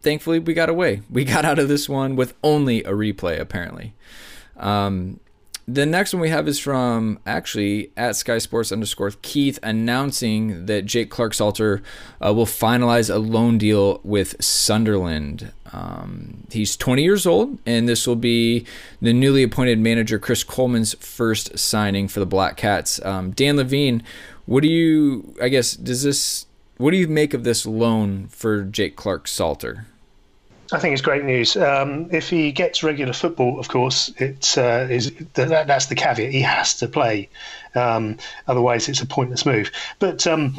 thankfully, 0.00 0.38
we 0.38 0.54
got 0.54 0.68
away. 0.68 1.02
We 1.10 1.24
got 1.24 1.44
out 1.44 1.58
of 1.58 1.68
this 1.68 1.88
one 1.88 2.16
with 2.16 2.34
only 2.42 2.84
a 2.84 2.90
replay, 2.90 3.38
apparently. 3.40 3.94
Um, 4.56 5.18
the 5.68 5.86
next 5.86 6.12
one 6.12 6.20
we 6.20 6.28
have 6.28 6.48
is 6.48 6.58
from 6.58 7.18
actually 7.24 7.92
at 7.96 8.16
Sky 8.16 8.38
Sports 8.38 8.72
underscore 8.72 9.12
Keith 9.22 9.58
announcing 9.62 10.66
that 10.66 10.86
Jake 10.86 11.08
Clarke-Salter 11.08 11.82
uh, 12.24 12.34
will 12.34 12.46
finalize 12.46 13.12
a 13.12 13.18
loan 13.18 13.58
deal 13.58 14.00
with 14.02 14.42
Sunderland. 14.42 15.52
Um, 15.72 16.44
he's 16.50 16.76
20 16.76 17.02
years 17.02 17.26
old, 17.26 17.58
and 17.64 17.88
this 17.88 18.06
will 18.06 18.16
be 18.16 18.66
the 19.00 19.12
newly 19.12 19.42
appointed 19.42 19.78
manager 19.78 20.18
Chris 20.18 20.42
Coleman's 20.42 20.94
first 20.94 21.58
signing 21.58 22.08
for 22.08 22.20
the 22.20 22.26
Black 22.26 22.56
Cats. 22.56 23.02
Um, 23.04 23.30
Dan 23.30 23.56
Levine, 23.56 24.02
what 24.46 24.62
do 24.62 24.68
you? 24.68 25.34
I 25.40 25.48
guess 25.48 25.74
does 25.74 26.02
this? 26.02 26.46
What 26.78 26.90
do 26.90 26.96
you 26.96 27.06
make 27.06 27.32
of 27.32 27.44
this 27.44 27.64
loan 27.64 28.26
for 28.28 28.64
Jake 28.64 28.96
Clarke-Salter? 28.96 29.86
I 30.72 30.78
think 30.78 30.94
it's 30.94 31.02
great 31.02 31.24
news. 31.24 31.54
Um, 31.56 32.08
if 32.10 32.30
he 32.30 32.50
gets 32.50 32.82
regular 32.82 33.12
football, 33.12 33.60
of 33.60 33.68
course, 33.68 34.10
it's 34.16 34.56
uh, 34.56 34.88
is 34.90 35.12
that, 35.34 35.66
that's 35.66 35.86
the 35.86 35.94
caveat. 35.94 36.32
He 36.32 36.40
has 36.40 36.78
to 36.78 36.88
play, 36.88 37.28
um, 37.74 38.16
otherwise 38.48 38.88
it's 38.88 39.02
a 39.02 39.06
pointless 39.06 39.44
move. 39.44 39.70
But 39.98 40.26
um, 40.26 40.58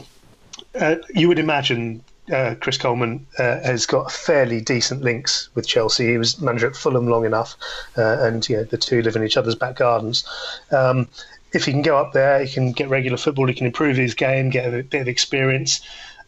uh, 0.79 0.97
you 1.15 1.27
would 1.27 1.39
imagine 1.39 2.03
uh, 2.31 2.55
Chris 2.59 2.77
Coleman 2.77 3.25
uh, 3.39 3.59
has 3.61 3.87
got 3.87 4.11
fairly 4.11 4.61
decent 4.61 5.01
links 5.01 5.49
with 5.55 5.67
Chelsea. 5.67 6.11
He 6.11 6.17
was 6.17 6.39
manager 6.39 6.67
at 6.67 6.75
Fulham 6.75 7.07
long 7.07 7.25
enough, 7.25 7.55
uh, 7.97 8.17
and 8.19 8.47
you 8.47 8.57
know 8.57 8.63
the 8.65 8.77
two 8.77 9.01
live 9.01 9.15
in 9.15 9.23
each 9.23 9.37
other's 9.37 9.55
back 9.55 9.77
gardens. 9.77 10.25
Um, 10.71 11.07
if 11.53 11.65
he 11.65 11.71
can 11.71 11.81
go 11.81 11.97
up 11.97 12.13
there, 12.13 12.43
he 12.43 12.53
can 12.53 12.71
get 12.71 12.89
regular 12.89 13.17
football. 13.17 13.47
He 13.47 13.53
can 13.53 13.65
improve 13.65 13.97
his 13.97 14.13
game, 14.13 14.51
get 14.51 14.73
a 14.73 14.83
bit 14.83 15.01
of 15.01 15.07
experience. 15.07 15.81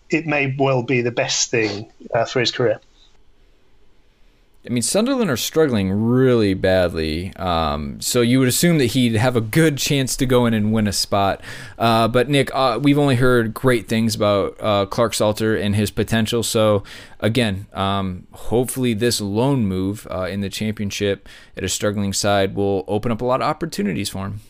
It 0.10 0.26
may 0.26 0.56
well 0.58 0.84
be 0.84 1.02
the 1.02 1.12
best 1.12 1.50
thing 1.50 1.92
uh, 2.14 2.26
for 2.26 2.40
his 2.40 2.52
career. 2.52 2.80
I 4.66 4.70
mean, 4.70 4.82
Sunderland 4.82 5.30
are 5.30 5.38
struggling 5.38 5.92
really 5.92 6.54
badly. 6.56 7.36
Um, 7.36 8.02
so 8.02 8.22
you 8.22 8.40
would 8.40 8.48
assume 8.48 8.80
that 8.80 8.88
he'd 8.88 9.14
have 9.14 9.36
a 9.36 9.42
good 9.42 9.78
chance 9.78 10.18
to 10.18 10.26
go 10.26 10.46
in 10.46 10.54
and 10.54 10.74
win 10.74 10.88
a 10.88 10.94
spot. 10.94 11.42
Uh, 11.78 12.08
but 12.08 12.30
Nick, 12.30 12.50
uh, 12.54 12.80
we've 12.82 12.98
only 12.98 13.16
heard 13.16 13.54
great 13.54 13.88
things 13.88 14.16
about 14.16 14.58
uh, 14.60 14.86
Clarke 14.88 15.14
Salter 15.14 15.56
and 15.56 15.76
his 15.76 15.92
potential. 15.92 16.42
So 16.42 16.84
again, 17.20 17.68
um, 17.74 18.28
hopefully 18.32 18.94
this 18.94 19.22
loan 19.22 19.68
move 19.68 20.08
uh, 20.10 20.24
in 20.24 20.42
the 20.42 20.50
championship 20.50 21.30
at 21.56 21.64
a 21.64 21.70
struggling 21.70 22.14
side 22.14 22.56
will 22.56 22.84
open 22.88 23.12
up 23.12 23.22
a 23.22 23.26
lot 23.26 23.42
of 23.42 23.48
opportunities 23.48 24.10
for 24.10 24.26
him. 24.26 24.42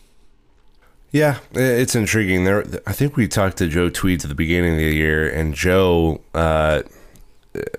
Yeah, 1.11 1.39
it's 1.53 1.95
intriguing. 1.95 2.43
There, 2.43 2.66
I 2.86 2.91
think 2.91 3.16
we 3.16 3.28
talked 3.28 3.57
to 3.57 3.68
Joe 3.68 3.89
Tweeds 3.89 4.26
at 4.26 4.30
the 4.30 4.36
beginning 4.36 4.74
of 4.74 4.80
the 4.80 4.93
year, 4.93 5.30
and 5.30 5.53
Joe 5.53 6.20
uh, 6.34 6.82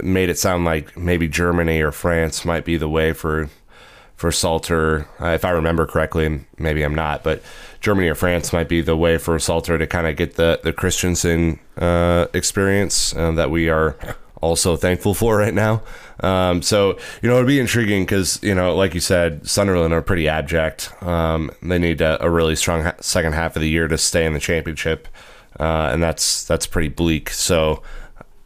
made 0.03 0.29
it 0.29 0.39
sound 0.39 0.65
like 0.65 0.97
maybe 0.97 1.29
Germany 1.29 1.81
or 1.81 1.93
France 1.93 2.45
might 2.45 2.65
be 2.65 2.77
the 2.77 2.89
way 2.89 3.13
for 3.13 3.49
for 4.17 4.33
Salter, 4.33 5.07
uh, 5.21 5.29
if 5.29 5.45
I 5.45 5.51
remember 5.51 5.87
correctly. 5.87 6.41
Maybe 6.59 6.83
I'm 6.83 6.95
not, 6.95 7.23
but 7.23 7.43
Germany 7.81 8.09
or 8.09 8.15
France 8.15 8.53
might 8.53 8.69
be 8.69 8.81
the 8.81 8.97
way 8.97 9.19
for 9.19 9.39
Salter 9.39 9.77
to 9.79 9.87
kind 9.87 10.07
of 10.07 10.17
get 10.17 10.37
the 10.37 10.61
the 10.63 10.73
Christensen 10.73 11.61
uh, 11.77 12.27
experience 12.33 13.15
uh, 13.15 13.33
that 13.33 13.51
we 13.51 13.69
are 13.69 13.97
also 14.41 14.77
thankful 14.77 15.15
for 15.15 15.37
right 15.37 15.55
now. 15.55 15.83
Um, 16.21 16.63
so 16.63 16.99
you 17.23 17.29
know 17.29 17.37
it'd 17.37 17.47
be 17.47 17.61
intriguing 17.61 18.05
because 18.05 18.43
you 18.43 18.55
know, 18.55 18.75
like 18.75 18.95
you 18.95 19.01
said, 19.01 19.47
Sunderland 19.47 19.93
are 19.93 20.03
pretty 20.03 20.29
abject. 20.29 20.91
Um, 21.03 21.51
they 21.63 21.79
need 21.79 22.01
a, 22.01 22.23
a 22.25 22.31
really 22.31 22.57
strong 22.57 22.85
ha- 22.85 22.95
second 23.01 23.35
half 23.35 23.57
of 23.57 23.63
the 23.63 23.69
year 23.69 23.87
to 23.89 23.99
stay 23.99 24.25
in 24.25 24.33
the 24.33 24.41
championship, 24.41 25.09
uh, 25.61 25.91
and 25.93 26.03
that's 26.03 26.45
that's 26.45 26.67
pretty 26.67 26.89
bleak. 26.89 27.31
So 27.31 27.83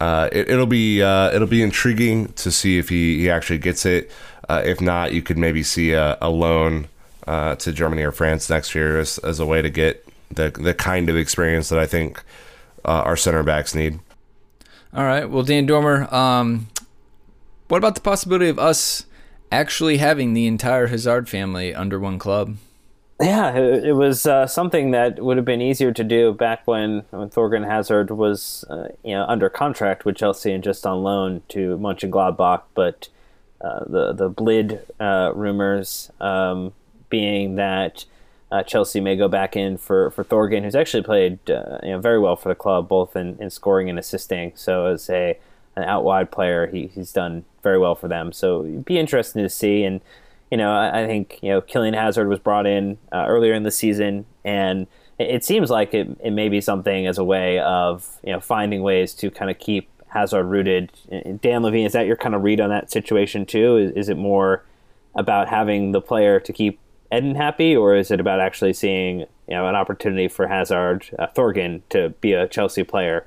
uh, 0.01 0.29
it, 0.31 0.47
will 0.47 0.65
be 0.65 1.03
uh, 1.03 1.29
it'll 1.31 1.47
be 1.47 1.61
intriguing 1.61 2.33
to 2.33 2.51
see 2.51 2.79
if 2.79 2.89
he, 2.89 3.19
he 3.19 3.29
actually 3.29 3.59
gets 3.59 3.85
it. 3.85 4.09
Uh, 4.49 4.59
if 4.65 4.81
not, 4.81 5.13
you 5.13 5.21
could 5.21 5.37
maybe 5.37 5.61
see 5.61 5.91
a, 5.91 6.17
a 6.19 6.27
loan 6.27 6.87
uh, 7.27 7.53
to 7.57 7.71
Germany 7.71 8.01
or 8.01 8.11
France 8.11 8.49
next 8.49 8.73
year 8.73 8.97
as, 8.97 9.19
as 9.19 9.39
a 9.39 9.45
way 9.45 9.61
to 9.61 9.69
get 9.69 10.03
the 10.31 10.49
the 10.49 10.73
kind 10.73 11.07
of 11.07 11.15
experience 11.15 11.69
that 11.69 11.77
I 11.77 11.85
think 11.85 12.23
uh, 12.83 13.03
our 13.05 13.15
center 13.15 13.43
backs 13.43 13.75
need. 13.75 13.99
All 14.91 15.03
right. 15.03 15.29
Well, 15.29 15.43
Dan 15.43 15.67
Dormer, 15.67 16.11
um, 16.11 16.67
what 17.67 17.77
about 17.77 17.93
the 17.93 18.01
possibility 18.01 18.49
of 18.49 18.57
us 18.57 19.05
actually 19.51 19.97
having 19.97 20.33
the 20.33 20.47
entire 20.47 20.87
Hazard 20.87 21.29
family 21.29 21.75
under 21.75 21.99
one 21.99 22.17
club? 22.17 22.57
Yeah, 23.21 23.55
it, 23.55 23.85
it 23.85 23.93
was 23.93 24.25
uh, 24.25 24.47
something 24.47 24.91
that 24.91 25.19
would 25.19 25.37
have 25.37 25.45
been 25.45 25.61
easier 25.61 25.91
to 25.91 26.03
do 26.03 26.33
back 26.33 26.65
when, 26.65 27.03
when 27.11 27.29
Thorgan 27.29 27.65
Hazard 27.67 28.09
was 28.09 28.65
uh, 28.69 28.87
you 29.03 29.13
know 29.13 29.25
under 29.27 29.47
contract 29.49 30.05
with 30.05 30.15
Chelsea 30.15 30.51
and 30.51 30.63
just 30.63 30.85
on 30.87 31.03
loan 31.03 31.43
to 31.49 31.77
Mönchengladbach. 31.77 32.63
But 32.73 33.09
uh, 33.61 33.83
the 33.85 34.13
the 34.13 34.29
Blid 34.29 34.85
uh, 34.99 35.33
rumors 35.35 36.11
um, 36.19 36.73
being 37.09 37.55
that 37.55 38.05
uh, 38.51 38.63
Chelsea 38.63 38.99
may 38.99 39.15
go 39.15 39.27
back 39.27 39.55
in 39.55 39.77
for, 39.77 40.09
for 40.11 40.23
Thorgan, 40.23 40.63
who's 40.63 40.75
actually 40.75 41.03
played 41.03 41.39
uh, 41.49 41.77
you 41.83 41.91
know 41.91 41.99
very 41.99 42.17
well 42.19 42.35
for 42.35 42.49
the 42.49 42.55
club, 42.55 42.87
both 42.89 43.15
in, 43.15 43.37
in 43.39 43.51
scoring 43.51 43.87
and 43.87 43.99
assisting. 43.99 44.51
So 44.55 44.87
as 44.87 45.09
a 45.11 45.37
an 45.75 45.83
out 45.83 46.03
wide 46.03 46.31
player, 46.31 46.67
he, 46.67 46.87
he's 46.87 47.13
done 47.13 47.45
very 47.61 47.77
well 47.77 47.95
for 47.95 48.07
them. 48.07 48.33
So 48.33 48.63
it'd 48.63 48.85
be 48.85 48.97
interesting 48.97 49.43
to 49.43 49.49
see 49.49 49.83
and 49.83 50.01
you 50.51 50.57
know, 50.57 50.71
I, 50.73 51.03
I 51.03 51.07
think 51.07 51.39
you 51.41 51.49
know 51.49 51.61
Kylian 51.61 51.95
Hazard 51.95 52.27
was 52.27 52.39
brought 52.39 52.67
in 52.67 52.97
uh, 53.11 53.25
earlier 53.27 53.53
in 53.53 53.63
the 53.63 53.71
season, 53.71 54.25
and 54.43 54.85
it, 55.17 55.35
it, 55.35 55.45
seems 55.45 55.69
like 55.69 55.93
it, 55.93 56.09
it 56.21 56.31
may 56.31 56.49
be 56.49 56.59
something 56.59 57.07
as 57.07 57.17
a 57.17 57.23
way 57.23 57.59
of 57.59 58.19
you 58.23 58.33
know 58.33 58.41
finding 58.41 58.83
ways 58.83 59.13
to 59.15 59.31
kind 59.31 59.49
of 59.49 59.57
keep 59.57 59.89
Hazard 60.07 60.43
rooted. 60.43 60.91
Dan 61.41 61.63
Levine, 61.63 61.85
is 61.85 61.93
that 61.93 62.05
your 62.05 62.17
kind 62.17 62.35
of 62.35 62.43
read 62.43 62.59
on 62.59 62.69
that 62.69 62.91
situation 62.91 63.45
too? 63.45 63.77
Is, 63.77 63.91
is 63.93 64.09
it 64.09 64.17
more 64.17 64.65
about 65.15 65.47
having 65.47 65.93
the 65.93 66.01
player 66.01 66.39
to 66.41 66.53
keep 66.53 66.79
Eden 67.13 67.35
happy, 67.35 67.75
or 67.75 67.95
is 67.95 68.11
it 68.11 68.19
about 68.19 68.41
actually 68.41 68.73
seeing 68.73 69.21
you 69.21 69.27
know 69.55 69.67
an 69.67 69.75
opportunity 69.75 70.27
for 70.27 70.47
Hazard, 70.47 71.09
uh, 71.17 71.27
Thorgan, 71.27 71.81
to 71.89 72.09
be 72.19 72.33
a 72.33 72.47
Chelsea 72.47 72.83
player 72.83 73.25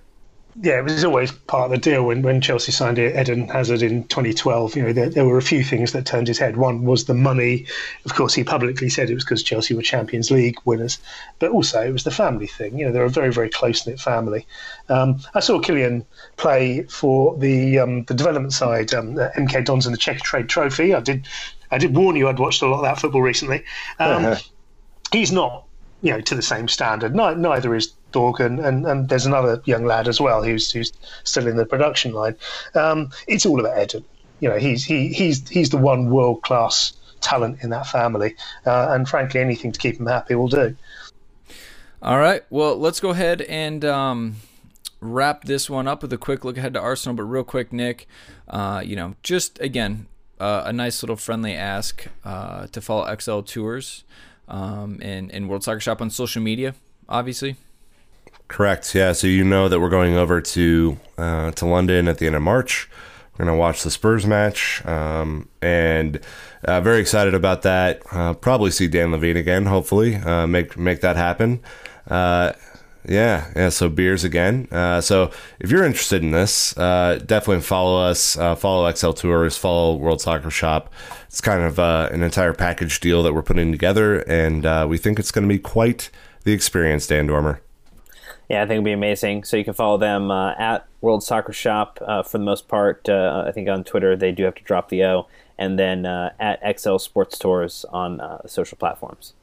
yeah, 0.62 0.78
it 0.78 0.84
was 0.84 1.05
always 1.05 1.32
part 1.32 1.64
of 1.64 1.70
the 1.72 1.78
deal 1.78 2.05
when, 2.07 2.22
when 2.22 2.40
Chelsea 2.40 2.70
signed 2.70 2.98
Eden 2.98 3.48
Hazard 3.48 3.82
in 3.82 4.05
2012. 4.05 4.76
You 4.76 4.82
know, 4.84 4.92
there, 4.92 5.09
there, 5.09 5.24
were 5.24 5.36
a 5.36 5.42
few 5.42 5.64
things 5.64 5.92
that 5.92 6.07
turned 6.07 6.28
his 6.28 6.38
head. 6.38 6.57
One 6.57 6.84
was 6.84 7.07
the 7.07 7.14
money. 7.14 7.66
Of 8.05 8.14
course, 8.14 8.34
he 8.34 8.44
publicly 8.44 8.88
said 8.88 9.11
it 9.11 9.14
was 9.14 9.24
because 9.24 9.42
Chelsea 9.42 9.74
were 9.74 9.82
Champions 9.82 10.30
League 10.30 10.57
winners, 10.64 10.98
but 11.40 11.50
also 11.50 11.82
it 11.84 11.92
was 11.92 12.05
the 12.05 12.12
family 12.12 12.46
thing. 12.46 12.78
You 12.78 12.86
know, 12.86 12.92
they're 12.92 13.05
a 13.05 13.11
very, 13.11 13.32
very 13.32 13.48
close 13.48 13.84
knit 13.84 13.98
family. 13.98 14.46
Um, 14.88 15.20
I 15.34 15.40
saw 15.40 15.61
Kylian 15.61 16.05
play 16.36 16.84
for 16.84 17.36
the 17.36 17.80
um, 17.80 18.05
the 18.05 18.14
development 18.14 18.52
side, 18.52 18.94
um, 18.94 19.16
MK 19.16 19.64
Dons 19.64 19.86
in 19.86 19.92
the 19.92 19.98
Checkatrade 19.98 20.48
Trophy. 20.48 20.94
I 20.94 21.00
did 21.00 21.26
I 21.72 21.78
did 21.78 21.96
warn 21.96 22.14
you 22.14 22.28
I'd 22.28 22.38
watched 22.38 22.62
a 22.62 22.68
lot 22.68 22.76
of 22.76 22.82
that 22.82 23.00
football 23.00 23.22
recently. 23.22 23.64
Uh-huh. 23.98 24.36
He's 25.11 25.32
not 25.32 25.64
you 26.02 26.12
know 26.12 26.20
to 26.20 26.34
the 26.36 26.42
same 26.42 26.68
standard. 26.68 27.14
neither 27.14 27.74
is 27.74 27.92
Thorgan, 28.14 28.64
and, 28.64 28.86
and 28.86 29.08
there's 29.08 29.26
another 29.26 29.60
young 29.64 29.84
lad 29.84 30.08
as 30.08 30.20
well 30.20 30.42
who's 30.42 30.70
who's 30.70 30.92
still 31.24 31.46
in 31.46 31.56
the 31.56 31.66
production 31.66 32.12
line. 32.12 32.36
Um, 32.74 33.10
it's 33.26 33.44
all 33.44 33.60
about 33.60 33.82
Eden. 33.82 34.04
You 34.40 34.48
know, 34.50 34.58
he's 34.58 34.84
he 34.84 35.08
he's 35.08 35.48
he's 35.48 35.70
the 35.70 35.76
one 35.76 36.10
world 36.10 36.42
class 36.42 36.92
talent 37.20 37.62
in 37.62 37.70
that 37.70 37.86
family, 37.86 38.36
uh, 38.66 38.88
and 38.90 39.08
frankly, 39.08 39.40
anything 39.40 39.72
to 39.72 39.78
keep 39.78 39.98
him 39.98 40.06
happy 40.06 40.34
will 40.34 40.48
do. 40.48 40.76
All 42.02 42.18
right, 42.18 42.42
well, 42.50 42.76
let's 42.76 43.00
go 43.00 43.10
ahead 43.10 43.42
and 43.42 43.84
um, 43.84 44.36
wrap 45.00 45.44
this 45.44 45.70
one 45.70 45.88
up 45.88 46.02
with 46.02 46.12
a 46.12 46.18
quick 46.18 46.44
look 46.44 46.58
ahead 46.58 46.74
to 46.74 46.80
Arsenal. 46.80 47.16
But 47.16 47.24
real 47.24 47.44
quick, 47.44 47.72
Nick, 47.72 48.06
uh, 48.48 48.82
you 48.84 48.94
know, 48.94 49.14
just 49.22 49.60
again, 49.60 50.06
uh, 50.38 50.62
a 50.66 50.72
nice 50.72 51.02
little 51.02 51.16
friendly 51.16 51.54
ask 51.54 52.06
uh, 52.24 52.66
to 52.68 52.80
follow 52.80 53.14
XL 53.18 53.40
Tours 53.40 54.04
um, 54.48 54.98
and, 55.00 55.30
and 55.32 55.48
World 55.48 55.64
Soccer 55.64 55.80
Shop 55.80 56.00
on 56.00 56.10
social 56.10 56.42
media, 56.42 56.74
obviously. 57.08 57.56
Correct. 58.55 58.94
Yeah. 58.94 59.11
So 59.14 59.26
you 59.26 59.42
know 59.42 59.68
that 59.68 59.80
we're 59.80 59.88
going 59.88 60.14
over 60.14 60.40
to 60.40 60.96
uh, 61.18 61.50
to 61.50 61.66
London 61.66 62.07
at 62.07 62.18
the 62.18 62.26
end 62.26 62.36
of 62.36 62.42
March. 62.42 62.88
We're 63.32 63.46
gonna 63.46 63.59
watch 63.59 63.82
the 63.82 63.90
Spurs 63.90 64.26
match, 64.28 64.80
um, 64.86 65.48
and 65.61 66.20
uh, 66.62 66.80
very 66.80 67.00
excited 67.00 67.34
about 67.34 67.62
that. 67.62 68.00
Uh, 68.12 68.32
probably 68.32 68.70
see 68.70 68.86
Dan 68.86 69.11
Levine 69.11 69.36
again. 69.36 69.66
Hopefully, 69.66 70.14
uh, 70.14 70.46
make 70.46 70.78
make 70.78 71.00
that 71.00 71.16
happen. 71.16 71.64
Uh, 72.07 72.52
yeah, 73.09 73.50
yeah. 73.57 73.70
So 73.70 73.88
beers 73.88 74.22
again. 74.22 74.68
Uh, 74.70 75.00
so 75.00 75.32
if 75.59 75.72
you're 75.72 75.82
interested 75.82 76.22
in 76.22 76.30
this, 76.30 76.74
definitely 76.74 77.61
follow 77.61 78.00
us. 78.00 78.36
follow 78.36 78.88
XL 78.88 79.14
Tours. 79.14 79.59
Follow 79.59 79.96
World 79.96 80.20
Soccer 80.20 80.52
Shop. 80.52 80.94
It's 81.26 81.40
kind 81.40 81.64
of 81.64 81.80
an 81.80 82.22
entire 82.22 82.55
package 82.55 83.00
deal 83.00 83.24
that 83.24 83.34
we're 83.34 83.42
putting 83.42 83.72
together, 83.72 84.20
and 84.28 84.88
we 84.88 84.96
think 84.96 85.18
it's 85.18 85.32
going 85.32 85.42
to 85.48 85.52
be 85.52 85.59
quite 85.59 86.09
the 86.44 86.52
experience, 86.52 87.09
Dan 87.09 87.26
Dormer 87.26 87.61
yeah, 88.49 88.62
I 88.62 88.66
think 88.66 88.72
it'd 88.72 88.84
be 88.84 88.92
amazing. 88.92 89.45
So 89.45 89.57
you 89.57 89.64
can 89.64 89.74
follow 89.74 89.99
them 89.99 90.30
uh, 90.30 90.55
at 90.59 90.86
World 91.01 91.22
Soccer 91.22 91.53
Shop 91.53 91.99
uh, 92.07 92.22
for 92.22 92.38
the 92.38 92.45
most 92.45 92.68
part. 92.68 93.09
Uh, 93.09 93.45
I 93.47 93.53
think 93.53 93.68
on 93.68 93.84
Twitter 93.84 94.16
they 94.16 94.32
do 94.32 94.45
have 94.45 94.55
to 94.57 94.62
drop 94.62 94.88
the 94.88 95.05
O, 95.05 95.26
and 95.59 95.78
then 95.78 96.07
uh, 96.07 96.32
at 96.38 96.80
XL 96.80 96.99
Sports 96.99 97.38
Tours 97.38 97.84
on 97.90 98.20
uh, 98.20 98.47
social 98.47 98.76
platforms. 98.76 99.34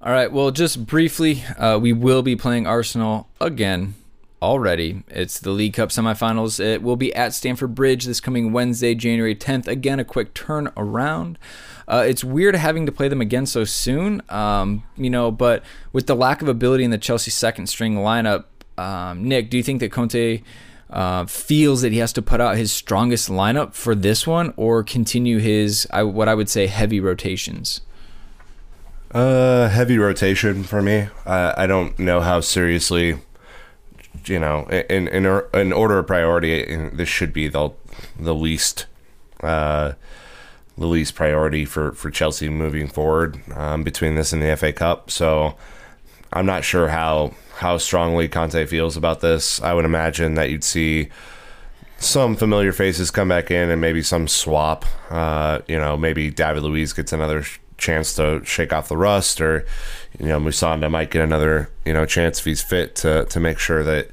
All 0.00 0.12
right. 0.12 0.30
Well, 0.30 0.50
just 0.52 0.86
briefly, 0.86 1.42
uh, 1.58 1.78
we 1.80 1.92
will 1.92 2.22
be 2.22 2.36
playing 2.36 2.66
Arsenal 2.66 3.28
again 3.40 3.94
already. 4.40 5.02
It's 5.08 5.40
the 5.40 5.50
League 5.50 5.74
Cup 5.74 5.88
semifinals. 5.88 6.60
It 6.60 6.82
will 6.82 6.96
be 6.96 7.12
at 7.14 7.34
Stamford 7.34 7.74
Bridge 7.74 8.04
this 8.04 8.20
coming 8.20 8.52
Wednesday, 8.52 8.94
January 8.94 9.34
10th. 9.34 9.66
Again, 9.66 9.98
a 9.98 10.04
quick 10.04 10.34
turn 10.34 10.70
around. 10.76 11.38
Uh, 11.88 12.04
it's 12.06 12.22
weird 12.22 12.54
having 12.54 12.84
to 12.84 12.92
play 12.92 13.08
them 13.08 13.22
again 13.22 13.46
so 13.46 13.64
soon, 13.64 14.20
um, 14.28 14.84
you 14.96 15.08
know, 15.08 15.30
but 15.30 15.64
with 15.92 16.06
the 16.06 16.14
lack 16.14 16.42
of 16.42 16.48
ability 16.48 16.84
in 16.84 16.90
the 16.90 16.98
Chelsea 16.98 17.30
second 17.30 17.66
string 17.66 17.96
lineup, 17.96 18.44
um, 18.76 19.26
Nick, 19.26 19.48
do 19.48 19.56
you 19.56 19.62
think 19.62 19.80
that 19.80 19.90
Conte 19.90 20.42
uh, 20.90 21.24
feels 21.24 21.80
that 21.80 21.90
he 21.90 21.98
has 21.98 22.12
to 22.12 22.20
put 22.20 22.42
out 22.42 22.58
his 22.58 22.72
strongest 22.72 23.30
lineup 23.30 23.72
for 23.72 23.94
this 23.94 24.26
one 24.26 24.52
or 24.56 24.82
continue 24.82 25.38
his, 25.38 25.86
I, 25.90 26.02
what 26.02 26.28
I 26.28 26.34
would 26.34 26.50
say, 26.50 26.66
heavy 26.66 27.00
rotations? 27.00 27.80
Uh, 29.10 29.68
heavy 29.68 29.96
rotation 29.96 30.64
for 30.64 30.82
me. 30.82 31.08
I, 31.24 31.64
I 31.64 31.66
don't 31.66 31.98
know 31.98 32.20
how 32.20 32.40
seriously, 32.40 33.16
you 34.26 34.38
know, 34.38 34.66
in 34.68 35.08
in 35.08 35.24
in 35.54 35.72
order 35.72 35.98
of 35.98 36.06
priority, 36.06 36.76
this 36.92 37.08
should 37.08 37.32
be 37.32 37.48
the 37.48 37.70
the 38.18 38.34
least 38.34 38.84
uh, 39.42 39.92
least 40.86 41.14
priority 41.14 41.64
for, 41.64 41.92
for 41.92 42.10
Chelsea 42.10 42.48
moving 42.48 42.86
forward 42.86 43.40
um, 43.54 43.82
between 43.82 44.14
this 44.14 44.32
and 44.32 44.42
the 44.42 44.56
FA 44.56 44.72
Cup. 44.72 45.10
So 45.10 45.56
I'm 46.32 46.46
not 46.46 46.64
sure 46.64 46.88
how 46.88 47.34
how 47.56 47.76
strongly 47.76 48.28
Conte 48.28 48.66
feels 48.66 48.96
about 48.96 49.20
this. 49.20 49.60
I 49.60 49.72
would 49.72 49.84
imagine 49.84 50.34
that 50.34 50.50
you'd 50.50 50.62
see 50.62 51.08
some 51.98 52.36
familiar 52.36 52.72
faces 52.72 53.10
come 53.10 53.28
back 53.28 53.50
in 53.50 53.70
and 53.70 53.80
maybe 53.80 54.02
some 54.02 54.28
swap. 54.28 54.84
Uh, 55.10 55.60
you 55.66 55.76
know, 55.76 55.96
maybe 55.96 56.30
David 56.30 56.62
Luiz 56.62 56.92
gets 56.92 57.12
another 57.12 57.44
chance 57.76 58.14
to 58.14 58.44
shake 58.44 58.72
off 58.72 58.88
the 58.88 58.96
rust, 58.96 59.40
or 59.40 59.66
you 60.18 60.26
know, 60.26 60.38
Musonda 60.38 60.90
might 60.90 61.10
get 61.10 61.22
another 61.22 61.70
you 61.84 61.92
know 61.92 62.06
chance 62.06 62.38
if 62.38 62.44
he's 62.44 62.62
fit 62.62 62.94
to 62.96 63.24
to 63.26 63.40
make 63.40 63.58
sure 63.58 63.82
that 63.82 64.08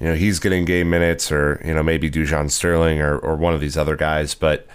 you 0.00 0.08
know 0.08 0.14
he's 0.14 0.38
getting 0.38 0.64
game 0.64 0.90
minutes, 0.90 1.32
or 1.32 1.62
you 1.64 1.72
know 1.72 1.82
maybe 1.82 2.10
Dujon 2.10 2.50
Sterling 2.50 3.00
or 3.00 3.16
or 3.18 3.36
one 3.36 3.54
of 3.54 3.60
these 3.60 3.76
other 3.76 3.96
guys, 3.96 4.34
but 4.34 4.66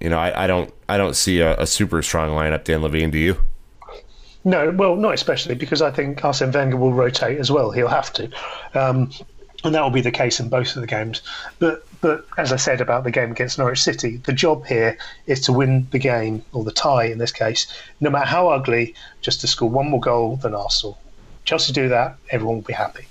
you 0.00 0.08
know, 0.08 0.18
I, 0.18 0.44
I 0.44 0.46
don't 0.46 0.72
I 0.88 0.96
don't 0.96 1.16
see 1.16 1.40
a, 1.40 1.56
a 1.58 1.66
super 1.66 2.02
strong 2.02 2.30
lineup. 2.30 2.64
Dan 2.64 2.82
Levine, 2.82 3.10
do 3.10 3.18
you? 3.18 3.36
No, 4.44 4.70
well, 4.70 4.94
not 4.94 5.14
especially 5.14 5.56
because 5.56 5.82
I 5.82 5.90
think 5.90 6.24
Arsene 6.24 6.52
Wenger 6.52 6.76
will 6.76 6.92
rotate 6.92 7.38
as 7.38 7.50
well. 7.50 7.72
He'll 7.72 7.88
have 7.88 8.12
to, 8.12 8.30
um, 8.74 9.10
and 9.64 9.74
that 9.74 9.82
will 9.82 9.90
be 9.90 10.02
the 10.02 10.12
case 10.12 10.38
in 10.38 10.48
both 10.48 10.76
of 10.76 10.82
the 10.82 10.86
games. 10.86 11.22
But 11.58 11.84
but 12.00 12.26
as 12.36 12.52
I 12.52 12.56
said 12.56 12.80
about 12.80 13.04
the 13.04 13.10
game 13.10 13.32
against 13.32 13.58
Norwich 13.58 13.82
City, 13.82 14.18
the 14.18 14.32
job 14.32 14.66
here 14.66 14.98
is 15.26 15.40
to 15.42 15.52
win 15.52 15.88
the 15.90 15.98
game 15.98 16.44
or 16.52 16.62
the 16.62 16.70
tie 16.70 17.06
in 17.06 17.18
this 17.18 17.32
case, 17.32 17.66
no 18.00 18.10
matter 18.10 18.26
how 18.26 18.48
ugly, 18.48 18.94
just 19.20 19.40
to 19.40 19.46
score 19.46 19.68
one 19.68 19.88
more 19.88 20.00
goal 20.00 20.36
than 20.36 20.54
Arsenal. 20.54 20.98
Chelsea 21.44 21.72
do 21.72 21.88
that, 21.88 22.16
everyone 22.30 22.56
will 22.56 22.62
be 22.62 22.72
happy. 22.72 23.06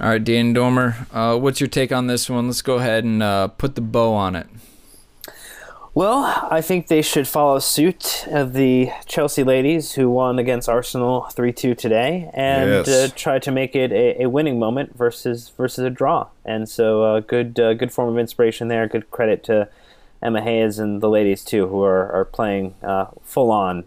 All 0.00 0.10
right, 0.10 0.22
Dan 0.22 0.52
Dormer, 0.52 1.06
uh, 1.12 1.36
what's 1.36 1.60
your 1.60 1.68
take 1.68 1.90
on 1.90 2.06
this 2.06 2.30
one? 2.30 2.46
Let's 2.46 2.62
go 2.62 2.76
ahead 2.76 3.04
and 3.04 3.22
uh, 3.22 3.48
put 3.48 3.74
the 3.74 3.80
bow 3.80 4.14
on 4.14 4.36
it. 4.36 4.46
Well, 5.98 6.46
I 6.48 6.60
think 6.60 6.86
they 6.86 7.02
should 7.02 7.26
follow 7.26 7.58
suit 7.58 8.24
of 8.28 8.52
the 8.52 8.92
Chelsea 9.06 9.42
ladies 9.42 9.94
who 9.94 10.08
won 10.08 10.38
against 10.38 10.68
Arsenal 10.68 11.22
3 11.22 11.52
2 11.52 11.74
today 11.74 12.30
and 12.34 12.70
Yes. 12.70 12.88
uh, 12.88 13.08
try 13.16 13.40
to 13.40 13.50
make 13.50 13.74
it 13.74 13.90
a, 13.90 14.22
a 14.22 14.30
winning 14.30 14.60
moment 14.60 14.96
versus 14.96 15.48
versus 15.56 15.84
a 15.84 15.90
draw. 15.90 16.28
And 16.44 16.68
so, 16.68 17.02
uh, 17.02 17.18
good 17.18 17.58
uh, 17.58 17.74
good 17.74 17.90
form 17.90 18.10
of 18.10 18.16
inspiration 18.16 18.68
there. 18.68 18.86
Good 18.86 19.10
credit 19.10 19.42
to 19.46 19.70
Emma 20.22 20.40
Hayes 20.40 20.78
and 20.78 21.00
the 21.00 21.10
ladies, 21.10 21.44
too, 21.44 21.66
who 21.66 21.82
are, 21.82 22.12
are 22.12 22.24
playing 22.24 22.76
uh, 22.80 23.06
full 23.24 23.50
on 23.50 23.82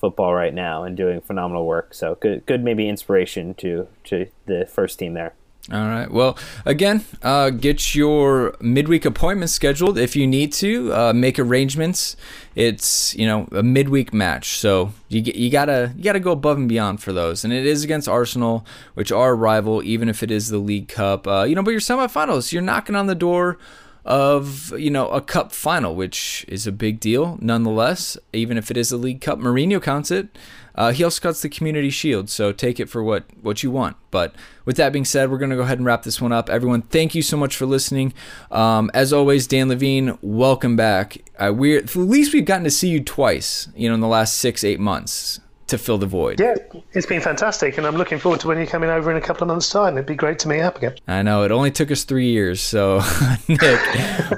football 0.00 0.34
right 0.34 0.52
now 0.52 0.82
and 0.82 0.96
doing 0.96 1.20
phenomenal 1.20 1.64
work. 1.64 1.94
So, 1.94 2.16
good, 2.16 2.44
good 2.44 2.64
maybe 2.64 2.88
inspiration 2.88 3.54
to, 3.62 3.86
to 4.06 4.26
the 4.46 4.66
first 4.66 4.98
team 4.98 5.14
there. 5.14 5.32
All 5.72 5.86
right. 5.86 6.10
Well, 6.10 6.36
again, 6.66 7.02
uh, 7.22 7.48
get 7.48 7.94
your 7.94 8.54
midweek 8.60 9.06
appointments 9.06 9.54
scheduled 9.54 9.96
if 9.96 10.14
you 10.14 10.26
need 10.26 10.52
to. 10.54 10.92
Uh, 10.92 11.12
make 11.14 11.38
arrangements. 11.38 12.14
It's 12.54 13.14
you 13.14 13.26
know 13.26 13.48
a 13.52 13.62
midweek 13.62 14.12
match, 14.12 14.58
so 14.58 14.92
you 15.08 15.22
you 15.22 15.50
gotta 15.50 15.94
you 15.96 16.04
gotta 16.04 16.20
go 16.20 16.32
above 16.32 16.58
and 16.58 16.68
beyond 16.68 17.02
for 17.02 17.14
those. 17.14 17.42
And 17.42 17.54
it 17.54 17.64
is 17.64 17.84
against 17.84 18.06
Arsenal, 18.06 18.66
which 18.92 19.10
are 19.10 19.30
a 19.30 19.34
rival, 19.34 19.82
even 19.82 20.10
if 20.10 20.22
it 20.22 20.30
is 20.30 20.50
the 20.50 20.58
League 20.58 20.88
Cup. 20.88 21.26
Uh, 21.26 21.44
you 21.44 21.54
know, 21.54 21.62
but 21.62 21.70
your 21.70 21.80
semifinals, 21.80 22.52
you're 22.52 22.60
knocking 22.60 22.94
on 22.94 23.06
the 23.06 23.14
door 23.14 23.56
of 24.04 24.76
you 24.78 24.90
know 24.90 25.08
a 25.08 25.20
cup 25.20 25.52
final, 25.52 25.94
which 25.94 26.44
is 26.48 26.66
a 26.66 26.72
big 26.72 27.00
deal 27.00 27.38
nonetheless. 27.40 28.16
Even 28.32 28.56
if 28.58 28.70
it 28.70 28.76
is 28.76 28.92
a 28.92 28.96
League 28.96 29.20
Cup, 29.20 29.38
Mourinho 29.38 29.82
counts 29.82 30.10
it. 30.10 30.36
Uh, 30.74 30.90
he 30.90 31.04
also 31.04 31.20
cuts 31.20 31.42
the 31.42 31.50
Community 31.50 31.90
Shield, 31.90 32.30
so 32.30 32.50
take 32.50 32.80
it 32.80 32.88
for 32.88 33.02
what 33.02 33.24
what 33.42 33.62
you 33.62 33.70
want. 33.70 33.96
But 34.10 34.34
with 34.64 34.76
that 34.76 34.92
being 34.92 35.04
said, 35.04 35.30
we're 35.30 35.38
gonna 35.38 35.56
go 35.56 35.62
ahead 35.62 35.78
and 35.78 35.86
wrap 35.86 36.02
this 36.02 36.20
one 36.20 36.32
up. 36.32 36.48
Everyone, 36.48 36.82
thank 36.82 37.14
you 37.14 37.22
so 37.22 37.36
much 37.36 37.56
for 37.56 37.66
listening. 37.66 38.14
Um, 38.50 38.90
as 38.94 39.12
always, 39.12 39.46
Dan 39.46 39.68
Levine, 39.68 40.18
welcome 40.22 40.76
back. 40.76 41.18
Uh, 41.38 41.52
we're 41.54 41.78
at 41.78 41.94
least 41.94 42.32
we've 42.32 42.44
gotten 42.44 42.64
to 42.64 42.70
see 42.70 42.88
you 42.88 43.02
twice, 43.02 43.68
you 43.76 43.88
know, 43.88 43.94
in 43.94 44.00
the 44.00 44.08
last 44.08 44.36
six 44.36 44.64
eight 44.64 44.80
months 44.80 45.40
to 45.72 45.78
fill 45.78 45.98
the 45.98 46.06
void. 46.06 46.38
Yeah, 46.38 46.54
it's 46.92 47.06
been 47.06 47.20
fantastic, 47.20 47.76
and 47.78 47.86
I'm 47.86 47.96
looking 47.96 48.18
forward 48.18 48.40
to 48.40 48.48
when 48.48 48.58
you're 48.58 48.66
coming 48.66 48.90
over 48.90 49.10
in 49.10 49.16
a 49.16 49.20
couple 49.20 49.42
of 49.42 49.48
months' 49.48 49.70
time. 49.70 49.96
It'd 49.96 50.06
be 50.06 50.14
great 50.14 50.38
to 50.40 50.48
meet 50.48 50.60
up 50.60 50.76
again. 50.76 50.96
I 51.08 51.22
know 51.22 51.42
it 51.42 51.50
only 51.50 51.70
took 51.70 51.90
us 51.90 52.04
three 52.04 52.28
years. 52.28 52.60
So, 52.60 53.00
Nick, 53.48 53.80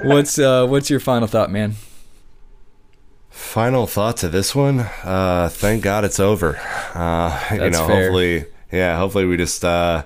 what's 0.03 0.39
uh, 0.39 0.65
what's 0.65 0.89
your 0.89 0.99
final 0.99 1.27
thought, 1.27 1.51
man? 1.51 1.75
Final 3.29 3.85
thought 3.85 4.17
to 4.17 4.29
this 4.29 4.55
one. 4.55 4.79
Uh, 4.79 5.49
thank 5.51 5.83
God 5.83 6.05
it's 6.05 6.19
over. 6.19 6.57
Uh, 6.93 7.37
you 7.51 7.69
know, 7.69 7.85
fair. 7.85 8.03
hopefully, 8.03 8.45
yeah, 8.71 8.97
hopefully 8.97 9.25
we 9.25 9.35
just 9.37 9.63
uh, 9.63 10.05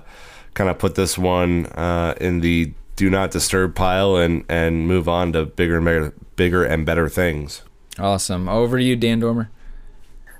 kind 0.54 0.68
of 0.68 0.78
put 0.78 0.96
this 0.96 1.16
one 1.16 1.66
uh, 1.66 2.14
in 2.20 2.40
the 2.40 2.74
do 2.96 3.08
not 3.08 3.30
disturb 3.30 3.74
pile 3.76 4.16
and 4.16 4.44
and 4.48 4.88
move 4.88 5.08
on 5.08 5.32
to 5.32 5.46
bigger 5.46 5.76
and 5.76 5.84
better, 5.84 6.12
bigger 6.34 6.64
and 6.64 6.84
better 6.84 7.08
things. 7.08 7.62
Awesome. 8.00 8.48
Over 8.48 8.78
to 8.78 8.84
you, 8.84 8.96
Dan 8.96 9.20
Dormer. 9.20 9.50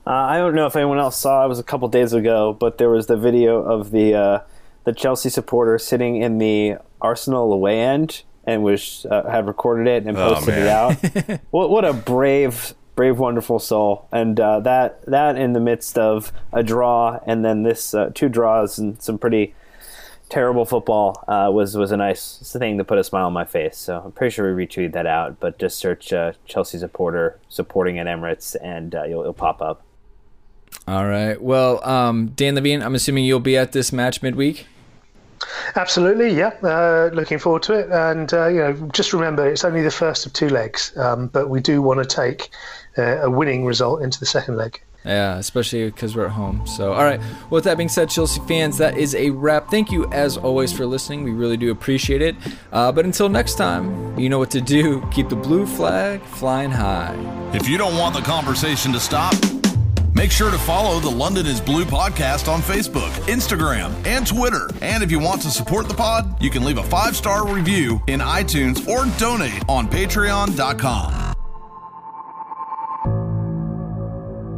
Uh, 0.06 0.10
I 0.10 0.38
don't 0.38 0.54
know 0.54 0.66
if 0.66 0.76
anyone 0.76 0.98
else 0.98 1.18
saw. 1.18 1.44
It 1.44 1.48
was 1.48 1.58
a 1.58 1.62
couple 1.64 1.86
days 1.88 2.12
ago, 2.12 2.52
but 2.58 2.78
there 2.78 2.88
was 2.90 3.06
the 3.06 3.16
video 3.16 3.62
of 3.62 3.90
the 3.90 4.14
uh, 4.14 4.40
the 4.84 4.92
Chelsea 4.92 5.28
supporter 5.28 5.78
sitting 5.78 6.16
in 6.16 6.38
the 6.38 6.76
Arsenal 7.00 7.52
away 7.52 7.80
end 7.80 8.22
and 8.44 8.62
was 8.62 9.06
uh, 9.10 9.28
had 9.30 9.46
recorded 9.46 9.86
it 9.86 10.06
and 10.06 10.16
Oh, 10.16 10.34
posted 10.34 10.54
it 10.54 10.66
out. 10.68 10.94
what 11.50 11.70
what 11.70 11.84
a 11.84 11.92
brave, 11.92 12.74
brave, 12.96 13.18
wonderful 13.18 13.58
soul! 13.58 14.08
And 14.10 14.40
uh, 14.40 14.60
that 14.60 15.04
that 15.06 15.36
in 15.36 15.52
the 15.52 15.60
midst 15.60 15.98
of 15.98 16.32
a 16.52 16.62
draw 16.62 17.20
and 17.26 17.44
then 17.44 17.62
this 17.62 17.92
uh, 17.94 18.10
two 18.14 18.28
draws 18.30 18.78
and 18.78 19.00
some 19.02 19.18
pretty 19.18 19.54
terrible 20.30 20.64
football 20.64 21.22
uh, 21.28 21.50
was 21.52 21.76
was 21.76 21.90
a 21.92 21.96
nice 21.96 22.38
thing 22.58 22.78
to 22.78 22.84
put 22.84 22.96
a 22.98 23.04
smile 23.04 23.26
on 23.26 23.32
my 23.32 23.44
face. 23.44 23.76
So 23.76 24.00
I'm 24.06 24.12
pretty 24.12 24.32
sure 24.32 24.54
we 24.54 24.66
retweeted 24.66 24.92
that 24.92 25.06
out. 25.06 25.38
But 25.40 25.58
just 25.58 25.78
search 25.78 26.12
uh, 26.12 26.32
Chelsea 26.46 26.78
supporter 26.78 27.38
supporting 27.48 27.98
at 27.98 28.06
Emirates 28.06 28.56
and 28.62 28.94
uh, 28.94 29.04
you'll, 29.04 29.20
it'll 29.20 29.32
pop 29.34 29.60
up. 29.60 29.82
All 30.86 31.06
right. 31.06 31.40
Well, 31.40 31.84
um, 31.86 32.28
Dan 32.28 32.54
Levine, 32.54 32.82
I'm 32.82 32.94
assuming 32.94 33.24
you'll 33.24 33.40
be 33.40 33.56
at 33.56 33.72
this 33.72 33.92
match 33.92 34.22
midweek. 34.22 34.66
Absolutely, 35.76 36.34
yeah. 36.34 36.52
Uh, 36.62 37.10
looking 37.12 37.38
forward 37.38 37.62
to 37.64 37.72
it, 37.74 37.90
and 37.90 38.32
uh, 38.32 38.48
you 38.48 38.58
know, 38.58 38.72
just 38.92 39.12
remember 39.12 39.48
it's 39.48 39.64
only 39.64 39.82
the 39.82 39.90
first 39.90 40.26
of 40.26 40.32
two 40.32 40.48
legs, 40.48 40.92
um, 40.96 41.28
but 41.28 41.48
we 41.48 41.60
do 41.60 41.80
want 41.80 41.98
to 42.00 42.04
take 42.04 42.50
uh, 42.98 43.20
a 43.22 43.30
winning 43.30 43.64
result 43.64 44.02
into 44.02 44.20
the 44.20 44.26
second 44.26 44.56
leg. 44.56 44.80
Yeah, 45.04 45.38
especially 45.38 45.86
because 45.86 46.14
we're 46.14 46.26
at 46.26 46.32
home. 46.32 46.66
So, 46.66 46.92
all 46.92 47.04
right. 47.04 47.18
Well, 47.18 47.50
with 47.52 47.64
that 47.64 47.78
being 47.78 47.88
said, 47.88 48.10
Chelsea 48.10 48.40
fans, 48.46 48.76
that 48.78 48.98
is 48.98 49.14
a 49.14 49.30
wrap. 49.30 49.70
Thank 49.70 49.90
you, 49.90 50.06
as 50.12 50.36
always, 50.36 50.74
for 50.74 50.84
listening. 50.84 51.24
We 51.24 51.30
really 51.30 51.56
do 51.56 51.70
appreciate 51.70 52.20
it. 52.20 52.36
Uh, 52.70 52.92
but 52.92 53.06
until 53.06 53.30
next 53.30 53.54
time, 53.54 54.18
you 54.18 54.28
know 54.28 54.38
what 54.38 54.50
to 54.50 54.60
do. 54.60 55.00
Keep 55.10 55.30
the 55.30 55.36
blue 55.36 55.66
flag 55.66 56.22
flying 56.22 56.70
high. 56.70 57.16
If 57.54 57.66
you 57.66 57.78
don't 57.78 57.96
want 57.96 58.14
the 58.14 58.20
conversation 58.20 58.92
to 58.92 59.00
stop, 59.00 59.32
make 60.20 60.30
sure 60.30 60.50
to 60.50 60.58
follow 60.58 61.00
the 61.00 61.08
London 61.08 61.46
is 61.46 61.62
Blue 61.62 61.86
podcast 61.86 62.52
on 62.52 62.60
Facebook, 62.60 63.08
Instagram, 63.26 63.90
and 64.06 64.26
Twitter. 64.26 64.68
And 64.82 65.02
if 65.02 65.10
you 65.10 65.18
want 65.18 65.40
to 65.42 65.50
support 65.50 65.88
the 65.88 65.94
pod, 65.94 66.42
you 66.42 66.50
can 66.50 66.62
leave 66.62 66.76
a 66.76 66.82
five 66.82 67.16
star 67.16 67.50
review 67.50 68.02
in 68.06 68.20
iTunes 68.20 68.86
or 68.86 69.06
donate 69.18 69.64
on 69.66 69.88
patreon.com. 69.88 71.32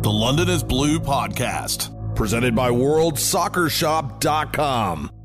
The 0.03 0.11
London 0.11 0.49
is 0.49 0.65
Blue 0.65 0.99
podcast, 0.99 2.17
presented 2.17 2.57
by 2.57 2.71
WorldSoccerShop.com. 2.71 5.22